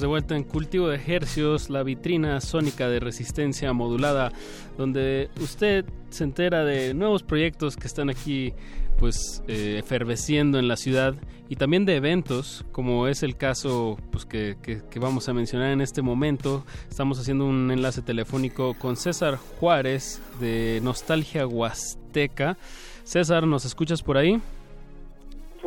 [0.00, 4.32] De vuelta en Cultivo de Hercios, la vitrina sónica de resistencia modulada,
[4.76, 8.52] donde usted se entera de nuevos proyectos que están aquí
[8.98, 11.14] pues eh, efervesciendo en la ciudad
[11.48, 15.70] y también de eventos, como es el caso pues, que, que- que vamos a mencionar
[15.70, 16.64] en este momento.
[16.90, 22.56] Estamos haciendo un enlace telefónico con César Juárez de Nostalgia Huasteca.
[23.04, 24.40] César, ¿nos escuchas por ahí?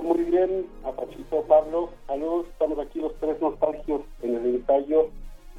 [0.02, 5.10] Muy bien, a Pachito, Pablo, saludos, estamos aquí los tres nostalgios en el ensayo,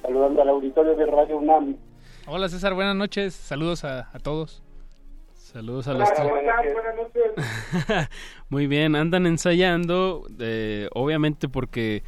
[0.02, 1.76] saludando al auditorio de Radio UNAM.
[2.26, 3.34] Hola César, buenas noches.
[3.34, 4.62] Saludos a, a todos.
[5.34, 6.28] Saludos a los tres.
[6.30, 8.08] Buenas noches.
[8.50, 12.02] Muy bien, andan ensayando, eh, obviamente porque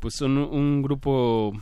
[0.00, 1.52] pues son un, un grupo,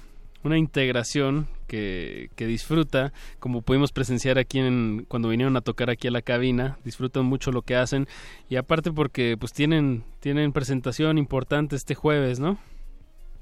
[0.42, 6.08] una integración que, que disfruta, como pudimos presenciar aquí en, cuando vinieron a tocar aquí
[6.08, 8.08] a la cabina, disfrutan mucho lo que hacen
[8.48, 12.58] y aparte porque pues tienen, tienen presentación importante este jueves, ¿no?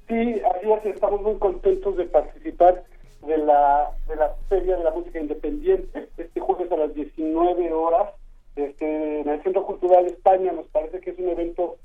[0.09, 2.85] Sí, así es, estamos muy contentos de participar
[3.27, 8.13] de la, de la Feria de la Música Independiente este jueves a las 19 horas
[8.55, 10.53] este, en el Centro Cultural España.
[10.53, 11.77] Nos parece que es un evento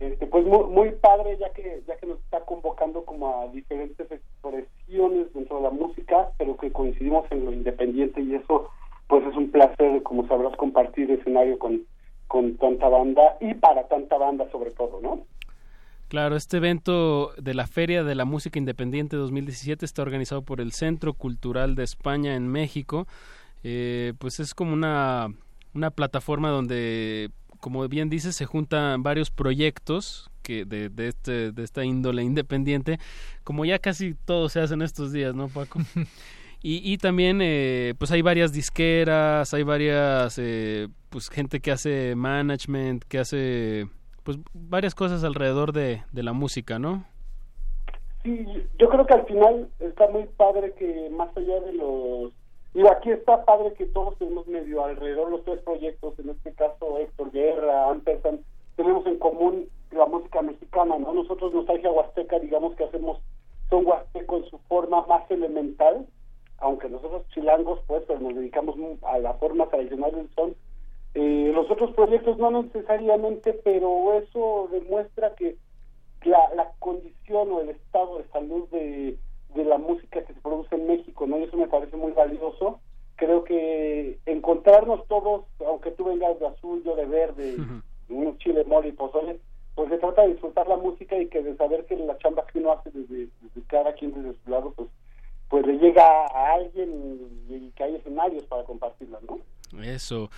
[0.00, 4.10] este, pues muy, muy padre ya que ya que nos está convocando como a diferentes
[4.10, 8.70] expresiones dentro de la música, pero que coincidimos en lo independiente y eso
[9.08, 11.82] pues es un placer, como sabrás, compartir escenario con,
[12.28, 15.20] con tanta banda y para tanta banda sobre todo, ¿no?
[16.08, 20.72] Claro, este evento de la Feria de la Música Independiente 2017 está organizado por el
[20.72, 23.06] Centro Cultural de España en México.
[23.62, 25.28] eh, pues es como una,
[25.74, 27.30] una plataforma donde,
[27.60, 32.98] como bien dices, se juntan varios proyectos que de, de, este, de esta índole independiente,
[33.44, 35.80] como ya casi todo se hace en estos días, ¿no, Paco?
[36.60, 42.16] Y, y también, eh, pues hay varias disqueras, hay varias, eh, pues gente que hace
[42.16, 43.86] management, que hace,
[44.28, 47.06] pues varias cosas alrededor de, de la música, ¿no?
[48.22, 48.46] Sí,
[48.78, 52.32] yo creo que al final está muy padre que más allá de los...
[52.74, 56.98] Digo, aquí está padre que todos tenemos medio alrededor los tres proyectos, en este caso
[56.98, 58.44] Héctor Guerra, Ampersand,
[58.76, 61.14] tenemos en común la música mexicana, ¿no?
[61.14, 63.22] Nosotros Nostalgia Huasteca, digamos que hacemos
[63.70, 66.06] son huasteco en su forma más elemental,
[66.58, 70.54] aunque nosotros chilangos pues, pues nos dedicamos a la forma tradicional del son.
[71.14, 75.56] Eh, los otros proyectos no necesariamente, pero eso demuestra que
[76.24, 79.16] la, la condición o el estado de salud de,
[79.54, 81.38] de la música que se produce en México, ¿no?
[81.38, 82.80] Y eso me parece muy valioso.
[83.16, 87.56] Creo que encontrarnos todos, aunque tú vengas de azul, yo de verde,
[88.08, 89.40] un chile, mole y pozole,
[89.74, 92.58] pues se trata de disfrutar la música y que de saber que la chamba que
[92.58, 94.88] uno hace desde, desde cada quien desde su lado, pues
[95.48, 99.38] pues le llega a alguien y, y que hay escenarios para compartirla, ¿no?
[99.82, 100.28] Eso.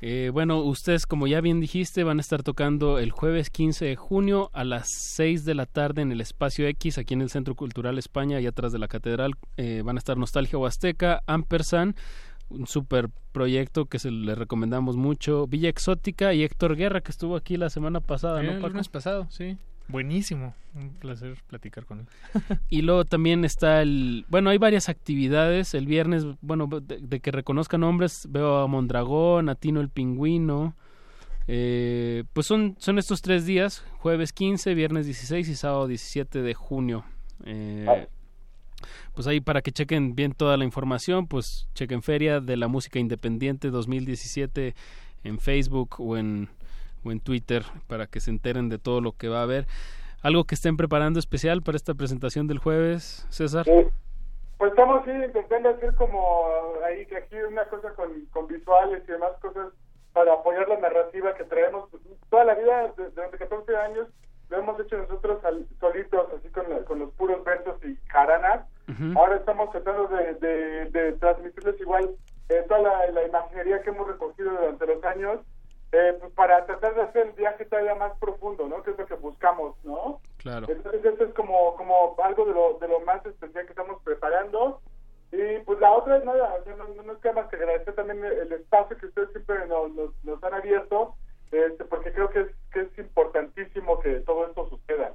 [0.00, 3.96] Eh, bueno, ustedes, como ya bien dijiste, van a estar tocando el jueves 15 de
[3.96, 7.54] junio a las 6 de la tarde en el Espacio X, aquí en el Centro
[7.54, 9.34] Cultural España, y atrás de la Catedral.
[9.56, 11.96] Eh, van a estar Nostalgia Huasteca, Ampersand,
[12.50, 17.36] un super proyecto que se le recomendamos mucho, Villa Exótica y Héctor Guerra, que estuvo
[17.36, 19.56] aquí la semana pasada, ¿no, el lunes pasado, sí.
[19.88, 20.54] Buenísimo.
[20.74, 22.06] Un placer platicar con él.
[22.70, 24.24] Y luego también está el...
[24.28, 25.74] Bueno, hay varias actividades.
[25.74, 30.74] El viernes, bueno, de, de que reconozcan nombres, veo a Mondragón, a Tino el Pingüino.
[31.46, 36.54] Eh, pues son, son estos tres días, jueves 15, viernes 16 y sábado 17 de
[36.54, 37.04] junio.
[37.44, 38.08] Eh,
[39.14, 42.98] pues ahí para que chequen bien toda la información, pues chequen Feria de la Música
[42.98, 44.74] Independiente 2017
[45.24, 46.48] en Facebook o en,
[47.04, 49.66] o en Twitter para que se enteren de todo lo que va a haber.
[50.22, 53.64] ¿Algo que estén preparando especial para esta presentación del jueves, César?
[54.56, 56.46] Pues estamos sí, intentando hacer como
[56.86, 59.68] ahí que aquí una cosa con, con visuales y demás cosas
[60.12, 61.90] para apoyar la narrativa que traemos
[62.30, 64.06] toda la vida, durante 14 años,
[64.48, 68.66] lo hemos hecho nosotros al- solitos, así con, la- con los puros versos y jaranas.
[69.16, 72.10] Ahora estamos tratando de, de, de transmitirles igual
[72.50, 75.40] eh, toda la, la imaginería que hemos recogido durante los años,
[75.94, 78.82] eh, pues para tratar de hacer el viaje todavía más profundo, ¿no?
[78.82, 80.20] Que es lo que buscamos, ¿no?
[80.38, 80.66] Claro.
[80.68, 84.80] Entonces esto es como, como algo de lo, de lo más especial que estamos preparando.
[85.30, 88.52] Y pues la otra es nada, no, no nos queda más que agradecer también el,
[88.52, 91.14] espacio que ustedes siempre nos, nos, nos han abierto,
[91.50, 95.14] este, porque creo que es, que es importantísimo que todo esto suceda.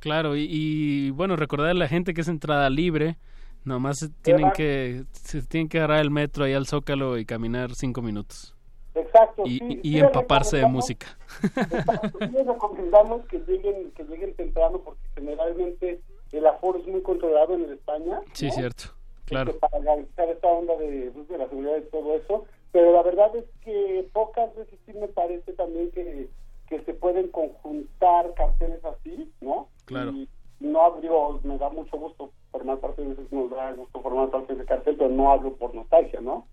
[0.00, 3.16] Claro, y, y, bueno, recordar a la gente que es entrada libre.
[3.64, 8.00] Nomás tienen que, se tienen que agarrar el metro ahí al Zócalo y caminar cinco
[8.00, 8.57] minutos.
[8.94, 11.06] Exacto, Y, sí, y empaparse de música.
[11.42, 16.00] Exacto, sí les recomendamos que lleguen, que lleguen temprano porque generalmente
[16.32, 18.20] el aforo es muy controlado en España.
[18.32, 18.52] Sí, ¿no?
[18.52, 18.84] cierto.
[19.24, 19.50] Claro.
[19.50, 22.44] Este, para garantizar esta onda de, pues, de la seguridad y todo eso.
[22.72, 26.28] Pero la verdad es que pocas veces sí me parece también que,
[26.68, 29.68] que se pueden conjuntar carteles así, ¿no?
[29.86, 30.12] Claro.
[30.12, 30.28] Y
[30.60, 34.54] no hablo, me da mucho gusto formar parte de veces nos da gusto formar parte
[34.54, 36.46] de ese cartel, pero no hablo por nostalgia, ¿no?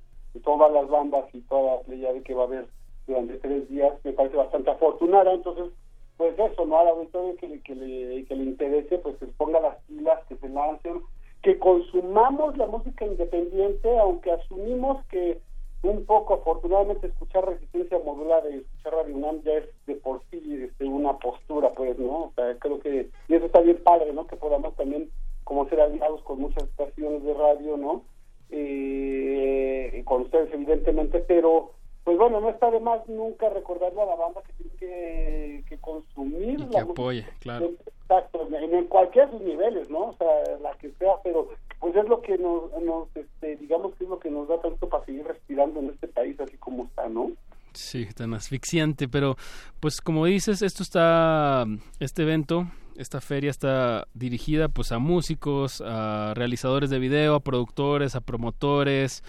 [0.43, 2.67] Todas las bandas y toda la playa que va a haber
[3.07, 5.71] durante tres días me parece bastante afortunada, entonces
[6.17, 6.77] pues eso, ¿no?
[6.79, 10.37] Al auditorio que, le- que, le, que le interese, pues que ponga las pilas, que
[10.37, 11.01] se lancen,
[11.43, 15.39] que consumamos la música independiente, aunque asumimos que
[15.83, 20.41] un poco, afortunadamente, escuchar resistencia modular y escuchar Radio UNAM ya es de por sí
[20.63, 22.23] este, una postura, pues, ¿no?
[22.23, 24.25] O sea, creo que, y eso está bien padre, ¿no?
[24.25, 25.11] Que podamos también,
[25.43, 28.01] como ser aliados con muchas estaciones de radio, ¿no?
[28.49, 31.71] Eh, con ustedes, evidentemente, pero,
[32.03, 35.77] pues bueno, no está de más nunca recordarle a la banda que tiene que, que
[35.79, 37.71] consumir Y que la música apoye, claro.
[38.01, 40.09] Exacto, en, en cualquiera de sus niveles, ¿no?
[40.09, 41.49] O sea, la que sea, pero
[41.79, 44.87] pues es lo que nos, nos este, digamos que es lo que nos da tanto
[44.87, 47.31] para seguir respirando en este país así como está, ¿no?
[47.73, 49.35] Sí, tan asfixiante, pero
[49.79, 51.65] pues como dices, esto está,
[51.99, 58.15] este evento, esta feria está dirigida pues a músicos, a realizadores de video, a productores,
[58.15, 59.23] a promotores,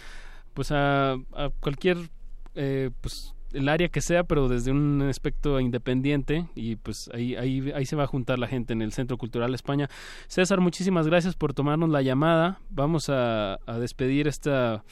[0.54, 1.98] pues a, a cualquier,
[2.54, 7.72] eh, pues el área que sea, pero desde un aspecto independiente y pues ahí, ahí,
[7.74, 9.88] ahí se va a juntar la gente en el Centro Cultural España.
[10.28, 12.60] César, muchísimas gracias por tomarnos la llamada.
[12.70, 14.84] Vamos a, despedir esta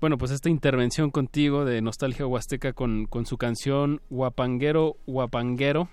[0.00, 5.88] bueno, pues esta intervención contigo de Nostalgia Huasteca con, con su canción Guapanguero, Guapanguero,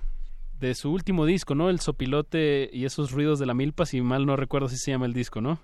[0.68, 1.69] de su último disco, ¿no?
[1.69, 5.06] El sopilote y esos ruidos de la milpa, si mal no recuerdo si se llama
[5.06, 5.60] el disco, ¿no?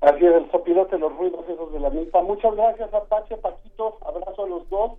[0.00, 2.22] Así es, el sopilote, los ruidos esos de la milpa.
[2.22, 4.92] Muchas gracias, Apache, Paquito, abrazo a los dos.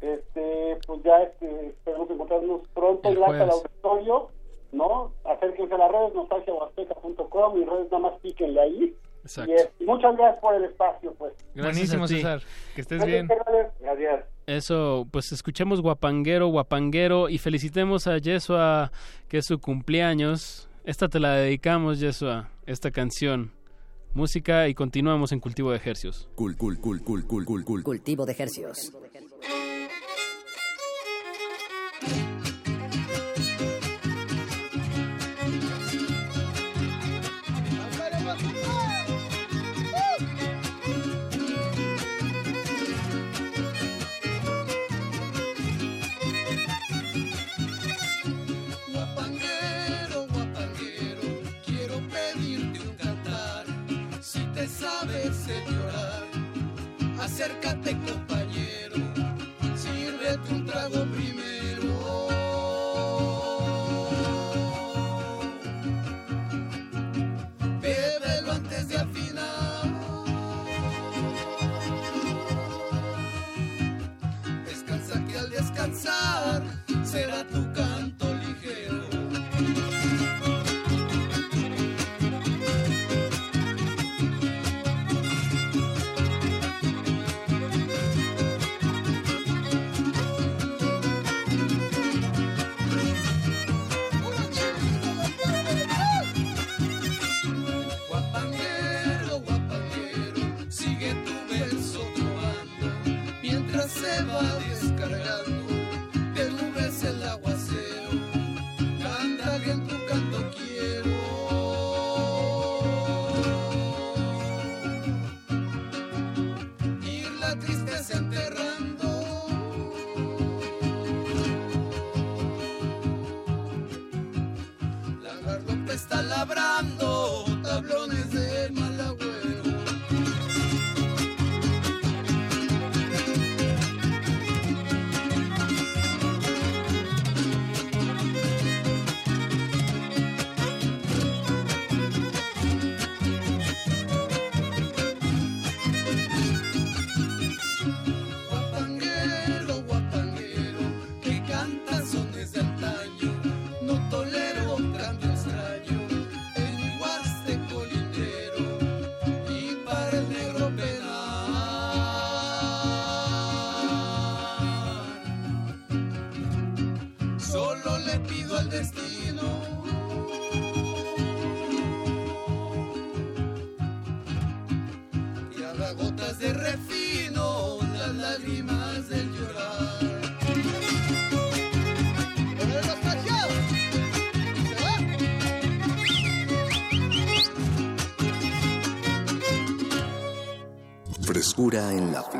[0.00, 3.10] Este, pues ya este, esperamos encontrarnos pronto.
[3.10, 4.28] Gracias al auditorio,
[4.72, 5.12] ¿no?
[5.24, 8.94] Acérquense a las redes, nostalgiahuasteca.com y redes nada más píquenle ahí.
[9.22, 9.52] Exacto.
[9.52, 11.32] Y, eh, y muchas gracias por el espacio, pues.
[11.54, 12.08] Gracias Buenísimo.
[12.08, 12.42] César.
[12.74, 13.88] Que estés Gracias, bien.
[13.88, 14.20] Adiós.
[14.46, 18.90] Eso, pues escuchemos Guapanguero, Guapanguero y felicitemos a Yesua,
[19.28, 20.68] que es su cumpleaños.
[20.84, 23.52] Esta te la dedicamos, Yesua, esta canción.
[24.12, 26.28] Música y continuamos en Cultivo de Ejercios.
[26.34, 27.82] Cul, cul, cul, cul, cul, cul, cul.
[27.84, 28.90] Cultivo de Hercios.
[28.90, 29.28] Guapanguero,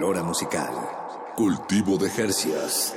[0.00, 0.72] flora musical.
[1.36, 2.94] Cultivo de Hercios.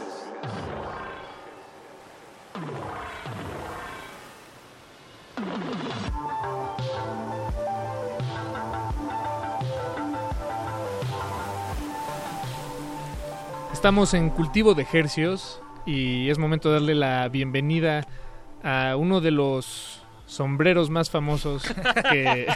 [13.73, 18.07] Estamos en cultivo de hercios y es momento de darle la bienvenida
[18.63, 19.92] a uno de los
[20.34, 21.64] sombreros más famosos
[22.11, 22.47] que,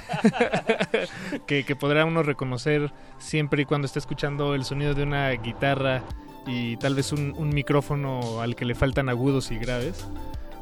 [1.79, 6.03] podrá uno reconocer siempre y cuando esté escuchando el sonido de una guitarra
[6.45, 10.07] y tal vez un, un micrófono al que le faltan agudos y graves.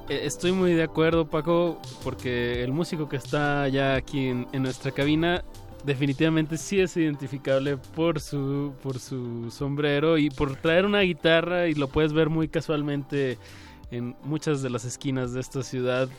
[0.09, 4.63] Eh, Estoy muy de acuerdo, Paco, porque el músico que está ya aquí en, en
[4.63, 5.43] nuestra cabina
[5.85, 11.75] definitivamente sí es identificable por su, por su sombrero y por traer una guitarra y
[11.75, 13.37] lo puedes ver muy casualmente
[13.91, 16.09] en muchas de las esquinas de esta ciudad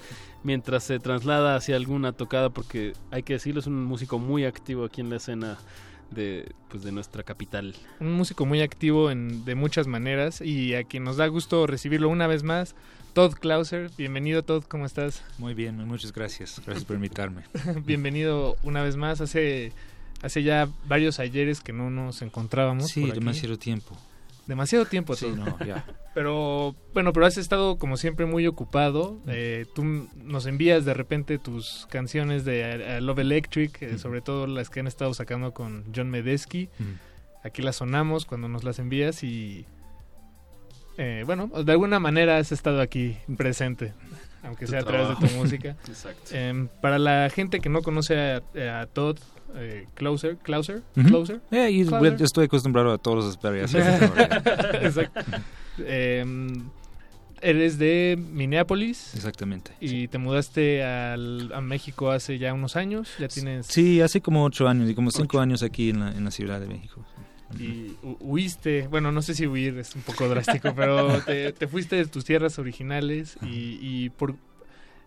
[0.47, 4.85] mientras se traslada hacia alguna tocada porque hay que decirlo es un músico muy activo
[4.85, 5.59] aquí en la escena
[6.13, 7.75] de, pues, de nuestra capital.
[7.99, 12.09] Un músico muy activo en, de muchas maneras y a quien nos da gusto recibirlo
[12.09, 12.77] una vez más,
[13.13, 13.91] Todd Clauser.
[13.99, 15.25] Bienvenido, Todd, ¿cómo estás?
[15.39, 16.63] Muy bien, muchas gracias.
[16.65, 17.43] Gracias por invitarme.
[17.85, 19.21] Bienvenido una vez más.
[19.21, 19.73] Hace,
[20.23, 22.87] hace ya varios ayeres que no nos encontrábamos.
[22.87, 23.19] Sí, por aquí.
[23.19, 23.99] demasiado tiempo.
[24.47, 25.85] Demasiado tiempo, Sí, no, ya.
[26.15, 29.21] Pero bueno, pero has estado como siempre muy ocupado.
[29.27, 29.85] Eh, tú
[30.17, 32.63] nos envías de repente tus canciones de
[32.97, 36.71] eh, Love Electric, eh, sobre todo las que han estado sacando con John Medesky.
[37.45, 39.67] Aquí las sonamos cuando nos las envías y
[40.97, 43.93] eh, bueno, de alguna manera has estado aquí presente.
[44.43, 45.77] aunque sea a través de tu música.
[45.89, 46.31] Exacto.
[46.35, 49.19] Em, para la gente que no conoce a, a Todd
[49.57, 50.83] eh, Closer, Closer.
[51.07, 52.17] Closer, Eh, y Closer.
[52.19, 52.99] yo estoy acostumbrado a
[54.03, 54.43] de María.
[54.83, 55.21] Exacto.
[55.79, 56.65] Em,
[57.43, 59.15] eres de Minneapolis.
[59.15, 59.73] Exactamente.
[59.81, 63.11] Y te mudaste al- a México hace ya unos años.
[63.19, 63.67] Ya tienes.
[63.67, 66.61] Sí, hace como ocho años y como cinco años aquí en la, en la Ciudad
[66.61, 67.05] de México.
[67.61, 71.69] Y hu- huiste, bueno, no sé si huir es un poco drástico, pero te, te
[71.69, 74.35] fuiste de tus tierras originales y, y por...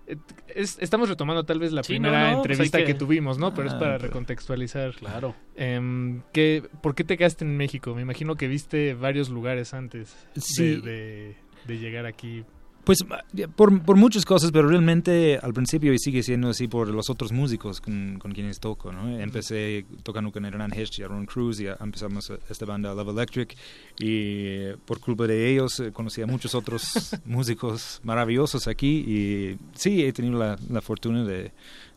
[0.10, 0.18] eh,
[0.56, 2.86] es- estamos retomando tal vez la Sí, primera no, no, pues entrevista que...
[2.86, 3.54] que- tuvimos, ¿no?
[3.54, 4.94] Pero es Ah, para pero- recontextualizar.
[4.96, 5.36] Claro.
[6.34, 7.96] ¿qué- ¿Por qué te quedaste en México?
[7.96, 10.82] Me imagino que viste varios lugares antes de- Sí.
[10.82, 12.44] de, de llegar aquí.
[12.84, 13.00] Pues
[13.56, 17.32] por, por muchas cosas, pero realmente al principio y sigue siendo así por los otros
[17.32, 19.20] músicos con, con quienes toco, ¿no?
[19.20, 23.56] Empecé tocando con Hernán Hecht y Aaron Cruz y a- empezamos esta banda Love Electric
[24.00, 29.58] y eh, por culpa de ellos eh, conocí a muchos otros músicos maravillosos aquí y
[29.76, 31.52] sí, he tenido la, la fortuna de,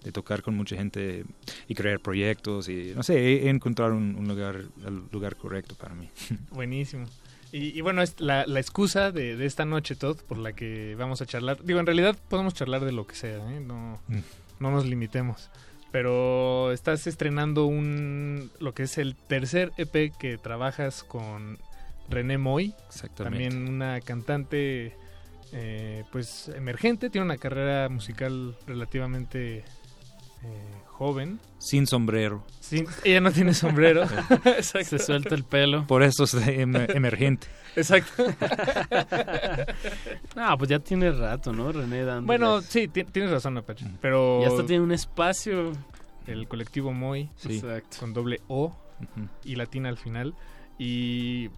[0.04, 1.24] de tocar con mucha gente
[1.68, 4.56] y crear proyectos y no sé, he, he encontrado un, un lugar,
[4.86, 6.08] el lugar correcto para mí.
[6.50, 7.06] Buenísimo.
[7.52, 10.94] Y, y bueno, es la, la excusa de, de esta noche, Todd, por la que
[10.96, 11.62] vamos a charlar.
[11.62, 13.60] Digo, en realidad podemos charlar de lo que sea, ¿eh?
[13.60, 14.18] No, Mm.
[14.60, 15.50] no nos limitemos.
[15.90, 21.58] Pero estás estrenando un lo que es el tercer EP que trabajas con
[22.08, 22.74] René Moy.
[22.88, 23.48] Exactamente.
[23.50, 24.96] También una cantante
[25.52, 29.64] eh, pues emergente, tiene una carrera musical relativamente
[30.44, 31.40] eh, joven.
[31.58, 32.44] Sin sombrero.
[32.60, 34.02] Sin- ella no tiene sombrero.
[34.44, 34.98] Exacto.
[34.98, 35.86] Se suelta el pelo.
[35.86, 37.46] Por eso es em- emergente.
[37.76, 38.24] Exacto.
[40.36, 41.72] No, pues ya tiene rato, ¿no?
[41.72, 42.26] René dando.
[42.26, 43.86] Bueno, sí, ti- tienes razón, Apache.
[44.00, 44.40] Pero.
[44.42, 45.72] Y hasta tiene un espacio.
[46.26, 47.30] El colectivo Moy.
[47.36, 47.56] Sí.
[47.56, 47.96] Exacto.
[48.00, 48.76] Con doble O
[49.44, 50.34] y latina al final.
[50.78, 51.50] Y.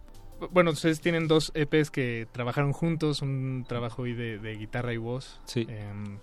[0.51, 4.97] Bueno, ustedes tienen dos EPs que trabajaron juntos, un trabajo ahí de, de guitarra y
[4.97, 5.41] voz.
[5.45, 5.65] Sí.
[5.69, 6.19] Em,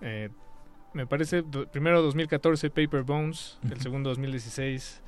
[0.00, 0.30] eh,
[0.94, 5.00] me parece, do- primero 2014 Paper Bones, el segundo 2016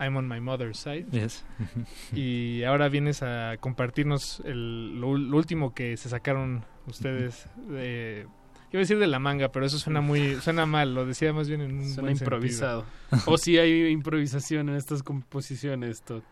[0.00, 1.06] I'm on my mother's side.
[1.12, 1.44] Yes.
[2.14, 8.26] Y ahora vienes a compartirnos el, lo, último que se sacaron ustedes de...
[8.72, 11.48] Iba a decir de la manga, pero eso suena muy suena mal, lo decía más
[11.48, 12.84] bien en un Suena buen improvisado.
[13.10, 13.32] sentido.
[13.34, 16.22] o si hay improvisación en estas composiciones, Todd.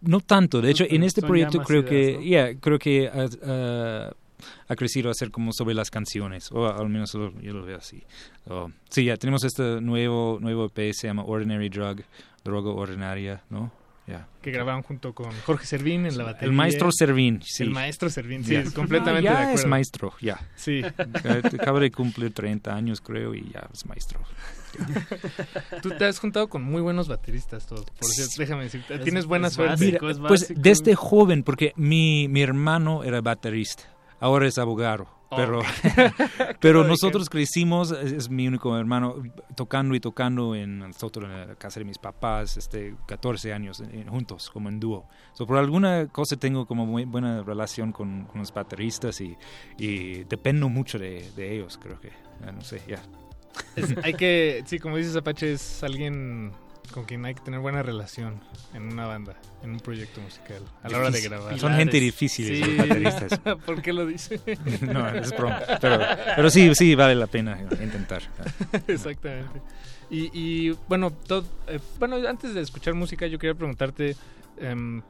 [0.00, 4.12] No tanto, de hecho, en este proyecto creo ideas, que, ya, creo que ha, ha-
[4.68, 7.78] ha crecido a ser como sobre las canciones, o al menos lo- yo lo veo
[7.78, 8.02] así.
[8.46, 12.02] Oh, sí, ya tenemos este nuevo nuevo EP, se llama Ordinary Drug,
[12.44, 13.72] droga ordinaria, ¿no?
[14.04, 14.26] Ya.
[14.42, 16.48] Que grabaron junto con Jorge Servín en la batería.
[16.48, 17.62] El maestro Servín, sí.
[17.62, 19.60] El maestro Servín, sí, completamente Ah, de ya acuerdo.
[19.60, 20.40] es maestro, ya.
[20.56, 20.82] Sí.
[20.82, 24.18] Acaba de cumplir 30 años, creo, y ya es maestro.
[25.82, 27.84] Tú te has juntado con muy buenos bateristas, todo.
[27.84, 29.72] Por cierto, déjame decirte, Es- tienes buena es suerte.
[29.84, 33.84] básico, es Pues desde joven, porque mi, mi hermano era baterista,
[34.22, 35.06] ahora es abogado.
[35.30, 35.36] Oh.
[35.36, 35.60] Pero,
[36.60, 39.16] pero nosotros crecimos, es, es mi único hermano,
[39.54, 44.04] tocando y tocando en nosotros en la casa de mis papás, este, 14 años eh,
[44.08, 45.06] juntos, como en dúo.
[45.32, 49.36] So, por alguna cosa tengo como muy buena relación con, con los bateristas y,
[49.78, 52.12] y dependo mucho de, de ellos, creo que.
[52.52, 53.02] No sé, ya.
[53.76, 56.52] Es- hay que, sí, como dices Apache, es alguien
[56.92, 58.40] con quien hay que tener buena relación
[58.74, 61.58] en una banda, en un proyecto musical, a la hora de grabar.
[61.58, 62.60] Son gente difícil, Sí.
[62.60, 63.38] los bateristas.
[63.66, 64.40] ¿Por qué lo dice?
[64.82, 65.60] no, es broma.
[65.80, 66.00] Pero,
[66.36, 68.22] pero sí, sí, vale la pena intentar.
[68.86, 69.60] Exactamente.
[70.10, 74.14] Y, y, bueno, todo, eh, bueno, antes de escuchar música, yo quería preguntarte,
[74.58, 75.00] em,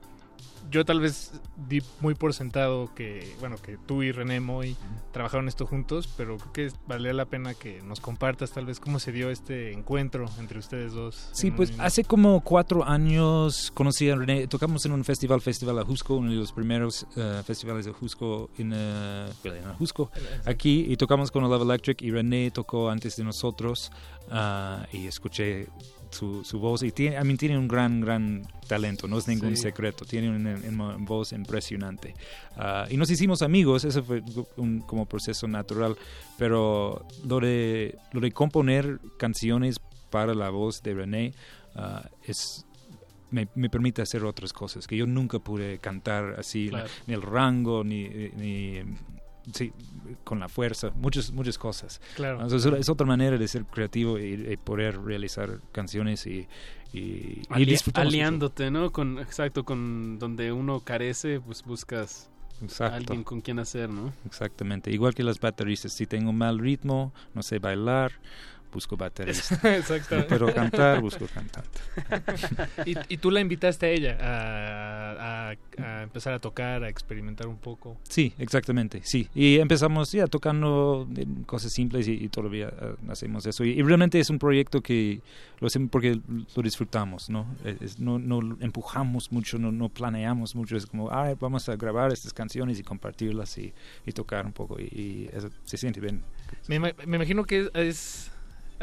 [0.70, 1.32] yo tal vez
[1.68, 4.76] di muy por sentado que, bueno, que tú y René Moy
[5.12, 8.98] trabajaron esto juntos, pero creo que valía la pena que nos compartas tal vez cómo
[8.98, 11.28] se dio este encuentro entre ustedes dos.
[11.32, 15.78] Sí, un pues hace como cuatro años conocí a René, tocamos en un festival, Festival
[15.78, 20.10] Ajusco, uno de los primeros eh, festivales de Ajusco en, eh, en Ajusco,
[20.44, 23.90] aquí, y tocamos con Love Electric y René tocó antes de nosotros
[24.30, 25.68] ah, y escuché
[26.12, 29.56] su, su voz y tiene, a mí tiene un gran, gran talento, no es ningún
[29.56, 29.62] Sí.
[29.62, 32.14] secreto, tiene una, una voz impresionante.
[32.56, 34.22] Ah, y nos hicimos amigos, ese fue
[34.56, 35.96] un como proceso natural,
[36.38, 39.80] pero lo de, lo de componer canciones
[40.10, 41.32] para la voz de René
[41.74, 42.64] ah, es
[43.30, 46.86] me, me permite hacer otras cosas que yo nunca pude cantar así Claro.
[47.06, 48.06] ni el rango ni,
[48.36, 48.82] ni
[49.52, 49.72] sí,
[50.24, 52.40] con la fuerza muchas muchas cosas Claro.
[52.42, 56.46] Entonces, es otra manera de ser creativo y, y poder realizar canciones y,
[56.92, 57.90] y, mucho.
[57.94, 58.92] aliándote, ¿no?
[58.92, 62.30] Con, exacto, con donde uno carece, pues buscas
[62.62, 62.96] Exacto.
[62.96, 64.12] alguien con quien hacer, ¿no?
[64.26, 68.12] Exactamente, igual que los bateristas, si tengo mal ritmo, no sé bailar,
[68.72, 69.54] busco baterista.
[69.76, 70.24] Exacto.
[70.28, 71.78] Pero cantar, busco cantante.
[72.86, 77.46] y, y tú la invitaste a ella a, a- a empezar a tocar, a experimentar
[77.46, 77.96] un poco.
[78.08, 79.28] Sí, exactamente, sí.
[79.34, 81.06] Y empezamos ya tocando
[81.46, 83.64] cosas simples y, y todavía eh, hacemos eso.
[83.64, 85.20] Y, y realmente es un proyecto que
[85.60, 86.18] lo hacemos porque
[86.56, 87.46] lo disfrutamos, ¿no?
[87.64, 90.76] Es- no, no empujamos mucho, no, no planeamos mucho.
[90.76, 93.72] Es como, ah, vamos a grabar estas canciones y compartirlas y,
[94.06, 94.80] y tocar un poco.
[94.80, 96.22] Y, eso se siente bien.
[96.68, 98.30] Me, me imagino que es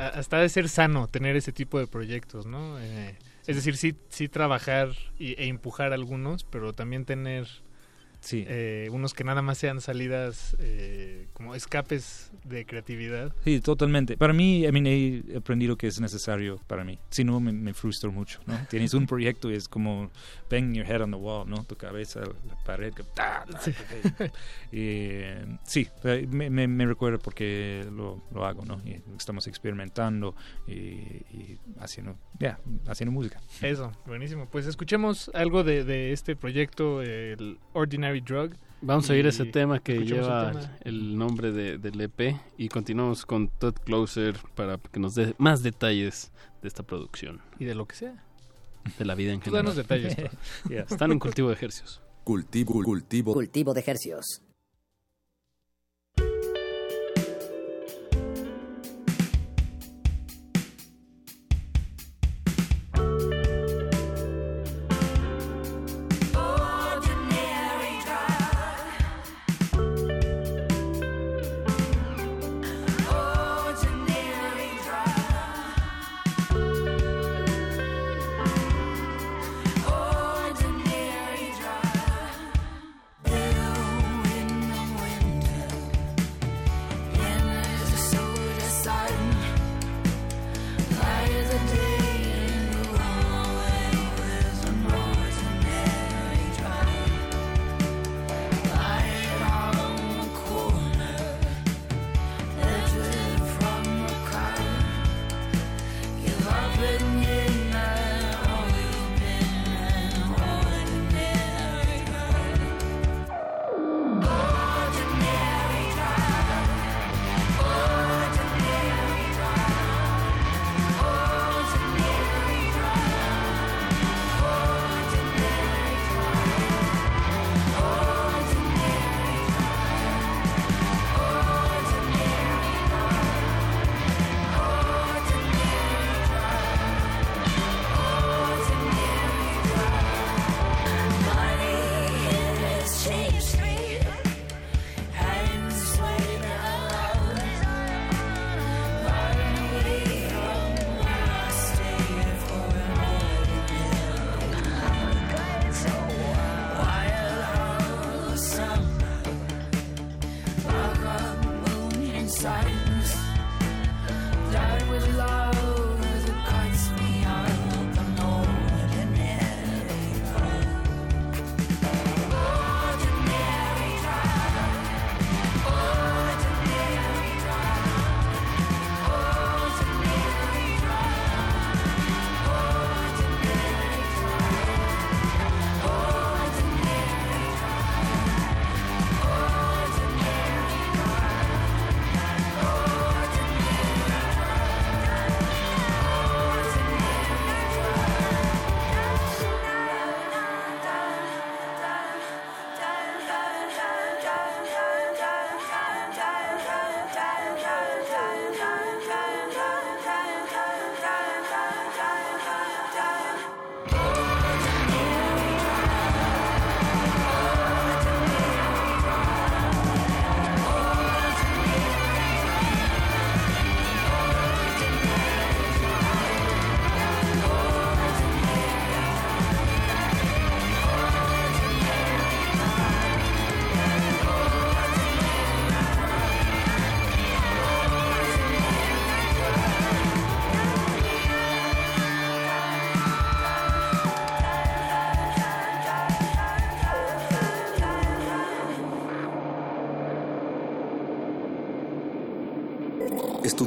[0.08, 2.80] hasta de ser sano tener ese tipo de proyectos, ¿no?
[2.80, 3.18] Eh,
[3.48, 7.48] es decir, sí, sí trabajar y- e empujar algunos, pero también tener
[8.22, 8.44] Sí.
[8.48, 13.34] eh, unos que nada más sean salidas eh, como escapes de creatividad.
[13.46, 14.18] Sí, totalmente.
[14.18, 17.00] Para mí, I mean, he aprendido que es necesario para mí.
[17.10, 18.58] Si no, me, me frustro mucho, ¿no?
[18.70, 20.12] Tienes un proyecto y es como
[20.52, 21.64] bang your head on the wall, ¿no?
[21.64, 22.94] Tu cabeza, la pared.
[22.94, 23.72] que ta, ta, Sí.
[24.72, 25.88] eh, sí,
[26.30, 28.82] me, me, me recuerda porque lo, lo hago, ¿no?
[28.86, 30.36] Y estamos experimentando
[30.68, 33.40] y, y haciendo, ya, haciendo música.
[33.62, 34.48] Eso, buenísimo.
[34.50, 38.54] Pues escuchemos algo de, de este proyecto, el Ordinary Drug.
[38.82, 40.78] Vamos a oír ese tema que escuchemos el lleva tema.
[40.82, 45.62] el nombre de, del EP y continuamos con Todd Closer para que nos dé más
[45.64, 46.32] detalles
[46.62, 47.42] de esta producción.
[47.60, 48.24] Y de lo que sea.
[48.98, 49.66] De la vida en general.
[49.66, 50.16] danos detalles.
[50.70, 52.02] Ya, Están en cultivo de ejercicios.
[52.24, 53.34] Cultivo, cultivo.
[53.34, 54.42] Cultivo de hercios.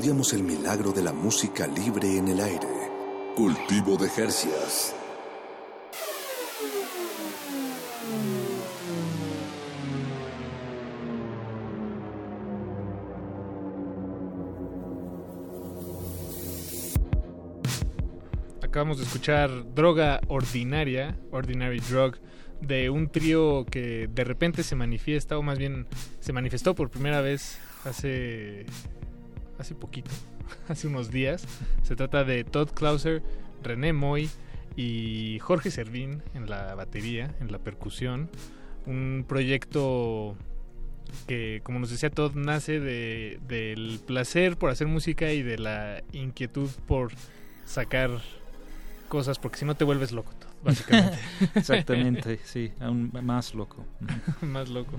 [0.03, 2.67] Estudiamos el milagro de la música libre en el aire.
[3.37, 4.97] Cultivo de Jercias.
[18.61, 22.17] acabamos de escuchar Droga Ordinaria, Ordinary Drug,
[22.61, 25.87] de un trío que de repente se manifiesta, o más bien
[26.19, 28.65] se manifestó por primera vez hace,
[29.63, 30.11] hace poquito,
[30.69, 31.45] hace unos días.
[31.83, 33.23] Se trata de Todd Clauser,
[33.63, 34.29] René Moy
[34.77, 38.29] y Jorge Servín en la batería, en la percusión.
[38.87, 40.37] Un proyecto
[41.27, 46.03] que, como nos decía Todd, nace de, del placer por hacer música y de la
[46.13, 47.13] inquietud por
[47.65, 48.11] sacar
[49.09, 50.33] cosas, porque si no te vuelves loco,
[50.63, 51.19] básicamente.
[51.55, 53.85] Exactamente, sí, aún más loco.
[54.43, 54.97] más loco.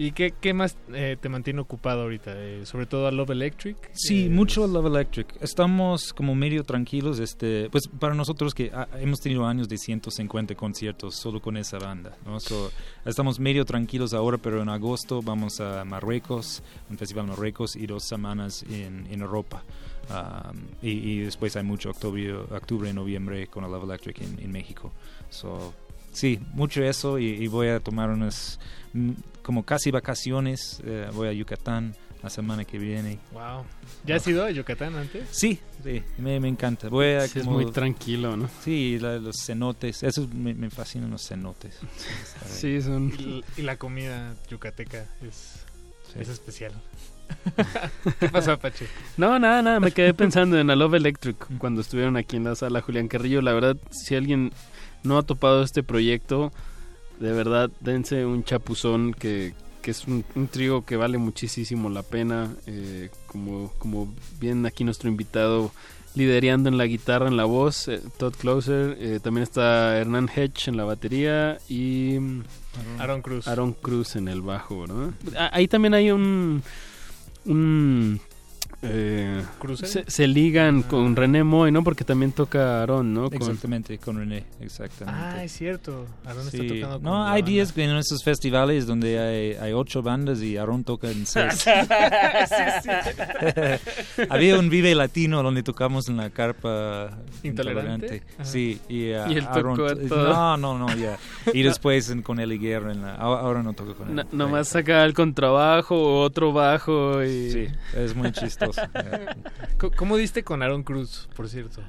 [0.00, 2.32] ¿Y qué, qué más eh, te mantiene ocupado ahorita?
[2.36, 3.76] Eh, sobre todo a Love Electric.
[3.94, 5.26] Sí, Eh, mucho Love Electric.
[5.40, 10.54] Estamos como medio tranquilos, este, pues para nosotros que ah, hemos tenido años de 150
[10.54, 12.38] conciertos solo con esa banda, ¿no?
[12.38, 12.70] So,
[13.04, 17.88] estamos medio tranquilos ahora, pero en agosto vamos a Marruecos, un festival en Marruecos y
[17.88, 19.64] dos semanas en, en Europa.
[20.10, 24.90] Um, y, y después hay mucho octubre, octubre noviembre con el Love Electric en, México.
[25.28, 25.74] So,
[26.12, 28.58] sí, mucho eso y, y voy a tomar unas
[28.94, 29.12] mm,
[29.42, 30.80] como casi vacaciones.
[30.84, 33.18] eh, voy a Yucatán la semana que viene.
[33.32, 33.64] Wow.
[34.04, 35.28] ¿Ya has ido a Yucatán antes?
[35.30, 36.88] Sí, sí, me, me encanta.
[36.88, 38.48] Voy a Sí, es como- muy tranquilo, ¿no?
[38.64, 41.78] Sí, la- los cenotes, eso me, me fascinan los cenotes.
[42.48, 43.12] Sí, son...
[43.18, 45.64] Y, y la comida yucateca es,
[46.12, 46.20] Sí.
[46.20, 46.72] es especial.
[48.20, 48.86] ¿Qué pasó, Apache?
[49.16, 52.54] No, nada, nada, me quedé pensando en A Love Electric cuando estuvieron aquí en la
[52.54, 53.42] sala Julián Carrillo.
[53.42, 54.52] La verdad, si alguien
[55.02, 56.52] no ha topado este proyecto,
[57.20, 62.02] de verdad, dense un chapuzón que, que es un, un trío que vale muchísimo la
[62.02, 62.48] pena.
[62.66, 65.70] eh, como, como bien aquí nuestro invitado
[66.14, 68.96] liderando en la guitarra, en la voz, eh, Todd Closer.
[68.98, 72.16] eh, también está Hernán Hedge en la batería y...
[72.98, 73.46] Aaron Cruz.
[73.46, 75.12] Aaron Cruz en el bajo, ¿no?
[75.36, 76.62] Ah, Ahí también hay un...
[77.48, 78.20] un
[78.80, 79.42] eh,
[79.84, 81.82] se, se ligan con René Moy, ¿no?
[81.82, 83.24] Porque también toca Aaron, ¿no?
[83.24, 85.20] Con- Exactamente, con René, exactamente.
[85.20, 86.06] Ah, es cierto.
[86.24, 86.56] Aaron Sí.
[86.60, 87.50] está tocando con No, hay banda.
[87.50, 91.54] días que en esos festivales donde hay, hay ocho bandas y Aaron toca en seis.
[91.64, 91.70] Sí,
[92.84, 94.22] sí.
[94.30, 98.06] Había un Vive Latino donde tocamos en la carpa ¿Intolerante?
[98.16, 98.22] intolerante.
[98.42, 100.32] Sí, y, uh, Y él Aaron- tocó todo.
[100.32, 101.18] No, no, no, ya.
[101.52, 104.14] Y después en- con Eli Guerra en la ahora no toco con él.
[104.14, 107.50] Na- nomás saca el contrabajo, otro bajo y...
[107.50, 108.67] Sí, es muy chistoso.
[109.96, 111.82] ¿Cómo diste con Aaron Cruz, por cierto?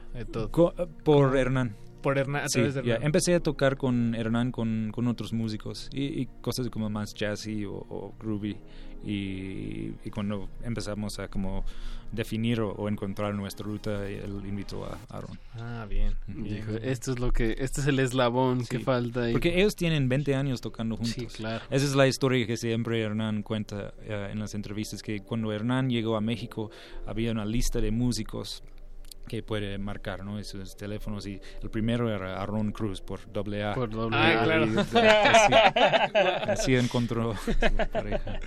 [0.78, 1.76] eh, por Hernán.
[2.02, 2.80] Por Hernán, a Sí, través de.
[2.82, 3.04] Hernán.
[3.04, 7.66] Empecé a tocar con Hernán, con, con otros músicos y, y cosas como más jazzy
[7.66, 8.58] o, o groovy.
[9.06, 11.64] Y, y cuando empezamos a como
[12.12, 15.40] definir o, o encontrar nuestra ruta, él invitó a Aaron.
[15.56, 16.16] Ah, bien.
[16.28, 17.56] Dijo, esto es lo que...
[17.60, 18.84] Este es el eslabón que Sí.
[18.84, 19.30] falta.
[19.30, 21.14] y- Porque ellos tienen 20 años tocando juntos.
[21.14, 21.64] Sí, claro.
[21.70, 25.90] Esa es la historia que siempre Hernán cuenta eh, en las entrevistas, que cuando Hernán
[25.90, 26.70] llegó a México
[27.06, 28.64] había una lista de músicos
[29.30, 30.38] que puede marcar, ¿no?
[30.38, 33.74] Esos teléfonos y el primero era Aaron Cruz por doble A.
[33.74, 34.44] Por doble Ah, A.
[34.44, 34.66] claro.
[34.66, 35.54] Y así,
[36.52, 37.54] así encontró su
[37.94, 38.40] pareja.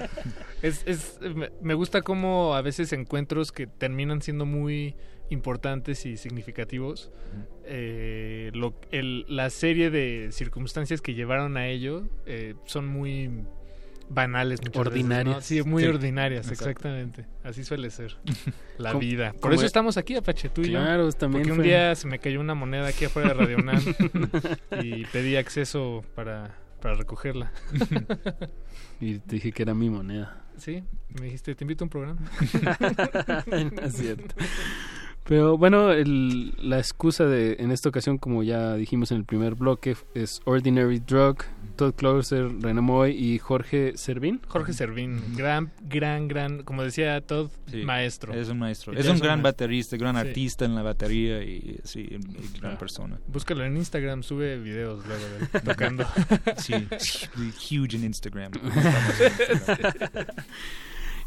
[0.61, 1.19] Es, es,
[1.63, 4.95] me- gusta cómo a veces encuentros que terminan siendo muy
[5.31, 7.11] importantes y significativos,
[7.65, 13.31] eh, lo, el- la serie de circunstancias que llevaron a ello eh, son muy
[14.13, 15.37] banales veces, Ordinarias.
[15.37, 15.41] ¿no?
[15.43, 16.71] Sí, muy Sí, ordinarias, exacto.
[16.71, 17.27] exactamente.
[17.45, 18.17] Así suele ser
[18.79, 19.33] la vida.
[19.41, 20.79] Por eso estamos aquí, Apache, tú y yo.
[20.81, 23.83] Claro, también Porque un día se me cayó una moneda aquí afuera de Radio UNAM
[24.83, 27.53] y pedí acceso para, para recogerla.
[29.01, 30.45] Y te dije que era mi moneda.
[30.57, 32.21] Sí, me dijiste, te invito a un programa.
[33.51, 34.33] No es cierto.
[35.24, 39.55] Pero bueno, el- la excusa de en esta ocasión, como ya dijimos en el primer
[39.55, 41.39] bloque, es Ordinary Drug,
[41.77, 44.40] Todd Closer, René Moy y Jorge Servín.
[44.49, 48.35] Jorge Servín, gran, gran, gran, como decía Todd, Sí, maestro.
[48.35, 48.93] Es un maestro.
[48.93, 49.65] Es un gran maestro.
[49.66, 50.20] baterista, gran Sí.
[50.28, 53.19] artista en la batería y sí, y gran persona.
[53.28, 56.05] Búscalo en Instagram, sube videos luego de él tocando.
[56.59, 56.74] Sí,
[57.70, 58.53] huge en Instagram.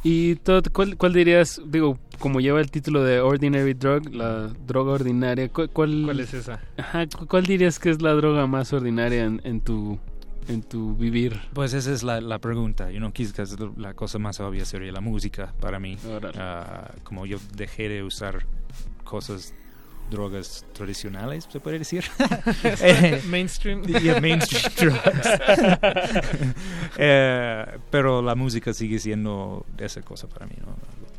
[0.08, 4.92] Y Todd, ¿cuál, ¿cuál dirías, digo, como lleva el título de Ordinary Drug, la droga
[4.92, 6.60] ordinaria, ¿cuál, cuál, ¿Cuál es esa?
[6.78, 9.98] Ajá, cu- ¿cuál dirías que es la droga más ordinaria en, en tu
[10.48, 11.42] en tu vivir?
[11.56, 12.92] Pues esa es la, la pregunta.
[12.92, 15.98] You know, quizás la cosa más obvia sería la música para mí.
[16.38, 18.46] Ah, como yo dejé de usar
[19.04, 19.56] cosas,
[20.10, 22.04] drogas tradicionales, se puede decir.
[22.82, 23.84] Eh, Mainstream.
[23.84, 25.28] yeah, mainstream drugs.
[26.98, 30.56] Eh, pero la música sigue siendo esa cosa para mí.
[30.60, 30.76] ¿no?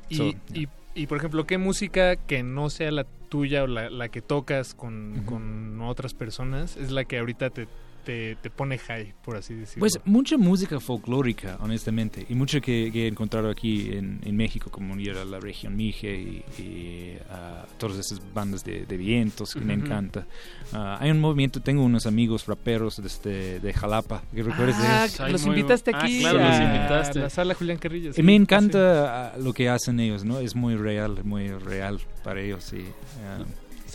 [0.09, 4.09] Y, y, y, por ejemplo, ¿qué música que no sea la tuya o la, la
[4.09, 7.69] que tocas con, con otras personas es la que ahorita te,
[8.07, 9.81] te, te pone high, por así decirlo.
[9.81, 14.71] Pues mucha música folclórica, honestamente, y mucho que, que he encontrado aquí en, en México,
[14.71, 19.53] como ir a la región Mije y, y, ah, todas esas bandas de, de vientos
[19.53, 19.85] que me Ujú.
[19.85, 20.25] encanta.
[20.73, 25.05] Ah, hay un movimiento, tengo unos amigos raperos de, de Jalapa, que recuerdas de Ah,
[25.07, 25.33] ellos?
[25.33, 27.19] los invitaste Ah, aquí claro, a los invitaste.
[27.21, 28.11] la sala Julián Carrillo.
[28.11, 28.37] Y sí, me sí.
[28.37, 30.39] encanta ah, lo que hacen ellos, ¿no?
[30.39, 32.73] Es muy real, muy real para ellos.
[32.73, 32.85] Y,
[33.25, 33.45] ah,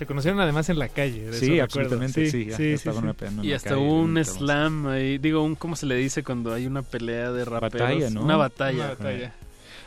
[0.01, 1.29] Se conocieron además en la calle.
[1.29, 5.53] de Sí, eso absolutamente, sí, en Y hasta calle, hubo un slam ahí, digo, un,
[5.53, 7.87] ¿cómo se le dice cuando hay una pelea de raperos?
[7.87, 8.23] batalla, ¿no?
[8.23, 8.77] Una batalla.
[8.85, 9.35] Una batalla.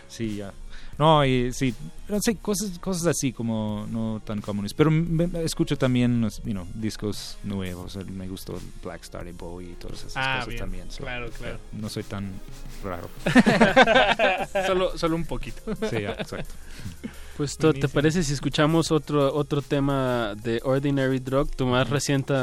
[0.07, 0.53] Sí, ya.
[0.99, 1.75] No, y sí,
[2.09, 4.73] no sé, cosas, cosas así como no tan comunes.
[4.73, 7.97] Pero me- me escucho también los, you know, discos nuevos.
[8.07, 10.91] Me gustó Black Star de Bowie y todas esas Ah, cosas bien, también.
[10.93, 11.59] so, claro, claro.
[11.73, 12.31] No soy tan
[12.85, 13.09] raro.
[14.69, 15.75] solo, solo un poquito.
[15.91, 16.55] Sí, ya, exacto.
[17.37, 17.93] Pues, Todd, ¿te Buenísimo.
[17.95, 22.35] parece si escuchamos otro otro tema de Ordinary Drug, tu más reciente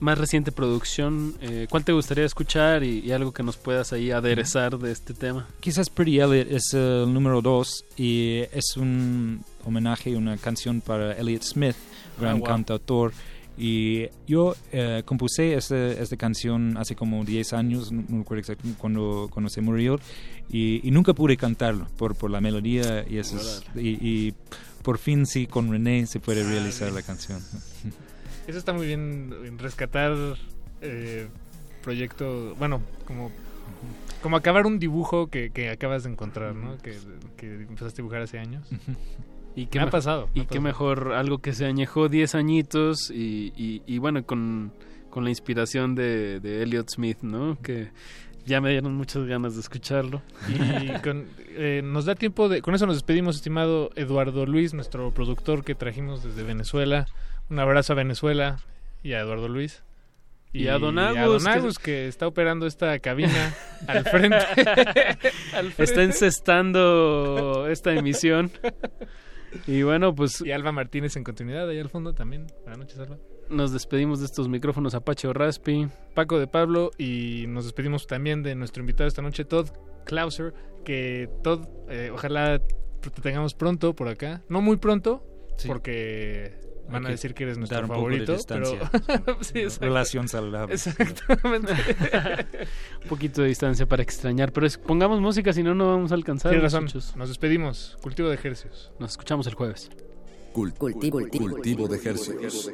[0.00, 1.34] más reciente producción?
[1.40, 5.14] Eh, ¿Cuál te gustaría escuchar y, y algo que nos puedas ahí aderezar de este
[5.14, 5.46] tema?
[5.60, 11.42] Quizás Pretty Elliot es el número dos y es un homenaje, una canción para Elliot
[11.42, 11.76] Smith,
[12.18, 12.44] gran Ah, wow.
[12.48, 13.12] cantautor.
[13.58, 18.80] Y yo eh, compuse esta, esta canción hace como 10 años, no, no recuerdo exactamente
[18.80, 20.00] cuando, cuando se murió,
[20.50, 24.34] y, y nunca pude cantarlo por, por la melodía y, eso es- y, y
[24.82, 27.40] por fin sí con René se puede realizar la canción.
[28.48, 30.16] Eso está muy bien, en rescatar
[30.80, 31.28] eh,
[31.84, 33.30] proyecto, bueno, como,
[34.20, 36.76] como acabar un dibujo que, que acabas de encontrar, ¿no?
[36.78, 36.98] Que,
[37.36, 38.66] que empezaste a dibujar hace años.
[39.54, 43.82] Y Me ha pasado, Y qué mejor algo que se añejó 10 añitos y, y,
[43.86, 44.72] y bueno, con,
[45.10, 47.58] con la inspiración de, de Elliot Smith, ¿no?
[47.62, 47.90] Que
[48.46, 50.22] ya me dieron muchas ganas de escucharlo.
[50.48, 52.62] Y con, eh, nos da tiempo de...
[52.62, 57.06] Con eso nos despedimos, estimado Eduardo Luis, nuestro productor que trajimos desde Venezuela.
[57.50, 58.56] Un abrazo a Venezuela
[59.02, 59.82] y a Eduardo Luis.
[60.54, 62.08] Y a Don a Don Agus, que...
[62.08, 63.54] está operando esta cabina
[63.86, 64.36] al frente.
[65.54, 66.02] Al Está frente.
[66.04, 68.50] encestando esta emisión.
[69.66, 72.46] Y bueno, pues Y Alba Martínez en continuidad, ahí al fondo también.
[72.62, 73.18] Buenas noches, Alba.
[73.50, 75.88] nos despedimos de estos micrófonos Apache o Raspi.
[76.14, 79.68] Paco de Pablo y nos despedimos también de nuestro invitado esta noche, Todd
[80.04, 80.54] Clauser,
[80.84, 82.60] que Todd, eh, ojalá
[83.00, 84.42] te tengamos pronto por acá.
[84.48, 85.22] No muy pronto,
[85.58, 85.68] Sí.
[85.68, 86.58] porque
[86.92, 88.32] van a decir que eres nuestro dar un poco de favorito.
[88.34, 88.90] distancia.
[89.24, 89.64] pero sí.
[89.80, 90.74] Relación saludable.
[90.74, 91.72] Exactamente.
[93.02, 96.14] Un poquito de distancia para extrañar, pero es- pongamos música, si no, no vamos a
[96.14, 96.50] alcanzar.
[96.52, 96.84] Tienes razón.
[96.84, 97.16] muchachos.
[97.16, 97.96] Nos despedimos.
[98.02, 98.92] Cultivo de ejercicios.
[98.98, 99.90] Nos escuchamos el jueves.
[100.52, 102.70] Cul- Cultivo, cultivo, cultivo de ejercicios.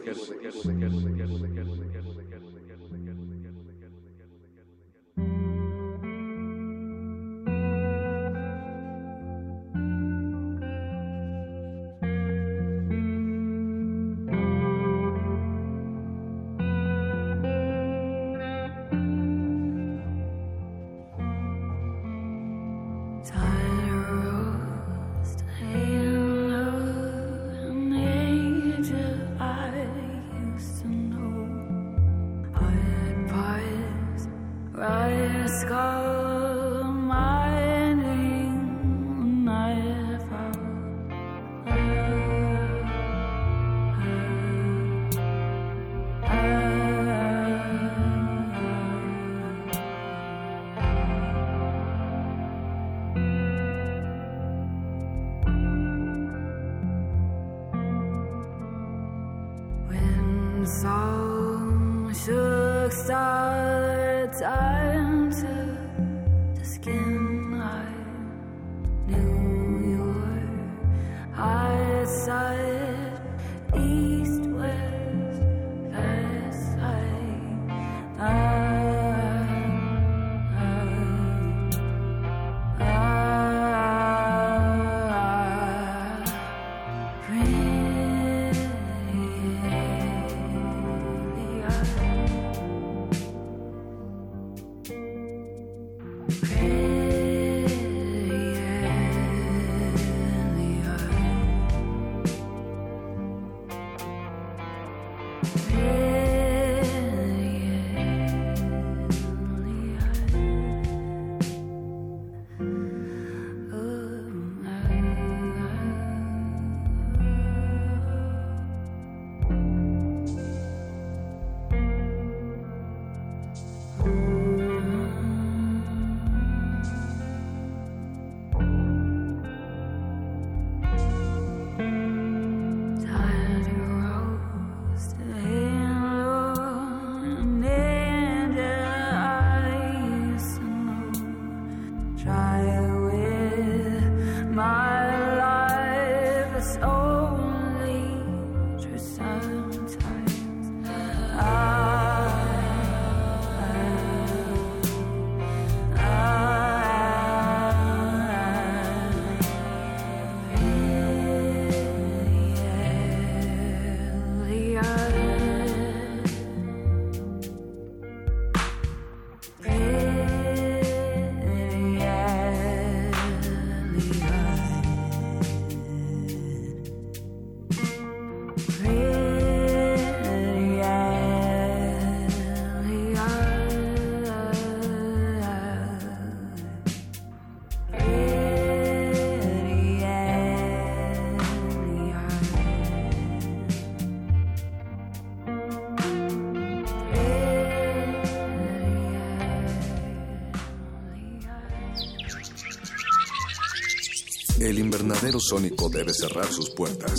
[205.08, 207.18] Invernadero sónico debe cerrar sus puertas.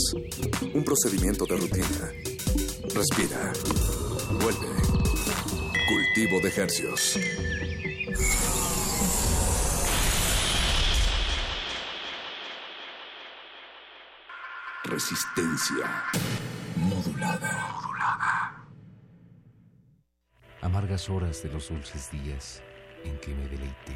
[0.75, 2.11] Un procedimiento de rutina.
[2.93, 3.51] Respira.
[4.39, 4.67] Vuelve.
[5.87, 7.17] Cultivo de ejercios.
[14.83, 16.03] Resistencia
[16.75, 18.67] modulada.
[20.61, 22.61] Amargas horas de los dulces días
[23.03, 23.88] en que me deleité.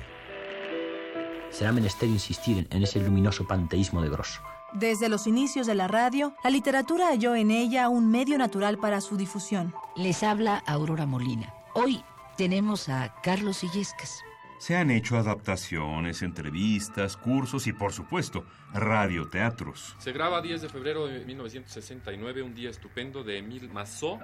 [1.53, 4.41] Será menester insistir en ese luminoso panteísmo de Gross.
[4.73, 9.01] Desde los inicios de la radio, la literatura halló en ella un medio natural para
[9.01, 9.71] su difusión.
[9.95, 11.53] Les habla Aurora Molina.
[11.75, 12.03] Hoy
[12.37, 14.23] tenemos a Carlos Illescas.
[14.63, 19.93] Se han hecho adaptaciones, entrevistas, cursos y, por supuesto, radioteatros.
[19.99, 24.21] Se graba 10 de febrero de 1969, un día estupendo de Emil Massot.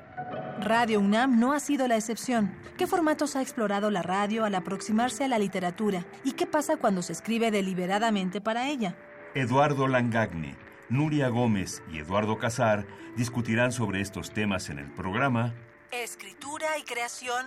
[0.62, 2.56] Radio UNAM no ha sido la excepción.
[2.78, 6.06] ¿Qué formatos ha explorado la radio al aproximarse a la literatura?
[6.24, 8.96] ¿Y qué pasa cuando se escribe deliberadamente para ella?
[9.36, 10.56] Eduardo Langagni,
[10.88, 12.88] Nuria Gómez y Eduardo Casar
[13.18, 15.54] discutirán sobre estos temas en el programa
[15.92, 17.46] Escritura y creación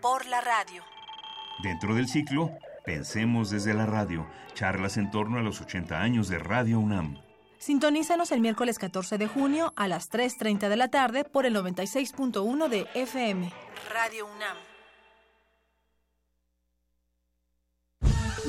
[0.00, 0.82] por la radio.
[1.62, 2.50] Dentro del ciclo,
[2.84, 7.18] Pensemos desde la radio, charlas en torno a los 80 años de Radio UNAM.
[7.58, 12.68] Sintonízanos el miércoles 14 de junio a las 3.30 de la tarde por el 96.1
[12.68, 13.52] de FM.
[13.94, 14.56] Radio UNAM.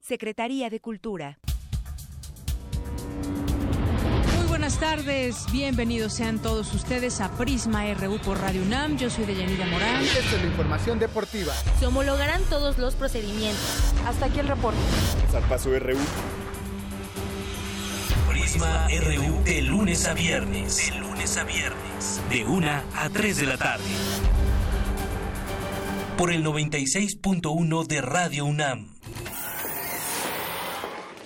[0.00, 1.38] Secretaría de Cultura.
[4.36, 8.96] Muy buenas tardes, bienvenidos sean todos ustedes a Prisma RU por Radio UNAM.
[8.96, 10.02] Yo soy Deyanira Morán.
[10.02, 11.52] Esta es la información deportiva.
[11.78, 13.94] Se homologarán todos los procedimientos.
[14.06, 14.78] Hasta aquí el reporte.
[15.30, 15.98] Zarpazo RU.
[18.28, 20.90] Prisma RU de lunes a viernes.
[20.90, 22.20] De lunes a viernes.
[22.30, 23.84] De 1 a 3 de la tarde.
[26.16, 28.99] Por el 96.1 de Radio UNAM.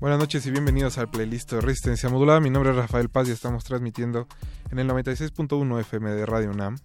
[0.00, 2.40] Buenas noches y bienvenidos al playlist de Resistencia Modulada.
[2.40, 4.26] Mi nombre es Rafael Paz y estamos transmitiendo
[4.70, 6.78] en el 96.1 FM de Radio UNAM.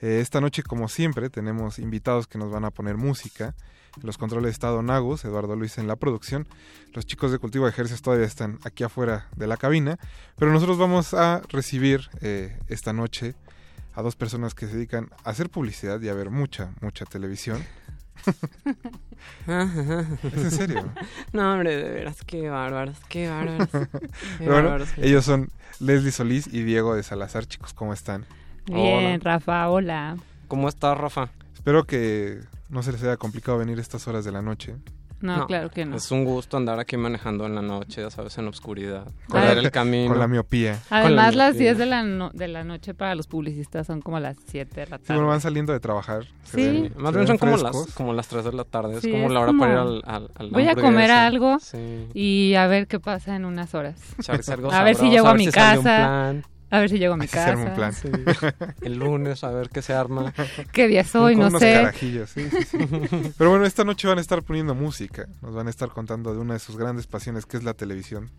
[0.00, 3.54] Eh, esta noche, como siempre, tenemos invitados que nos van a poner música.
[4.02, 6.48] Los controles está Don Agus, Eduardo Luis en la producción.
[6.94, 9.98] Los chicos de Cultivo de Ejercicios todavía están aquí afuera de la cabina.
[10.38, 13.34] Pero nosotros vamos a recibir eh, esta noche
[13.92, 17.62] a dos personas que se dedican a hacer publicidad y a ver mucha, mucha televisión.
[19.46, 20.84] ¿Es en serio?
[21.32, 23.68] No, hombre, de veras, qué bárbaros, qué bárbaros.
[23.70, 23.88] Qué
[24.44, 24.88] bueno, bárbaros.
[24.98, 25.50] ellos son
[25.80, 27.46] Leslie Solís y Diego de Salazar.
[27.46, 28.24] Chicos, ¿cómo están?
[28.66, 30.16] Bien, Rafa, hola.
[30.48, 31.30] ¿Cómo estás, Rafa?
[31.54, 34.76] Espero que no se les haya complicado venir estas horas de la noche.
[35.20, 35.96] No, claro que no.
[35.96, 39.04] Es un gusto andar aquí manejando en la noche, ya sabes, en la oscuridad.
[39.28, 40.08] Con Correr el camino.
[40.10, 40.78] con la miopía.
[40.90, 41.84] Además, Con la las 10 miopía.
[41.84, 44.98] de la, no- de la noche para los publicistas son como las 7 de la
[44.98, 45.14] Sí, tarde.
[45.18, 46.24] bueno, van saliendo de trabajar.
[46.44, 46.56] Sí.
[46.62, 49.26] ven- Más bien son como las, como las 3 de la tarde, Sí, es como
[49.26, 52.06] es la hora como, para ir al, al, al Voy a comer algo Sí.
[52.14, 54.00] y a ver qué pasa en unas horas.
[54.72, 56.34] A ver si llego a a mi si sale un casa.
[56.70, 57.76] A ver si llego a mi Así se arma un casa.
[57.76, 57.92] plan.
[57.92, 58.08] Sí.
[58.82, 60.34] El lunes, a ver qué se arma.
[60.72, 61.34] ¿Qué día soy?
[61.34, 61.72] Con No unos sé.
[61.74, 62.78] carajillos, sí, sí, sí.
[63.38, 65.26] Pero bueno, esta noche van a estar poniendo música.
[65.40, 68.30] Nos van a estar contando de una de sus grandes pasiones, que es la televisión.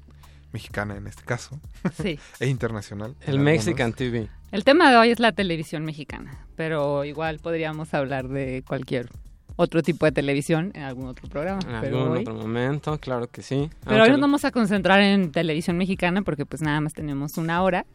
[0.52, 1.60] mexicana en este caso,
[2.02, 2.18] Sí.
[2.40, 3.16] e internacional.
[3.22, 3.46] El algunos.
[3.46, 4.28] Mexican TV.
[4.52, 9.10] El tema de hoy es la televisión mexicana, pero igual podríamos hablar de cualquier
[9.58, 11.60] otro tipo de televisión en algún otro programa.
[11.68, 13.70] En pero algún hoy, otro momento, claro que sí.
[13.86, 17.62] pero hoy nos vamos a concentrar en televisión mexicana porque pues nada más tenemos una
[17.62, 17.86] hora.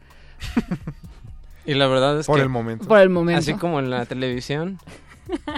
[1.65, 2.43] Y la verdad es Por que...
[2.43, 2.87] el momento.
[2.87, 3.39] Por el momento.
[3.39, 4.77] Así como en la televisión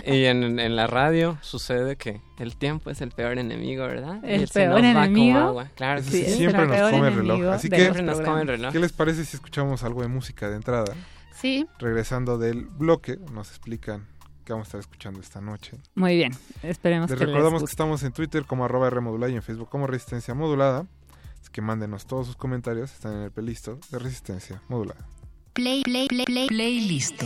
[0.06, 4.24] y en, en la radio sucede que el tiempo es el peor enemigo, ¿verdad?
[4.24, 5.40] El Y se peor nos va como enemigo.
[5.40, 5.68] agua.
[5.76, 6.38] Claro Eso que sí, sí.
[6.38, 7.42] siempre nos come el reloj.
[7.54, 8.72] Así que, los Siempre nos come el reloj.
[8.72, 10.94] ¿qué les parece si escuchamos algo de música de entrada?
[11.36, 14.08] Sí, Regresando del bloque, nos explican
[14.46, 15.78] qué vamos a estar escuchando esta noche.
[15.94, 16.32] muy bien.
[16.64, 17.74] Esperemos Les que recordamos les que guste.
[17.74, 20.86] estamos en Twitter como arroba R modulada y en Facebook como Resistencia Modulada.
[21.48, 25.08] Así que mándenos todos sus comentarios, están en el pelisto de Resistencia Modulada.
[25.54, 27.24] Play, play, play, play, playlist.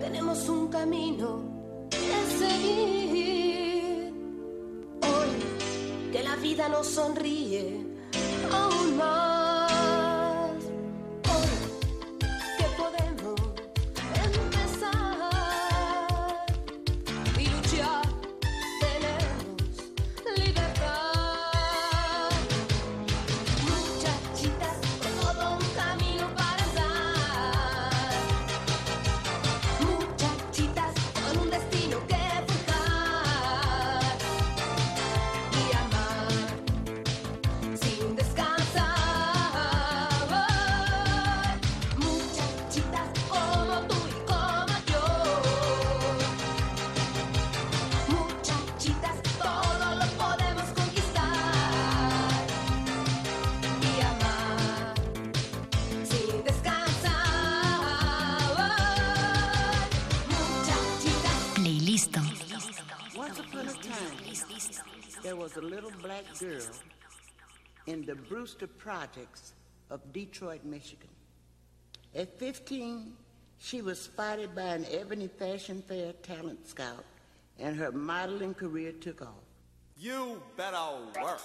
[0.00, 4.12] Tenemos un camino que seguir.
[5.02, 7.86] Hoy que la vida nos sonríe
[8.52, 9.43] aún más.
[65.24, 66.60] There was a little black girl
[67.86, 69.54] in the Brewster Projects
[69.88, 71.08] of Detroit, Michigan.
[72.14, 73.14] At 15,
[73.58, 77.06] she was spotted by an Ebony Fashion Fair talent scout,
[77.58, 79.44] and her modeling career took off.
[79.96, 80.76] You better
[81.22, 81.40] work.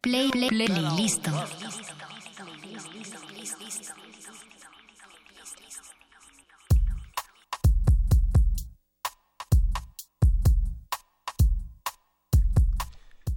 [0.00, 1.30] Play, play, play, listo.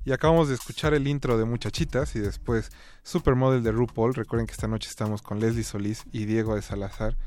[0.05, 2.69] Y acabamos de escuchar el intro de Muchachitas y después
[3.03, 4.13] Supermodel de RuPaul.
[4.13, 7.17] Recuerden que esta noche estamos con Leslie Solís y Diego de Salazar,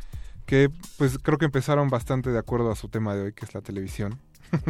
[0.46, 3.52] que pues creo que empezaron bastante de acuerdo a su tema de hoy, que es
[3.52, 4.18] la televisión.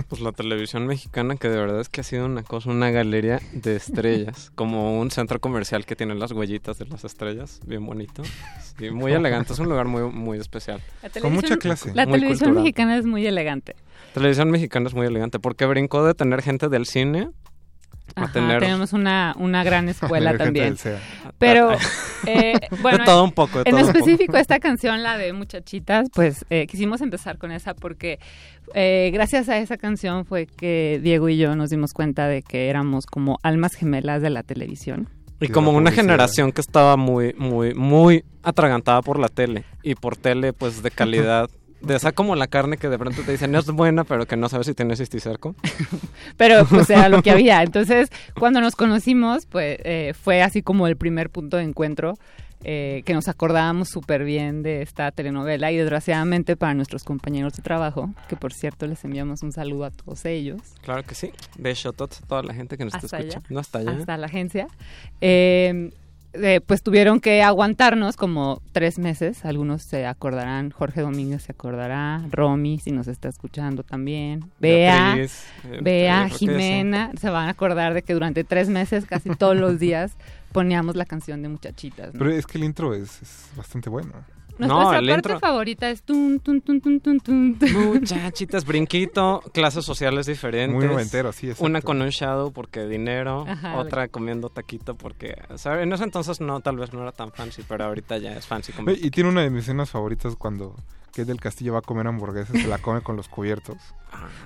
[0.09, 3.41] Pues la televisión mexicana que de verdad es que ha sido una cosa, una galería
[3.53, 8.23] de estrellas, como un centro comercial que tiene las huellitas de las estrellas, bien bonito,
[8.79, 10.81] sí, muy elegante, es un lugar muy muy especial.
[11.03, 11.95] La Con mucha clase.
[11.95, 12.65] La Muy televisión cultural.
[12.65, 13.75] mexicana es muy elegante.
[14.15, 17.31] Televisión mexicana es muy elegante porque brincó de tener gente del cine
[18.25, 20.77] Ajá, tenemos una, una gran escuela también.
[21.39, 21.73] Pero,
[22.27, 23.99] eh, bueno, de todo un poco, de en todo un poco.
[23.99, 28.19] específico esta canción, la de Muchachitas, pues eh, quisimos empezar con esa porque
[28.75, 32.69] eh, gracias a esa canción fue que Diego y yo nos dimos cuenta de que
[32.69, 35.09] éramos como almas gemelas de la televisión.
[35.41, 39.65] Y como una generación que estaba muy, muy, muy atragantada por la tele.
[39.83, 41.49] Y por tele, pues, de calidad.
[41.81, 44.37] De esa como la carne que de pronto te dicen, no es buena, pero que
[44.37, 45.55] no sabes si tiene cisticerco.
[46.37, 47.63] Pero pues era lo que había.
[47.63, 52.15] Entonces, cuando nos conocimos, pues eh, fue así como el primer punto de encuentro.
[52.63, 57.63] eh, que nos acordábamos súper bien de esta telenovela y desgraciadamente para nuestros compañeros de
[57.63, 61.33] trabajo, que por cierto les enviamos un saludo a todos ellos, Claro que sí.
[61.59, 63.47] Beso a toda la gente que nos está escuchando.
[63.49, 63.93] No hasta allá.
[63.93, 64.67] hasta la agencia,
[65.23, 65.91] eh,
[66.33, 69.45] eh, pues tuvieron que aguantarnos como tres meses.
[69.45, 75.45] Algunos se acordarán, Jorge Domínguez se acordará, Romy, si nos está escuchando también, Bea, Beatriz,
[75.65, 76.29] eh, Bea.
[76.29, 80.13] Jimena, se van a acordar de que durante tres meses, casi todos los días,
[80.53, 82.15] poníamos la canción de Muchachitas.
[82.15, 82.19] ¿no?
[82.19, 84.13] Pero es que el intro es, es bastante bueno.
[84.59, 85.39] Nuestra No, el parte intro.
[85.41, 87.59] favorita es tun, tun, tun, tun, tun, tun.
[87.95, 90.75] Muchachitas, brinquito, clases sociales diferentes.
[90.77, 91.65] Muy noventero, sí, exacto.
[91.65, 93.77] Una con un shadow porque dinero, Ajá.
[93.79, 95.37] otra comiendo taquito porque...
[95.57, 98.47] sea, en ese entonces no, tal vez no era tan fancy, pero ahorita ya es
[98.47, 98.73] fancy.
[98.83, 100.75] Ve, Y tiene una de mis escenas favoritas cuando
[101.09, 103.77] Kate del Castillo va a comer hamburguesas, se la come con los cubiertos.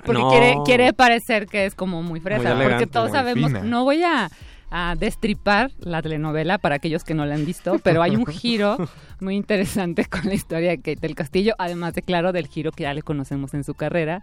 [0.04, 0.30] Porque No.
[0.30, 2.42] quiere, quiere parecer que es como muy fresa.
[2.42, 3.62] Muy elegante, porque todos sabemos, fina.
[3.64, 4.30] no voy a,
[4.76, 8.76] a destripar la telenovela para aquellos que no la han visto, pero hay un giro
[9.20, 12.82] muy interesante con la historia de Kate del Castillo, además de claro del giro que
[12.82, 14.22] ya le conocemos en su carrera.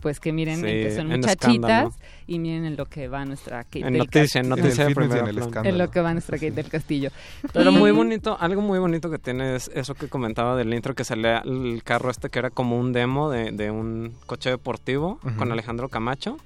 [0.00, 1.94] Pues que miren Sí, en que son muchachitas
[2.26, 4.56] y miren en lo que va nuestra Kate En del noticia, en Castillo.
[4.64, 5.40] noticia En en primera el plana.
[5.46, 5.68] escándalo.
[5.68, 7.10] En lo que va nuestra Kate del Castillo.
[7.52, 10.94] Pero Y- muy bonito, algo muy bonito que tiene es eso que comentaba del intro,
[10.94, 15.20] que salía el carro este que era como un demo de, de un coche deportivo
[15.36, 16.38] con Alejandro Camacho.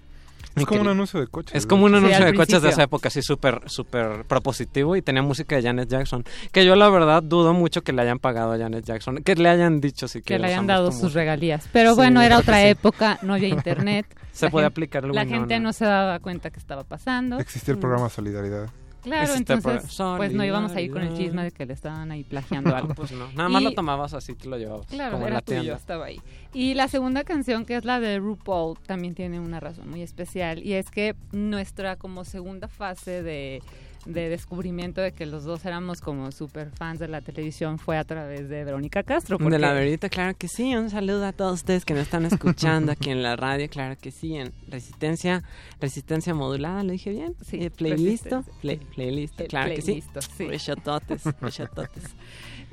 [0.57, 1.55] Es Y como un anuncio de coches.
[1.57, 2.71] Es como un anuncio al de coches de principio.
[2.71, 6.25] esa época, así súper, súper propositivo y tenía música de Janet Jackson.
[6.53, 9.49] Que yo la verdad dudo mucho que le hayan pagado a Janet Jackson, que le
[9.49, 11.69] hayan dicho si que le hayan dado sus regalías.
[11.73, 12.67] Pero Sí, bueno, era otra sí.
[12.69, 14.07] época, no había internet.
[14.33, 17.39] Se La podía gen- aplicar el La gente no se daba cuenta que estaba pasando.
[17.39, 18.69] Existía el programa Solidaridad.
[19.05, 22.25] Claro, entonces, pues no íbamos a ir con el chisme de que le estaban ahí
[22.25, 22.95] plagiando algo.
[22.95, 24.87] Pues no, nada más Y- lo tomabas así, te lo llevabas.
[24.87, 25.77] Claro, como en era la tuyo, tienda.
[25.79, 26.21] estaba ahí.
[26.53, 30.63] Y la segunda canción, que es la de RuPaul, también tiene una razón muy especial.
[30.65, 33.63] Y es que nuestra como segunda fase de,
[34.07, 38.05] de descubrimiento de que los dos éramos como super fans de la televisión fue a
[38.05, 39.39] través de Verónica Castro.
[39.39, 40.75] De porque- la verita, claro que sí.
[40.77, 44.11] Un saludo a todos ustedes que nos están escuchando aquí en la radio, claro que
[44.11, 44.37] sí.
[44.37, 45.43] En Resistencia,
[45.81, 47.35] Resistencia Modulada, ¿lo dije bien?
[47.45, 48.27] Sí, Eh, playlist,
[48.61, 50.33] play, playlist, claro playlisto, que sí.
[50.37, 50.45] sí.
[50.47, 52.05] Besototes, besototes.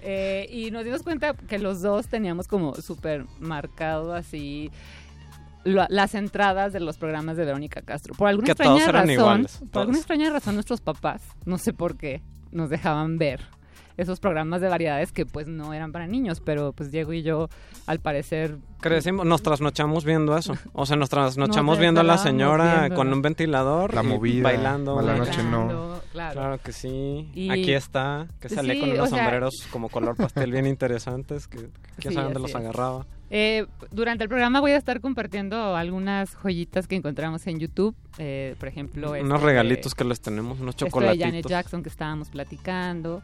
[0.03, 4.71] Eh, y nos dimos cuenta que los dos teníamos como súper marcado así
[5.63, 8.13] lo- las entradas de los programas de Verónica Castro.
[8.15, 11.57] Por alguna Que extraña todos eran razón, iguales, por alguna extraña razón nuestros papás, no
[11.57, 12.21] sé por qué,
[12.51, 13.41] nos dejaban ver
[13.97, 17.49] esos programas de variedades que pues no eran para niños, pero pues Diego y yo
[17.85, 20.55] al parecer Crecimos, nos trasnochamos viendo eso.
[20.73, 23.93] O sea, nos trasnochamos Nos viendo a la señora con un ventilador.
[23.93, 24.95] La movida, Bailando.
[24.95, 25.99] Mala Noche No.
[26.13, 26.33] claro.
[26.33, 27.29] Claro que sí.
[27.35, 31.47] Y- Aquí está, que salía Sí, con unos sea- sombreros como color pastel bien interesantes,
[31.47, 31.71] que quién
[32.09, 32.55] Sí, sabe dónde los es.
[32.55, 33.05] agarraba.
[33.33, 37.95] Eh, durante el programa voy a estar compartiendo algunas joyitas que encontramos en YouTube.
[38.17, 41.25] eh, por ejemplo, Unos regalitos que les tenemos, unos esto de chocolatitos.
[41.25, 43.23] Janet Jackson que estábamos platicando.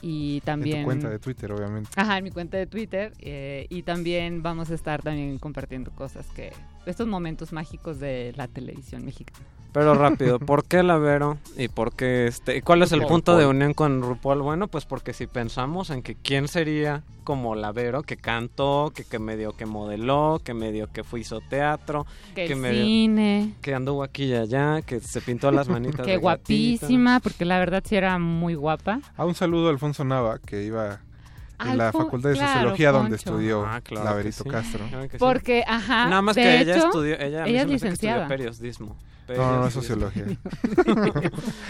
[0.00, 0.78] Y también...
[0.78, 1.90] En tu cuenta de Twitter, obviamente.
[1.94, 3.12] Ajá, en mi cuenta de Twitter.
[3.20, 6.50] eh, y también vamos a estar también compartiendo cosas que...
[6.86, 9.46] Estos momentos mágicos de la televisión mexicana.
[9.72, 11.38] Pero rápido, ¿por qué la Vero?
[11.56, 12.56] ¿Y por qué este?
[12.58, 13.12] ¿y ¿Cuál es el RuPaul.
[13.14, 14.42] punto de unión con RuPaul?
[14.42, 19.04] Bueno, pues porque si pensamos en que quién sería como la Vero, que cantó, que,
[19.04, 22.04] que medio que modeló, que medio que fue hizo teatro,
[22.34, 23.54] Que que medio cine.
[23.62, 26.04] que anduvo aquí y allá, que se pintó las manitas.
[26.04, 29.00] Que guapísima, porque la verdad sí era muy guapa.
[29.16, 31.00] A un saludo a Alfonso Nava, que iba
[31.60, 34.48] en la Facultad de claro, Sociología donde estudió Ah, claro la que Berito sí.
[34.50, 34.86] Castro.
[34.88, 35.16] Claro que sí.
[35.18, 38.28] Porque, ajá, Nada más de que ella estudió, ella, ella es licenciada.
[38.28, 38.96] periodismo.
[39.28, 40.24] No, no, es sociología.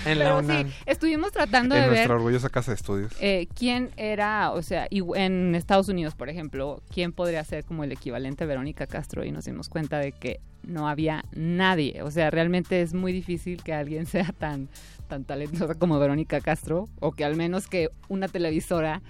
[0.06, 0.68] en la Pero UNAM.
[0.68, 3.12] sí, estuvimos tratando en de ver nuestra orgullosa casa de estudios.
[3.20, 7.84] eh, quién era, o sea, y- en Estados Unidos, por ejemplo, quién podría ser como
[7.84, 12.02] el equivalente a Verónica Castro y nos dimos cuenta de que no había nadie.
[12.02, 14.68] O sea, realmente es muy difícil que alguien sea tan,
[15.08, 19.02] tan talentosa como Verónica Castro o que al menos que una televisora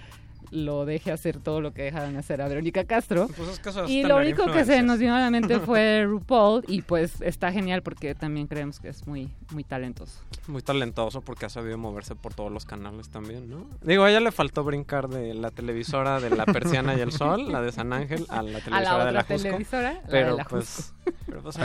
[0.53, 3.27] lo deje hacer todo lo que dejaron hacer a Verónica Castro.
[3.35, 5.59] Pues es que eso es y lo único que se nos vino a la mente
[5.59, 10.19] fue RuPaul y pues está genial porque también creemos que es muy, muy talentoso.
[10.47, 13.67] Muy talentoso porque ha sabido moverse por todos los canales también, ¿no?
[13.81, 17.51] Digo, a ella le faltó brincar de la televisora de La Persiana y el Sol,
[17.51, 19.49] la de San Ángel, a la televisora de la otra Jusco.
[19.49, 20.93] televisora, la de pero la pues,
[21.25, 21.57] pero pues.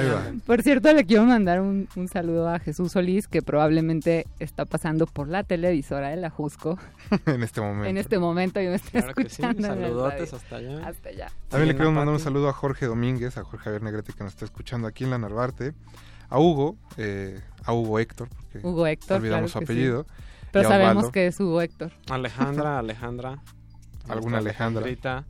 [0.47, 5.06] Por cierto, le quiero mandar un, un saludo a Jesús Solís, que probablemente está pasando
[5.06, 6.78] por la televisora de la Jusco
[7.27, 7.89] en este momento.
[7.89, 9.69] en este momento y me está Claro que sí, escuchando.
[9.69, 10.86] el saludotes hasta allá.
[10.89, 11.32] Hasta allá.
[11.48, 14.32] También le quiero mandar un saludo a Jorge Domínguez, a Jorge Javier Negrete que nos
[14.32, 15.74] está escuchando aquí en la Narvarte,
[16.28, 19.73] a Hugo, eh, a Hugo Héctor, porque Hugo Héctor, olvidamos claro su sí.
[19.73, 20.06] apellido.
[20.51, 21.93] Pero sabemos que es Hugo Héctor.
[22.10, 23.43] Alejandra, Alejandra.
[24.09, 24.82] Alguna Alejandra.
[24.85, 25.24] Alejandrita,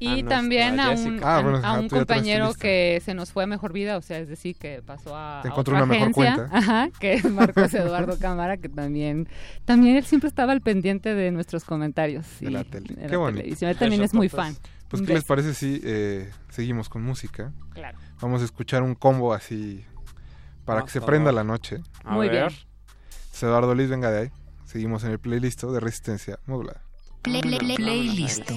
[0.00, 1.20] Y a también a un.
[1.22, 4.18] Ah, bueno, a un tu compañero que se nos fue a mejor vida, o sea,
[4.18, 6.56] es decir, que pasó a, Te a encontró otra una mejor agencia, cuenta.
[6.58, 9.28] Ajá, que es Marcos Eduardo Cámara, que también,
[9.64, 12.26] también él siempre estaba al pendiente de nuestros comentarios.
[12.40, 12.94] De y la tele.
[12.94, 13.38] de Qué la bonito.
[13.42, 13.70] televisión.
[13.70, 14.56] Él también es muy fan.
[14.88, 17.52] Pues, ¿qué les parece si eh, seguimos con música?
[17.74, 17.98] Claro.
[18.20, 19.84] Vamos a escuchar un combo así
[20.64, 21.80] para Ah, que se prenda la noche.
[22.04, 22.48] A Muy ver.
[22.48, 22.60] bien.
[23.42, 24.30] Eduardo Luis, venga de ahí.
[24.64, 26.82] Seguimos en el playlist de Resistencia Modulada.
[27.22, 28.50] Play- play- play- playlist.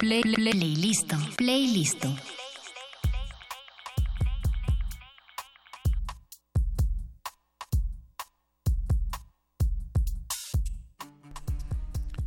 [0.00, 1.16] Play, play, play, play, play, play, listo.
[1.36, 2.08] Play, listo.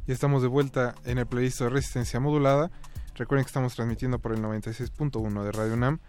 [0.06, 2.70] Y estamos de vuelta en el playlist de Resistencia Modulada.
[3.16, 6.00] Recuerden que estamos transmitiendo por el 96.1 de Radio UNAM.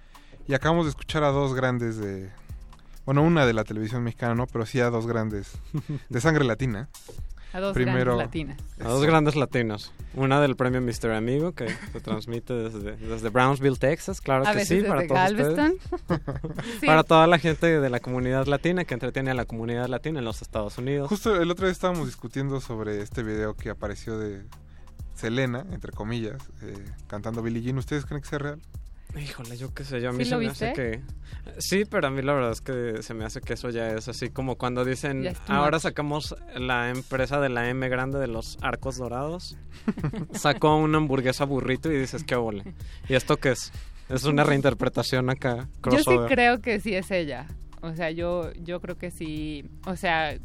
[0.46, 2.30] Y acabamos de escuchar a dos grandes de...
[3.06, 4.46] Bueno, una de la televisión mexicana, ¿no?
[4.46, 5.52] Pero sí a dos grandes
[6.10, 6.90] de sangre latina.
[7.54, 8.58] A dos grandes latinas.
[8.80, 9.94] A dos grandes latinos.
[10.16, 11.10] Una del premio Mr.
[11.12, 15.72] Amigo que se transmite desde, desde Brownsville, Texas, claro A que sí, para todos Galveston.
[15.92, 16.20] ustedes.
[16.80, 16.86] Sí.
[16.86, 20.24] Para toda la gente de la comunidad latina que entretiene a la comunidad latina en
[20.24, 21.08] los Estados Unidos.
[21.08, 24.44] Justo el otro día estábamos discutiendo sobre este video que apareció de
[25.14, 26.74] Selena, entre comillas, eh,
[27.06, 27.78] cantando Billie Jean.
[27.78, 28.60] ¿Ustedes creen que sea real?
[29.16, 30.66] Híjole, yo qué sé, yo a mí ¿Sí se me viste?
[30.66, 31.00] hace que...
[31.58, 34.08] Sí, pero a mí la verdad es que se me hace que eso ya es
[34.08, 35.82] así como cuando dicen, ahora much".
[35.82, 39.56] sacamos la empresa de la M grande de los arcos dorados.
[40.32, 42.64] Sacó una hamburguesa burrito y dices, qué ole.
[43.08, 43.72] ¿Y esto qué es?
[44.08, 47.46] Es una reinterpretación acá, Yo sí creo que sí es ella.
[47.82, 49.64] O sea, yo, yo creo que sí.
[49.86, 50.36] O sea,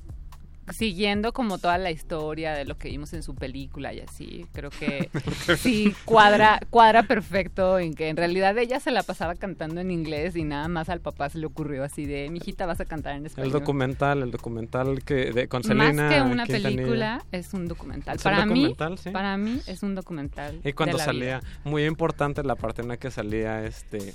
[0.72, 4.70] siguiendo como toda la historia de lo que vimos en su película y así, creo
[4.70, 5.10] que
[5.58, 10.36] sí cuadra, cuadra perfecto en que en realidad ella se la pasaba cantando en inglés
[10.36, 13.22] y nada más al papá se le ocurrió así de, mijita, vas a cantar en
[13.22, 13.52] El español.
[13.52, 16.70] documental, el documental que de, con Selena Más que una Quintanilla.
[16.70, 18.16] película, es un documental.
[18.18, 19.10] Es un Para mí, documental, sí.
[19.12, 20.60] para mí es un documental.
[20.64, 21.50] Y cuando de la salía, vida.
[21.64, 24.14] muy importante la parte en la que salía este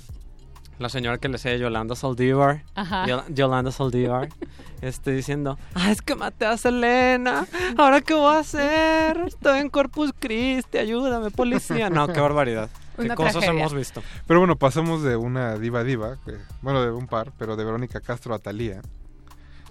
[0.79, 3.05] la señora que le decía Yolanda Saldívar, Ajá.
[3.05, 4.29] Yol- Yolanda Saldívar,
[4.81, 7.45] este diciendo, ah, es que maté a Selena,
[7.77, 13.03] ahora qué voy a hacer, estoy en Corpus Christi, ayúdame policía, no, qué barbaridad, qué
[13.03, 13.59] Una cosas tragedia.
[13.61, 14.03] hemos visto.
[14.27, 18.01] Pero bueno, pasamos de una diva diva, que- bueno, de un par, pero de Verónica
[18.01, 18.81] Castro a Thalía,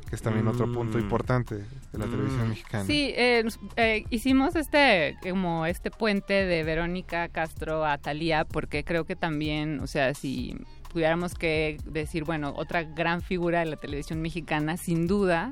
[0.08, 1.00] que es también otro punto Mm.
[1.02, 2.84] importante de la televisión mexicana.
[2.84, 3.42] Sí, eh,
[3.76, 9.80] eh, hicimos este como este puente de Verónica Castro a Thalía porque creo que también,
[9.80, 10.56] o sea, si
[10.94, 15.50] tuviéramos que decir, bueno, otra gran figura de la televisión mexicana, sin duda,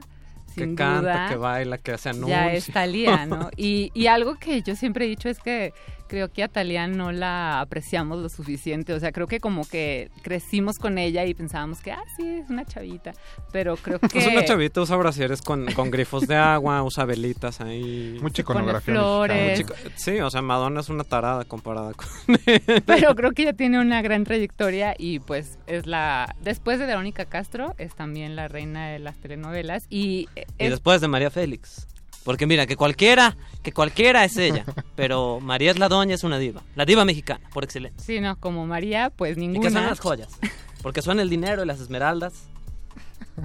[0.54, 2.30] Que sin canta, duda, que baila, que hace anuncios.
[2.30, 3.50] ya es Thalía, ¿no?
[3.56, 5.74] Y, y algo que yo siempre he dicho es que
[6.12, 8.92] creo que a Talía no la apreciamos lo suficiente.
[8.92, 12.50] O sea, creo que como que crecimos con ella y pensábamos que, ah, sí, es
[12.50, 13.12] una chavita.
[13.50, 14.18] Pero creo que...
[14.18, 18.18] Es una chavita, usa brasieres con, con grifos de agua, usa velitas ahí.
[18.20, 19.65] Mucha iconografía flores.
[19.97, 22.07] Sí, o sea, Madonna es una tarada comparada con...
[22.84, 26.36] Pero creo que ella tiene una gran trayectoria y pues es la...
[26.42, 29.86] Después de Verónica Castro, es también la reina de las telenovelas.
[29.89, 31.89] Y, Y es- después de María Félix.
[32.25, 34.65] Porque mira, que cualquiera, que cualquiera es ella.
[34.97, 36.62] Pero María es la doña, es una diva.
[36.76, 37.99] La diva mexicana, por excelencia.
[38.05, 39.68] Sí, no, como María, pues ¿Y ninguna.
[39.68, 40.39] qué son las joyas?
[40.83, 42.49] Porque son el dinero y las esmeraldas.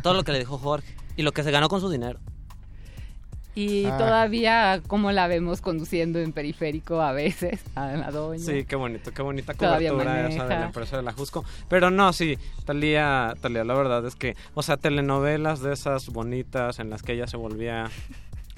[0.03, 0.95] Todo lo que le dejó Jorge.
[1.15, 2.19] Y lo que se ganó con su dinero.
[3.55, 3.97] Y Ah.
[3.97, 8.37] todavía como la vemos conduciendo en periférico a veces, a la doña.
[8.43, 10.59] Sí, qué bonito, qué bonita Todavía cobertura esa de maneja.
[10.59, 11.43] la empresa de la Jusco.
[11.67, 16.77] Pero no, sí, Talía, Talía, la verdad es que, o sea, telenovelas de esas bonitas
[16.77, 17.89] en las que ella se volvía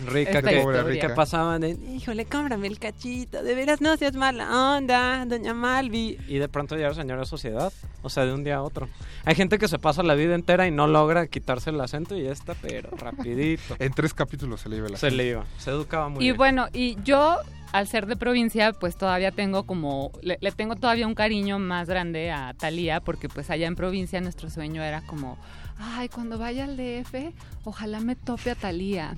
[0.05, 1.01] rica, que, historia.
[1.01, 6.17] que pasaban de, híjole, cómprame el cachito, de veras no seas mala onda, doña Malvi.
[6.27, 7.71] Y de pronto ya era señora sociedad,
[8.01, 8.87] o sea, de un día a otro.
[9.25, 12.23] Hay gente que se pasa la vida entera y no logra quitarse el acento y
[12.23, 13.75] ya está, pero rapidito.
[13.79, 16.37] En tres capítulos se le iba la Se le iba, se educaba muy Y bien.
[16.37, 17.37] bueno, y yo
[17.71, 21.87] al ser de provincia, pues todavía tengo como, le, le tengo todavía un cariño más
[21.87, 25.37] grande a Talía, porque pues allá en provincia nuestro sueño era como,
[25.77, 27.31] ay, cuando vaya al DF,
[27.65, 29.15] ojalá me tope a Talía.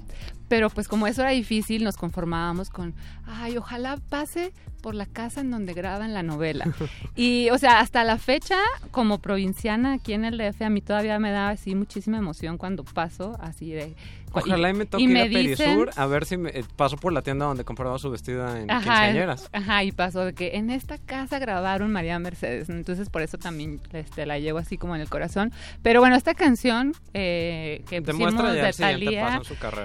[0.52, 2.94] Pero pues como eso era difícil, nos conformábamos con,
[3.26, 6.66] ay, ojalá pase por la casa en donde graban la novela.
[7.16, 8.58] Y, o sea, hasta la fecha,
[8.92, 12.84] como provinciana aquí en el DF, a mí todavía me da así muchísima emoción cuando
[12.84, 13.96] paso así de...
[14.34, 16.98] Ojalá y, me toque y ir a Perisur dicen- a ver si me, eh, paso
[16.98, 19.50] por la tienda donde compraba su vestida en Ajá, quinceañeras.
[19.52, 23.82] ajá, y pasó de que en esta casa grabaron María Mercedes, entonces por eso también
[23.94, 25.52] este, la llevo así como en el corazón.
[25.82, 29.42] Pero bueno, esta canción eh, que Demuestra pusimos ya de Talía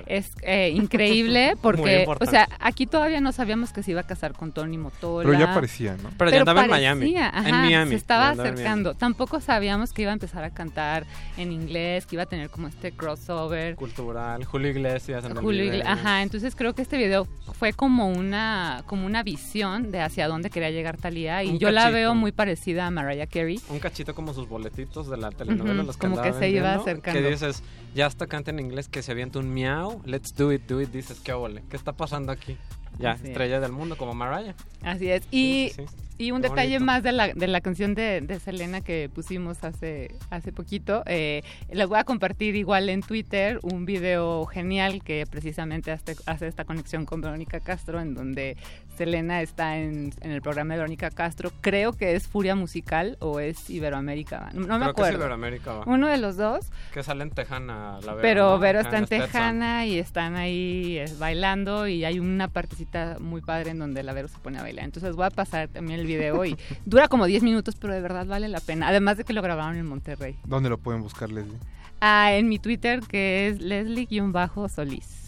[0.06, 4.06] es eh, increíble Muy porque, o sea, aquí todavía no sabíamos que se iba a
[4.06, 5.28] casar con Tony Motola.
[5.28, 6.10] Pero ya parecía, ¿no?
[6.16, 8.94] Pero ya andaba en Miami, en Miami, Se estaba acercando.
[8.94, 11.04] Tampoco sabíamos que iba a empezar a cantar
[11.36, 13.76] en inglés, que iba a tener como este crossover.
[13.76, 15.80] Cultural, Julio Iglesias en el Julio video.
[15.84, 17.26] Igle- Ajá, entonces creo que este video
[17.58, 21.70] fue como una como una visión de hacia dónde quería llegar Talía y Un yo
[21.70, 21.94] la cachito.
[21.96, 23.60] veo muy parecida a Mariah Carey.
[23.70, 26.74] Un cachito como sus boletitos de la telenovela, Ujú, los que como que se iba
[26.74, 27.20] acercando.
[27.20, 27.62] Que dices,
[27.94, 30.90] ya hasta canta en inglés, que se avienta un miau, let's do it, do it,
[30.90, 32.56] dices, qué ole, ¿qué está pasando aquí?
[32.98, 33.28] Ya, Así es.
[33.30, 34.54] estrella del mundo como Mariah.
[34.82, 35.22] Así es.
[35.30, 35.94] Y, sí, sí.
[36.18, 36.84] Y un detalle bonito.
[36.84, 41.02] más de la, de la canción de, de Selena que pusimos hace, hace poquito.
[41.06, 46.46] Eh, les voy a compartir igual en Twitter un video genial que precisamente hace, hace
[46.46, 48.56] esta conexión con Verónica Castro, en donde
[48.96, 51.52] Selena está en, en el programa de Verónica Castro.
[51.60, 54.50] Creo que es Furia Musical o es Iberoamérica.
[54.54, 55.18] No, no me que es acuerdo.
[55.18, 55.84] Iberoamérica, va.
[55.86, 56.66] Uno de los dos.
[56.92, 58.58] Que sale en Tejana, la Vero, Pero ¿no?
[58.58, 59.26] Vero está en Stetson.
[59.30, 64.12] Tejana y están ahí eh, bailando y hay una partecita muy padre en donde la
[64.12, 64.84] Vero se pone a bailar.
[64.84, 68.26] Entonces voy a pasar también el video y dura como 10 minutos, pero de verdad
[68.26, 68.88] vale la pena.
[68.88, 70.36] Además de que lo grabaron en Monterrey.
[70.44, 71.58] ¿Dónde lo pueden buscar, Leslie?
[72.00, 75.25] Ah, en mi Twitter que es Leslie-Solís.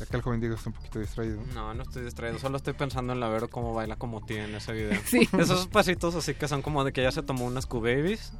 [0.00, 1.40] Acá el joven Diego está un poquito distraído.
[1.54, 4.54] No, no estoy distraído, solo estoy pensando en la Vero cómo baila como tía en
[4.54, 5.00] ese video.
[5.06, 5.28] Sí.
[5.38, 8.32] Esos pasitos así que son como de que ya se tomó unas Q-Babies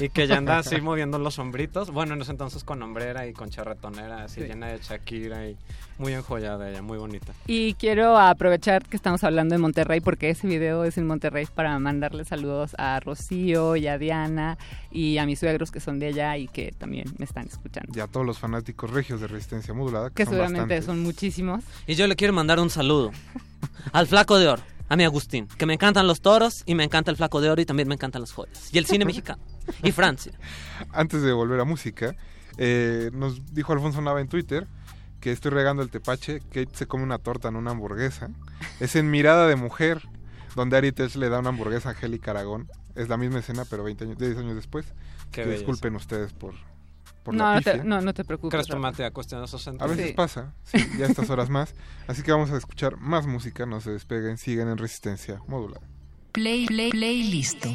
[0.00, 1.90] y que ya anda así moviendo los sombritos.
[1.90, 4.46] Bueno, en ese entonces con hombrera y con charretonera, así Sí.
[4.48, 5.56] llena de Shakira y
[5.98, 7.32] muy enjollada ella, muy bonita.
[7.46, 11.78] Y quiero aprovechar que estamos hablando de Monterrey porque ese video es en Monterrey para
[11.78, 14.58] mandarle saludos a Rocío y a Diana
[14.90, 17.92] y a mis suegros que son de allá y que también me están escuchando.
[17.96, 20.84] Y a todos los fanáticos regios de Resistencia Modulada, que, Que son seguramente bastantes.
[20.86, 21.64] son muchísimos.
[21.86, 23.12] Y yo le quiero mandar un saludo
[23.92, 27.10] al Flaco de Oro, a mi Agustín, que me encantan los toros y me encanta
[27.10, 28.70] el Flaco de Oro y también me encantan las joyas.
[28.72, 29.42] Y el cine mexicano.
[29.82, 30.32] Y Francia.
[30.92, 32.16] Antes de volver a música,
[32.58, 34.66] eh, nos dijo Alfonso Nava en Twitter
[35.24, 38.28] que estoy regando el tepache, Kate se come una torta en una hamburguesa.
[38.78, 40.02] Es en Mirada de Mujer,
[40.54, 42.68] donde Ari Tells le da una hamburguesa a Angélica Aragón.
[42.94, 44.84] Es la misma escena, pero 20 años, 10 años después.
[44.84, 45.60] Qué Que belleza.
[45.60, 46.52] disculpen ustedes por,
[47.22, 48.50] por No, la no te, no, no te preocupes.
[48.50, 48.76] ¿Crees Rafa.
[48.76, 50.12] tomate a cuestión de esos A veces Sí.
[50.12, 51.74] pasa, sí, ya a estas horas más.
[52.06, 55.86] Así que vamos a escuchar más música, no se despeguen, siguen en Resistencia Modulada.
[56.32, 57.70] Play, play, play, listo.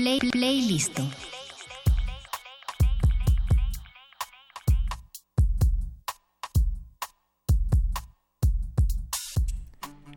[0.00, 0.98] Play, playlist.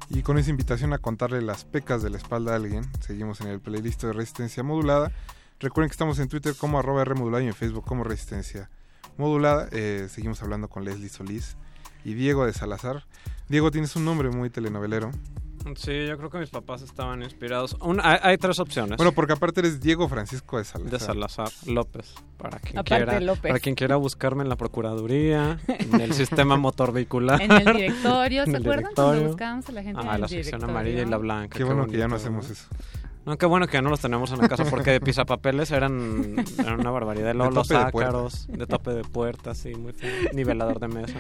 [0.10, 3.48] Y con esa invitación a contarle las pecas de la espalda a alguien, seguimos en
[3.48, 5.12] el playlist de Resistencia Modulada.
[5.60, 8.70] Recuerden que estamos en Twitter como arroba R modulada y en Facebook como Resistencia
[9.18, 9.68] Modulada.
[9.74, 11.58] Eh, seguimos hablando con Leslie Solís
[12.06, 13.04] y Diego de Salazar.
[13.50, 15.12] Diego, tienes un nombre muy telenovelero.
[15.76, 17.76] Sí, yo creo que mis papás estaban inspirados.
[17.82, 18.98] Un- hay, hay tres opciones.
[18.98, 20.92] Bueno, porque aparte eres Diego Francisco de Salazar.
[20.92, 23.50] de Salazar López, para quien Aparte quiera, López.
[23.50, 28.44] para quien quiera buscarme en la procuraduría, en el sistema motor vehicular, En el directorio,
[28.46, 30.70] ¿se el acuerdan cuando buscábamos a la gente en el la sección directorio?
[30.70, 31.58] amarilla y la blanca.
[31.58, 32.68] Qué bueno que ya no hacemos eso.
[33.26, 36.44] No, qué bueno que ya no los tenemos en la casa porque de pisapapeles eran,
[36.60, 37.34] eran una barbaridad.
[37.34, 40.12] Luego los tope de ácaros, de tope de puerta, sí, muy feo.
[40.34, 41.20] Nivelador de mesa.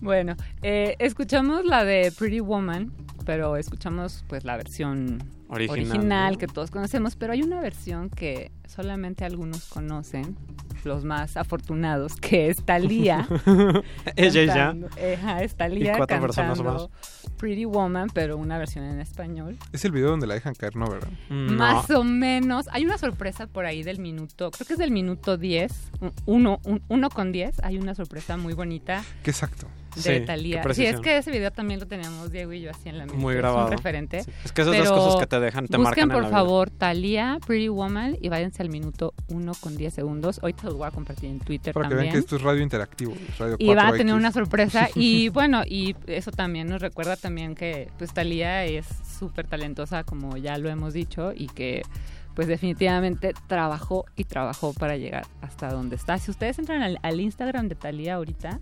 [0.00, 2.90] Bueno, eh, escuchamos la de Pretty Woman,
[3.26, 6.38] pero escuchamos pues la versión Original, original, ¿no?
[6.38, 10.36] que todos conocemos, pero hay una versión que solamente algunos conocen,
[10.84, 13.26] los más afortunados, que es Thalía.
[14.16, 14.74] Ella y ya.
[15.42, 16.90] es Thalía Y cuatro personas cantando
[17.36, 19.56] Pretty Woman, pero una versión en español.
[19.72, 21.08] Es el video donde la dejan caer, ¿no, verdad?
[21.28, 22.66] Mm, Más o menos.
[22.70, 26.60] Hay una sorpresa por ahí del minuto, creo que es del minuto 10, un- uno,
[26.64, 27.60] un- uno con 10.
[27.62, 29.66] Hay una sorpresa muy bonita Qué exacto.
[29.96, 30.62] de Sí, qué Thalía.
[30.72, 33.20] Sí, es que ese video también lo teníamos Diego y yo así en la mente.
[33.20, 33.66] Muy es grabado.
[33.66, 34.22] un referente.
[34.22, 34.30] Sí.
[34.44, 37.38] Es que esas dos cosas que te dejan, te busquen marcan por la favor Thalía,
[37.46, 40.40] Pretty Woman y váyanse al minuto 1 con 10 segundos.
[40.42, 42.12] Hoy te lo voy a compartir en Twitter Para que también.
[42.12, 43.14] vean que esto es radio interactivo.
[43.38, 43.96] Radio y va a 4X.
[43.96, 48.86] tener una sorpresa y bueno y eso también nos recuerda también que pues Talía es
[49.18, 51.82] súper talentosa como ya lo hemos dicho y que
[52.34, 57.20] pues definitivamente trabajó y trabajó para llegar hasta donde está si ustedes entran al, al
[57.20, 58.60] Instagram de Talía ahorita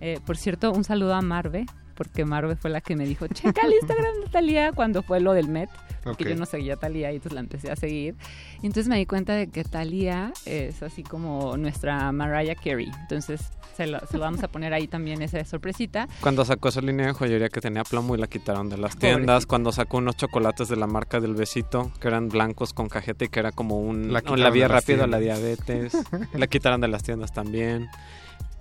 [0.00, 3.66] eh, por cierto un saludo a Marve porque Marve fue la que me dijo checa
[3.66, 5.68] el Instagram de Talía cuando fue lo del Met
[6.02, 6.30] porque Ok.
[6.30, 8.14] yo no seguía a Talía y entonces la empecé a seguir.
[8.62, 12.90] Y entonces me di cuenta de que Talía es así como nuestra Mariah Carey.
[13.02, 13.40] Entonces
[13.76, 16.06] se lo, se lo vamos a poner ahí también esa sorpresita.
[16.20, 19.46] Cuando sacó esa línea de joyería que tenía plomo y la quitaron de las tiendas.
[19.46, 23.28] Cuando sacó unos chocolates de la marca del besito, que eran blancos con cajeta y
[23.28, 25.92] que era como un, La quitaron la vía rápida a la diabetes.
[26.34, 27.88] la quitaron de las tiendas también.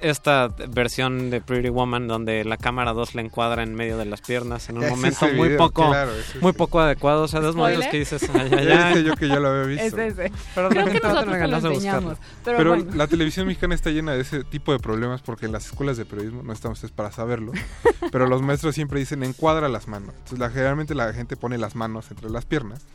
[0.02, 4.22] Esta versión de Pretty Woman donde la cámara 2 le encuadra en medio de las
[4.22, 6.58] piernas en un momento muy video, poco claro, muy ese.
[6.58, 8.94] poco adecuado, o sea, dos momentos que dices, ay, ay, Ya ay.
[8.96, 9.98] decía yo que ya lo había visto.
[10.02, 10.32] Es ese.
[10.56, 12.18] Pero la Creo que nosotros te lo enseñamos.
[12.44, 12.96] Pero, Pero bueno.
[12.96, 16.06] la televisión mexicana está llena de ese tipo de problemas porque en las escuelas de
[16.06, 17.52] periodismo, no están ustedes para saberlo,
[18.12, 20.14] pero los maestros siempre dicen encuadra las manos.
[20.16, 22.86] Entonces la, generalmente la gente pone las manos entre las piernas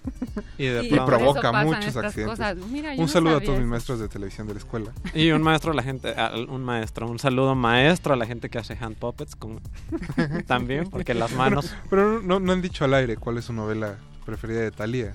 [0.59, 2.57] Y de Y provoca muchos accidentes.
[2.71, 4.93] Mira, un no saludo a todos mis maestros de televisión de la escuela.
[5.15, 6.15] Y un maestro la gente,
[6.49, 9.61] un maestro, un saludo maestro a la gente que hace hand puppets con,
[10.47, 11.75] también, porque las manos...
[11.91, 15.13] Pero, pero no, no han dicho al aire cuál es su novela preferida de Thalía.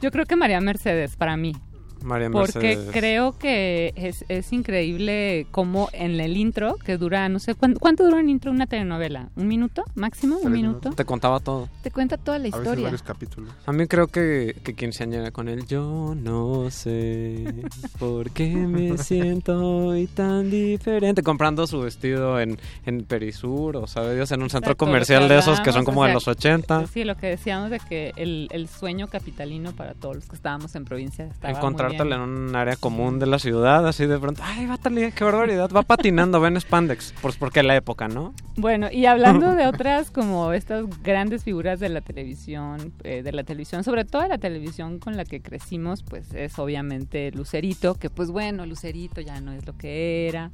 [0.00, 1.54] Yo creo que María Mercedes para mí.
[2.02, 2.90] María Porque Mercedes.
[2.92, 8.04] creo que es, es increíble cómo en el intro, que dura, no sé, ¿cuánto, cuánto
[8.04, 9.28] dura un intro una telenovela?
[9.36, 10.38] ¿Un minuto máximo?
[10.38, 10.90] ¿Un minuto?
[10.90, 11.68] Te contaba todo.
[11.82, 12.84] Te cuenta toda la A veces historia.
[12.84, 13.52] varios capítulos.
[13.66, 17.44] A mí creo que, que quinceañera con él, yo no sé
[17.98, 21.22] por qué me siento hoy tan diferente.
[21.22, 25.38] Comprando su vestido en, en Perisur, o sabe Dios, en un centro Exacto, comercial de
[25.38, 26.86] esos que son como o de los 80.
[26.86, 30.74] Sí, lo que decíamos de que el, el sueño capitalino para todos los que estábamos
[30.74, 31.52] en provincia estaba
[31.88, 35.24] Encontrártela en un área común de la ciudad, así de pronto, ay, va Talía, qué
[35.24, 38.34] barbaridad, va patinando, ven Spandex, pues porque la época, ¿no?
[38.56, 43.44] Bueno, y hablando de otras como estas grandes figuras de la televisión, eh, de la
[43.44, 48.10] televisión, sobre todo de la televisión con la que crecimos, pues es obviamente Lucerito, que
[48.10, 50.50] pues bueno, Lucerito ya no es lo que era.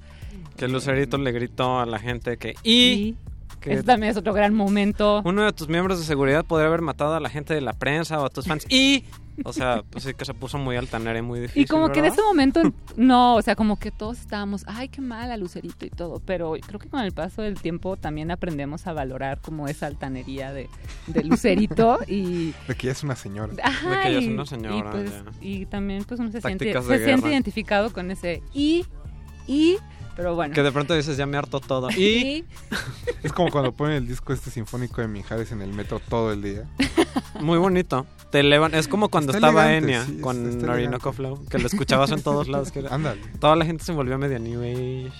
[0.56, 3.16] Que Lucerito le gritó a la gente que, y...
[3.64, 5.22] que Ese también es otro gran momento.
[5.24, 8.20] uno de tus miembros de seguridad podría haber matado a la gente de la prensa
[8.20, 9.04] o a tus fans, y...
[9.44, 11.62] O sea, pues sí que se puso muy altanera y muy difícil.
[11.62, 12.62] Y como que en ese momento,
[12.96, 16.78] no, o sea, como que todos estábamos, ay, qué mala Lucerito y todo, pero creo
[16.78, 20.68] que con el paso del tiempo también aprendemos a valorar como esa altanería de,
[21.08, 22.54] de Lucerito y...
[22.68, 23.52] De que ella es una señora.
[23.60, 25.24] Ajá, De que ella es una señora, Y, pues, ya.
[25.40, 28.86] y también pues uno se, siente, se siente identificado con ese y,
[29.48, 29.78] y,
[30.16, 30.54] pero bueno.
[30.54, 31.90] Que de pronto dices, ya me harto todo.
[31.90, 32.44] Y
[33.22, 36.42] Es como cuando ponen el disco este sinfónico de Mijares en el metro todo el
[36.42, 36.64] día.
[37.40, 38.06] muy bonito.
[38.30, 38.74] Te elevan.
[38.74, 41.12] Es como cuando Está estaba elegante, Enya sí, con Orinoco.
[41.12, 42.72] Flow, que lo escuchabas en todos lados.
[42.72, 43.20] Que era- Ándale.
[43.40, 45.12] Toda la gente se volvió medio New Age.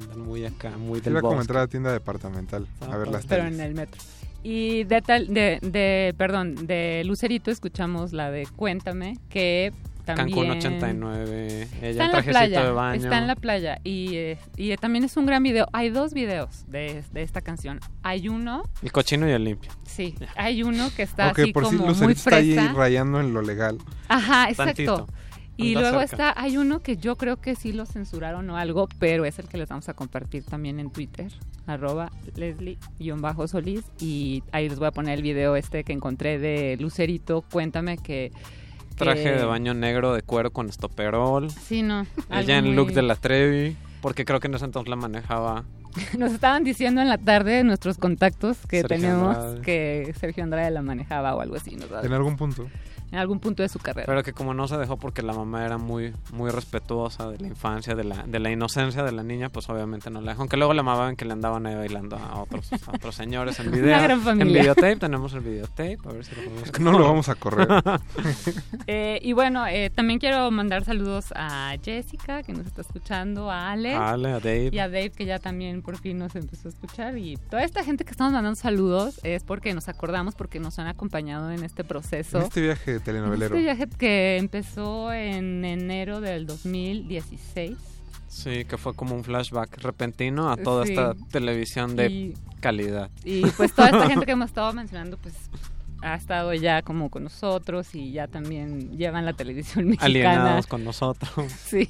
[0.00, 1.42] Andan muy acá, muy del Iba como bosque.
[1.44, 3.58] entrar a la tienda departamental a ver las pero teles.
[3.58, 4.00] en el metro.
[4.42, 9.72] Y de tal, de, de, perdón, de Lucerito escuchamos la de Cuéntame, que
[10.06, 10.28] también...
[10.28, 11.68] Cancún 89.
[11.82, 13.02] Ella Está en en la trajecito playa, de baño.
[13.04, 15.66] está en la playa y, eh, y también es un gran video.
[15.74, 17.80] Hay dos videos de, de esta canción.
[18.02, 19.70] Hay uno, El cochino y el limpio.
[19.84, 22.72] sí, hay uno que está Ok, así por como muy Lucerito está ahí fresa.
[22.72, 23.76] rayando en lo legal.
[24.08, 24.84] Ajá, exacto.
[24.96, 25.06] Tantito.
[25.58, 26.30] Y Anda luego cerca.
[26.30, 29.48] está, hay uno que yo creo que sí lo censuraron o algo, pero es el
[29.48, 31.32] que les vamos a compartir también en Twitter,
[31.66, 33.84] arroba Leslie-Solís.
[34.00, 37.42] Y ahí les voy a poner el video este que encontré de Lucerito.
[37.50, 38.32] Cuéntame que...
[38.96, 41.50] Traje de baño negro de cuero con estoperol.
[41.50, 42.06] Sí, no.
[42.30, 43.76] Ella en muy- look de la Trevi.
[44.00, 45.64] Porque creo que en ese entonces la manejaba.
[46.18, 49.60] Nos estaban diciendo en la tarde nuestros contactos que Sergio tenemos Andrade.
[49.62, 51.76] que Sergio Andrade la manejaba o algo así.
[51.76, 51.84] ¿no?
[52.02, 52.66] En algún punto.
[53.12, 54.06] En algún punto de su carrera.
[54.06, 57.46] Pero que como no se dejó porque la mamá era muy muy respetuosa de la
[57.46, 60.42] infancia, de la, de la inocencia de la niña, pues obviamente no la dejó.
[60.42, 63.68] Aunque luego la amaban que le andaban ahí bailando a otros, a otros señores en
[63.68, 64.02] Una video.
[64.02, 64.46] gran familia.
[64.56, 65.98] En videotape, tenemos el videotape.
[66.04, 67.68] A ver si lo podemos No lo vamos a correr.
[68.88, 73.72] Eh, y bueno, eh, también quiero mandar saludos a Jessica, que nos está escuchando, a
[73.72, 73.94] Ale.
[73.94, 74.70] A Ale, a Dave.
[74.72, 77.18] Y a Dave, que ya también por fin nos empezó a escuchar.
[77.18, 80.86] Y toda esta gente que estamos mandando saludos es porque nos acordamos, porque nos han
[80.86, 82.38] acompañado en este proceso.
[82.38, 83.54] En este viaje telenovelero.
[83.54, 87.76] En este viaje que empezó en enero del 2016.
[88.28, 90.90] Sí, que fue como un flashback repentino a toda Sí.
[90.92, 93.10] esta televisión de Y- calidad.
[93.24, 95.34] Y pues toda esta gente que hemos estado mencionando, pues
[96.02, 100.06] ha estado ya como con nosotros y ya también llevan la televisión mexicana.
[100.06, 101.30] Alienados con nosotros.
[101.66, 101.88] Sí.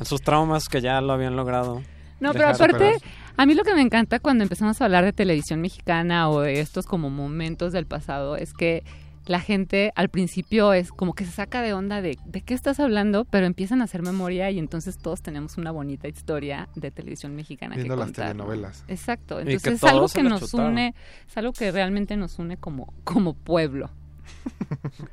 [0.00, 1.82] En sus traumas que ya lo habían logrado.
[2.20, 2.94] No, pero aparte,
[3.36, 6.60] a mí lo que me encanta cuando empezamos a hablar de televisión mexicana o de
[6.60, 8.84] estos como momentos del pasado es que
[9.26, 12.80] la gente al principio es como que se saca de onda de de qué estás
[12.80, 17.36] hablando, pero empiezan a hacer memoria y entonces todos tenemos una bonita historia de televisión
[17.36, 18.84] mexicana Viendo que las telenovelas.
[18.88, 20.72] Exacto, entonces es algo que nos chutaron.
[20.72, 20.94] une,
[21.28, 23.90] es algo que realmente nos une como como pueblo.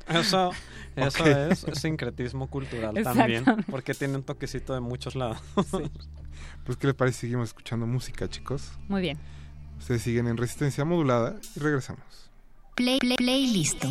[0.08, 0.50] Eso,
[0.96, 1.26] eso Ok.
[1.50, 3.44] es sincretismo cultural también.
[3.70, 5.40] Porque tiene un toquecito de muchos lados.
[6.64, 7.20] Pues, ¿qué les parece?
[7.20, 8.72] Seguimos escuchando música, chicos.
[8.88, 9.18] Muy bien.
[9.78, 12.29] Ustedes siguen en resistencia modulada y regresamos.
[12.74, 13.88] Play, play, play, listo.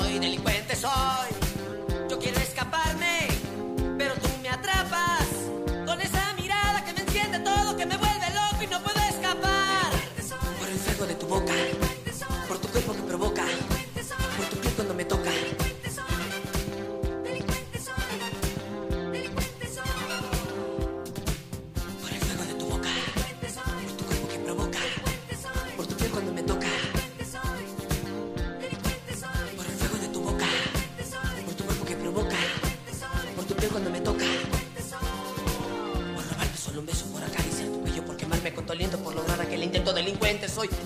[0.00, 1.33] soy delincuente, soy.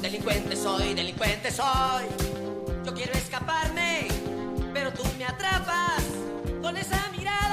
[0.01, 2.05] delincuente soy, delincuente soy.
[2.85, 4.09] Yo quiero escaparme,
[4.73, 6.03] pero tú me atrapas
[6.63, 7.48] con esa mirada.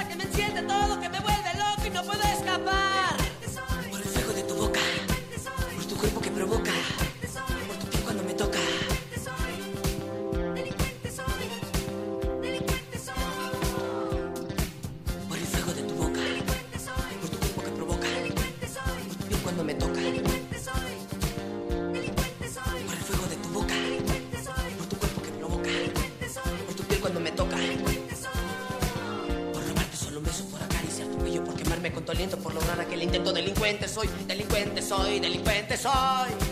[35.85, 36.44] soy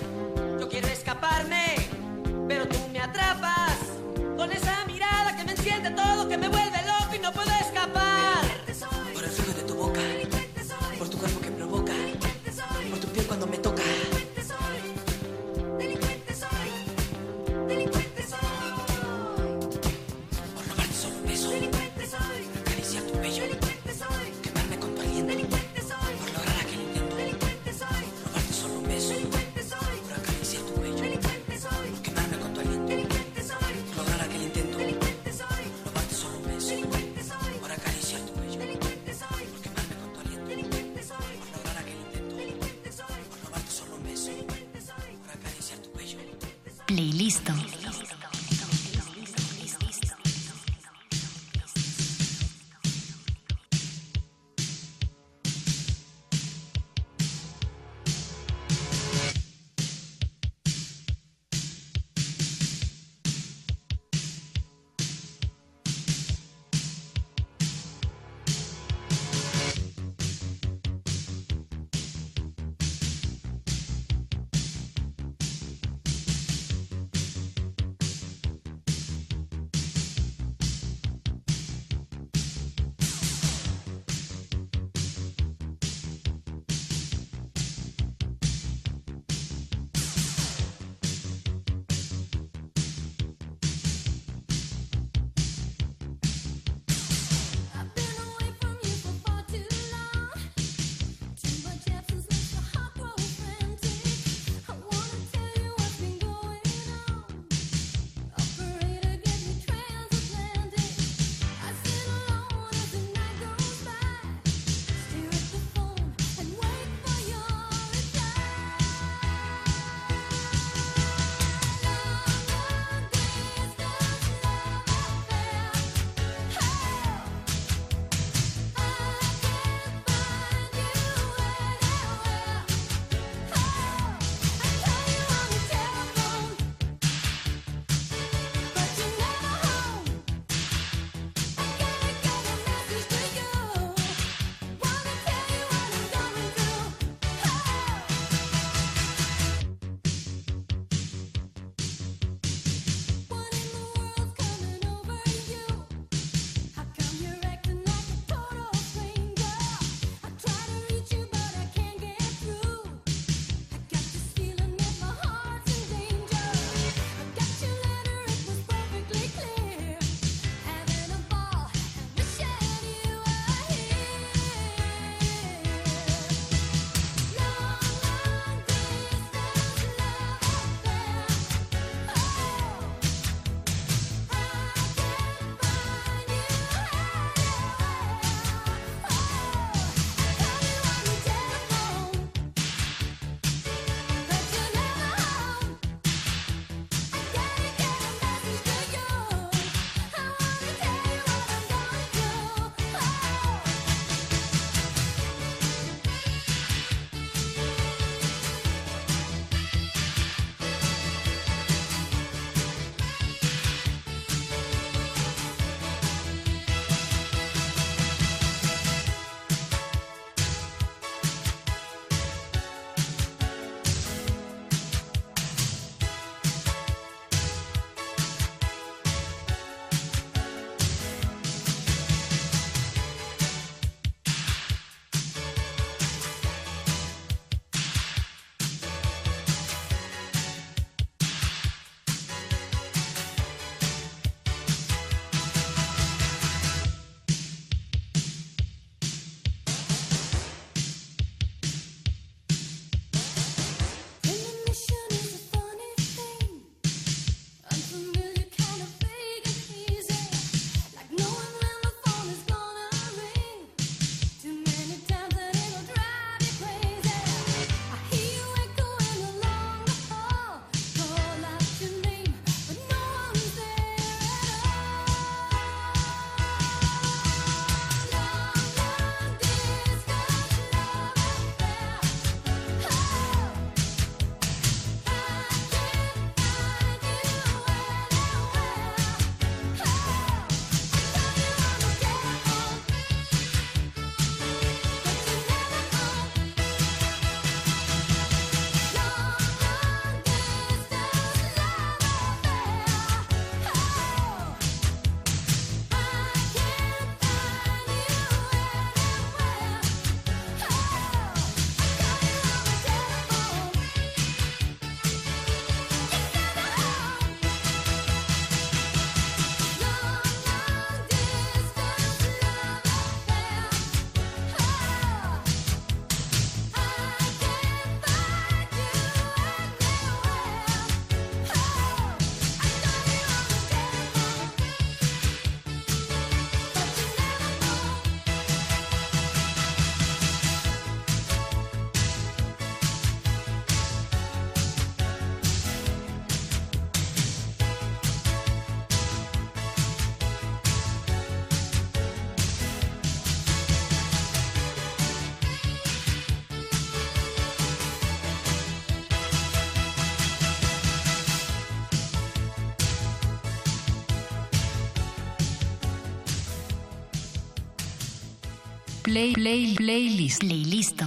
[369.14, 370.40] Play, play, playlist.
[370.40, 371.06] Playlisto.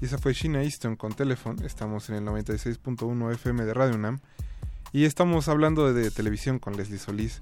[0.00, 1.66] Y esa fue Sheena Easton con Telephone.
[1.66, 4.20] Estamos en el 96.1 FM de Radio UNAM.
[4.92, 7.40] Y estamos hablando de, televisión con Leslie Solís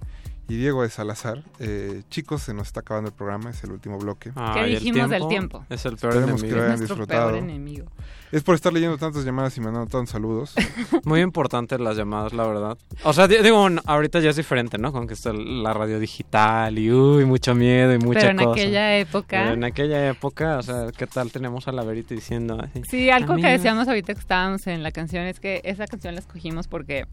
[0.49, 1.43] y Diego de Salazar.
[1.60, 4.33] Eh, chicos, se nos está acabando el programa, es el último bloque.
[4.35, 5.65] Ah, ¿Qué dijimos del tiempo?
[5.68, 6.57] Es el peor Esperemos que enemigo.
[6.57, 7.31] lo hayan Nuestro disfrutado.
[7.31, 7.86] peor enemigo.
[8.31, 10.55] Es por estar leyendo tantas llamadas y mandando tantos saludos.
[11.05, 12.78] Muy importantes las llamadas, la verdad.
[13.05, 14.93] O sea, di- digo, n- ahorita ya es diferente, ¿no?
[14.93, 18.51] Con que está la radio digital y uy, mucho miedo y mucha Pero en cosa.
[18.52, 22.59] aquella época- Pero en aquella época, o sea, ¿qué tal tenemos a la Verita diciendo
[22.62, 22.83] así?
[22.91, 26.20] Sí, algo que decíamos ahorita que estábamos en la canción es que esa canción la
[26.20, 27.07] escogimos porque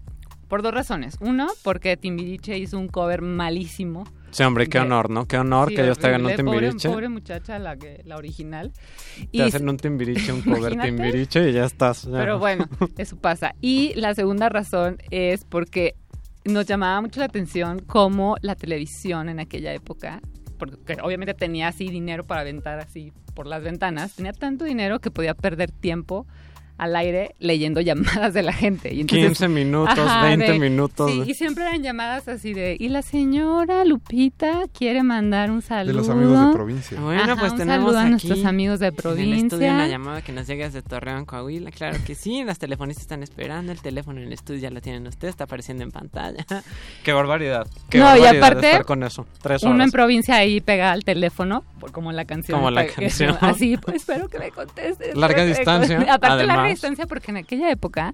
[0.55, 1.17] por dos razones.
[1.19, 4.05] Uno, porque Timbiriche hizo un cover malísimo.
[4.31, 5.27] Sí, hombre, qué de- honor, ¿no?
[5.27, 6.43] Qué honor Sí, que ellos te hagan un horrible.
[6.45, 6.89] Pobre- timbiriche.
[6.89, 8.71] Pobre, muchacha, la, que, la original.
[9.33, 12.03] Te hacen un timbiriche, un cover timbiriche y ya estás.
[12.03, 12.17] ya.
[12.19, 13.53] Pero bueno, eso pasa.
[13.59, 15.95] Y la segunda razón es porque
[16.45, 20.21] nos llamaba mucho la atención cómo la televisión en aquella época,
[20.57, 25.11] porque obviamente tenía así dinero para aventar así por las ventanas, tenía tanto dinero que
[25.11, 26.25] podía perder tiempo
[26.77, 28.93] al aire leyendo llamadas de la gente.
[28.93, 31.11] Y entonces- 15 minutos, 20 minutos.
[31.11, 35.93] Sí, y siempre eran llamadas así de, y la señora Lupita quiere mandar un saludo.
[35.93, 36.99] los amigos de provincia.
[36.99, 39.73] Bueno, Ajá, pues un tenemos saludo a aquí nuestros amigos de En el estudio provincia.
[39.73, 41.71] una llamada que nos llega desde Torreón, Coahuila.
[41.71, 43.71] Claro que sí, las telefonistas están esperando.
[43.71, 46.45] El teléfono en el estudio ya lo tienen ustedes, está apareciendo en pantalla.
[47.03, 47.67] Qué barbaridad.
[47.89, 49.25] Qué no, y barbaridad aparte, estar con eso.
[49.41, 49.85] Tres uno horas.
[49.85, 51.63] en provincia ahí pega al teléfono,
[51.95, 52.59] como la canción.
[52.59, 53.35] Como la pe- que- canción.
[53.41, 55.15] Así, pues espero que me contestes.
[55.17, 55.97] Larga distancia.
[56.13, 56.69] Aparte, larga además.
[56.69, 58.13] distancia, porque en aquella época,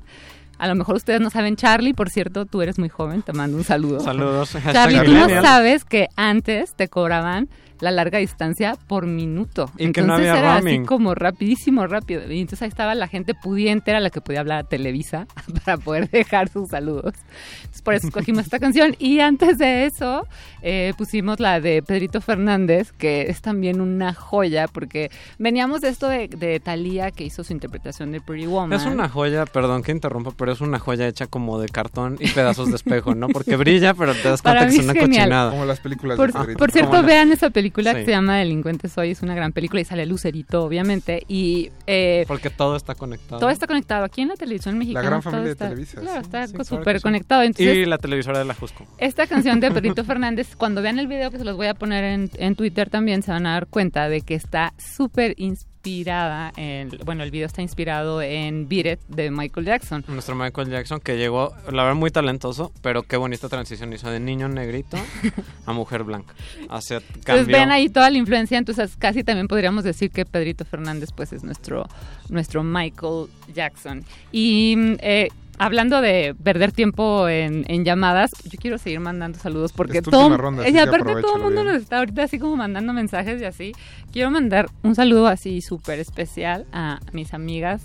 [0.58, 3.58] a lo mejor ustedes no saben, Charlie, por cierto, tú eres muy joven, te mando
[3.58, 4.00] un saludo.
[4.00, 4.56] Saludos.
[4.72, 7.50] Charlie, tú no sabes que antes te cobraban
[7.82, 9.70] la larga distancia por minuto.
[9.78, 10.82] Y que no entonces había era roaming.
[10.82, 12.32] así como rapidísimo, rápido.
[12.32, 15.28] Y entonces ahí estaba la gente pudiente, era la que podía hablar a Televisa
[15.66, 17.14] para poder dejar sus saludos.
[17.60, 18.96] Entonces por eso escogimos esta canción.
[19.00, 20.28] Y antes de eso
[20.62, 26.08] eh, pusimos la de Pedrito Fernández, que es también una joya, porque veníamos de esto
[26.08, 28.74] de, de Thalía, que hizo su interpretación de Pretty Woman.
[28.80, 32.30] Es una joya, perdón que interrumpa, pero es una joya hecha como de cartón y
[32.30, 33.28] pedazos de espejo, ¿no?
[33.30, 35.10] Porque brilla, pero te das cuenta Para que es una genial.
[35.24, 35.50] cochinada.
[35.52, 36.60] Como las películas Por, de Pedrito.
[36.60, 38.06] por cierto, vean esa película que Sí.
[38.06, 39.12] se llama Delincuente Soy.
[39.12, 41.24] Es una gran película y sale Lucerito, obviamente.
[41.28, 43.40] Y eh, Porque todo está conectado.
[43.40, 44.04] todo está conectado.
[44.06, 45.08] Aquí en la televisión mexicana.
[45.08, 47.04] gran todo familia de está- Televisa, Claro, está Sí, co- claro súper que sí.
[47.04, 47.44] conectado.
[47.44, 48.86] Entonces, Y la televisora de la Jusco.
[48.98, 52.04] esta canción de Pedrito Fernández, cuando vean el video, pues se los voy a poner
[52.04, 56.90] en, en Twitter también, se van a dar cuenta de que está súper inspirada en...
[57.06, 60.04] Bueno, el video está inspirado en Beat It de Michael Jackson.
[60.08, 64.20] Nuestro Michael Jackson que llegó, la verdad, muy talentoso, pero qué bonita transición hizo de
[64.20, 64.98] niño negrito
[65.66, 66.34] a mujer blanca.
[66.60, 67.58] Entonces cambió.
[67.58, 71.44] ven ahí toda la influencia, entonces casi también podríamos decir que Pedrito Fernández pues es
[71.44, 71.88] nuestro,
[72.30, 74.04] nuestro Michael Jackson.
[74.32, 75.30] Y mm, eh,
[75.62, 80.68] hablando de perder tiempo en, en llamadas, yo quiero seguir mandando saludos porque todo, ronda,
[80.68, 81.76] y aparte todo el mundo bien.
[81.76, 83.72] nos está ahorita así como mandando mensajes y así.
[84.12, 87.84] Quiero mandar un saludo así súper especial a mis amigas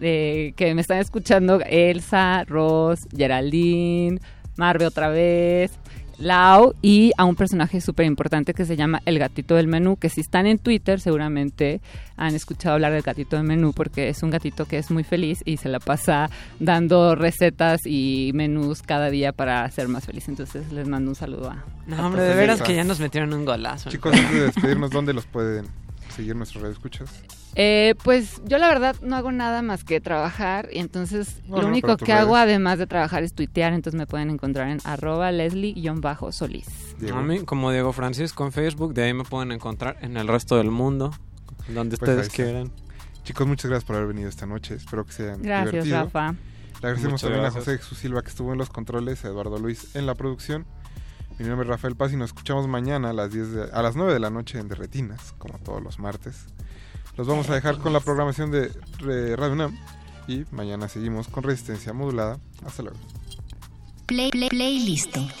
[0.00, 4.20] eh, que me están escuchando, Elsa, Ross, Geraldine,
[4.56, 5.78] Marve otra vez,
[6.18, 10.08] Lau y a un personaje súper importante que se llama El Gatito del Menú, que
[10.08, 11.80] si están en Twitter seguramente
[12.16, 15.40] han escuchado hablar del Gatito del Menú porque es un gatito que es muy feliz
[15.44, 20.28] y se la pasa dando recetas y menús cada día para ser más feliz.
[20.28, 21.64] Entonces les mando un saludo a...
[21.86, 23.90] No, hombre, de veras que ya nos metieron un golazo.
[23.90, 25.66] Chicos, antes de despedirnos, ¿dónde los pueden
[26.14, 27.10] seguir nuestros radioescuchas?
[27.58, 31.68] Eh, pues yo la verdad no hago nada más que trabajar y entonces Bueno, lo
[31.68, 36.66] único que hago además de trabajar es tuitear, entonces me pueden encontrar en arroba leslie-solís.
[37.14, 40.56] A mí, como Diego Francisco en Facebook, de ahí me pueden encontrar en el resto
[40.56, 41.12] del mundo,
[41.68, 42.70] donde Pues ustedes quieran.
[43.24, 44.74] Chicos, muchas gracias por haber venido esta noche.
[44.74, 46.04] Espero que se hayan Gracias, divertido.
[46.04, 46.32] Rafa.
[46.32, 46.36] Le
[46.88, 47.62] agradecemos Muchas también gracias.
[47.62, 50.66] a José Jesús Silva que estuvo en los controles, a Eduardo Luis en la producción.
[51.38, 53.96] Mi nombre es Rafael Paz y nos escuchamos mañana a las 10 de- a las
[53.96, 56.46] 9 de la noche en Derretinas, como todos los martes.
[57.16, 58.70] Los vamos a dejar con la programación de
[59.36, 59.78] Radio UNAM
[60.28, 62.38] y mañana seguimos con Resistencia Modulada.
[62.64, 62.98] Hasta luego.
[64.06, 65.12] Play, play, playlist.
[65.14, 65.32] Cuando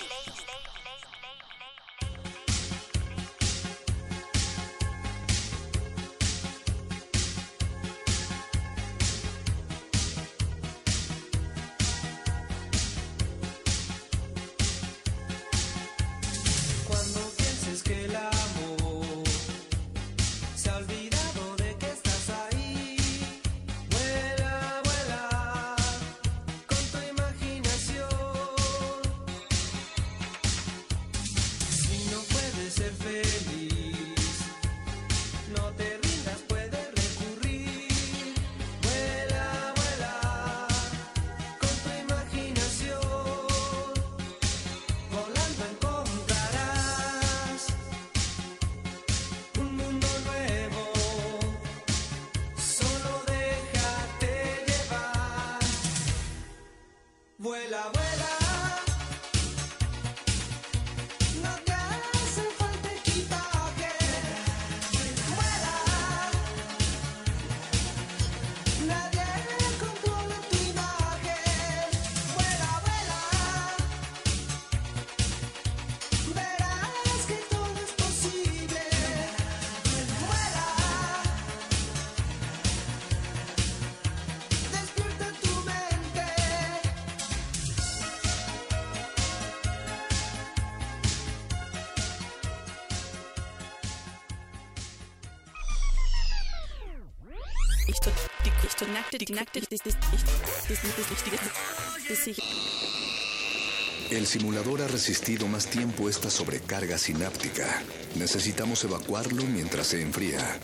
[104.38, 107.82] simulador ha resistido más tiempo esta sobrecarga sináptica.
[108.16, 110.60] Necesitamos evacuarlo mientras se enfría.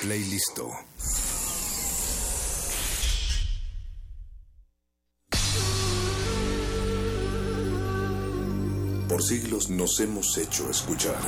[0.00, 0.70] Play listo.
[9.06, 11.20] Por siglos nos hemos hecho escuchar.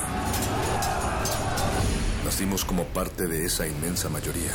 [2.24, 4.54] Nacimos como parte de esa inmensa mayoría.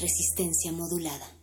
[0.00, 1.37] Resistencia modulada.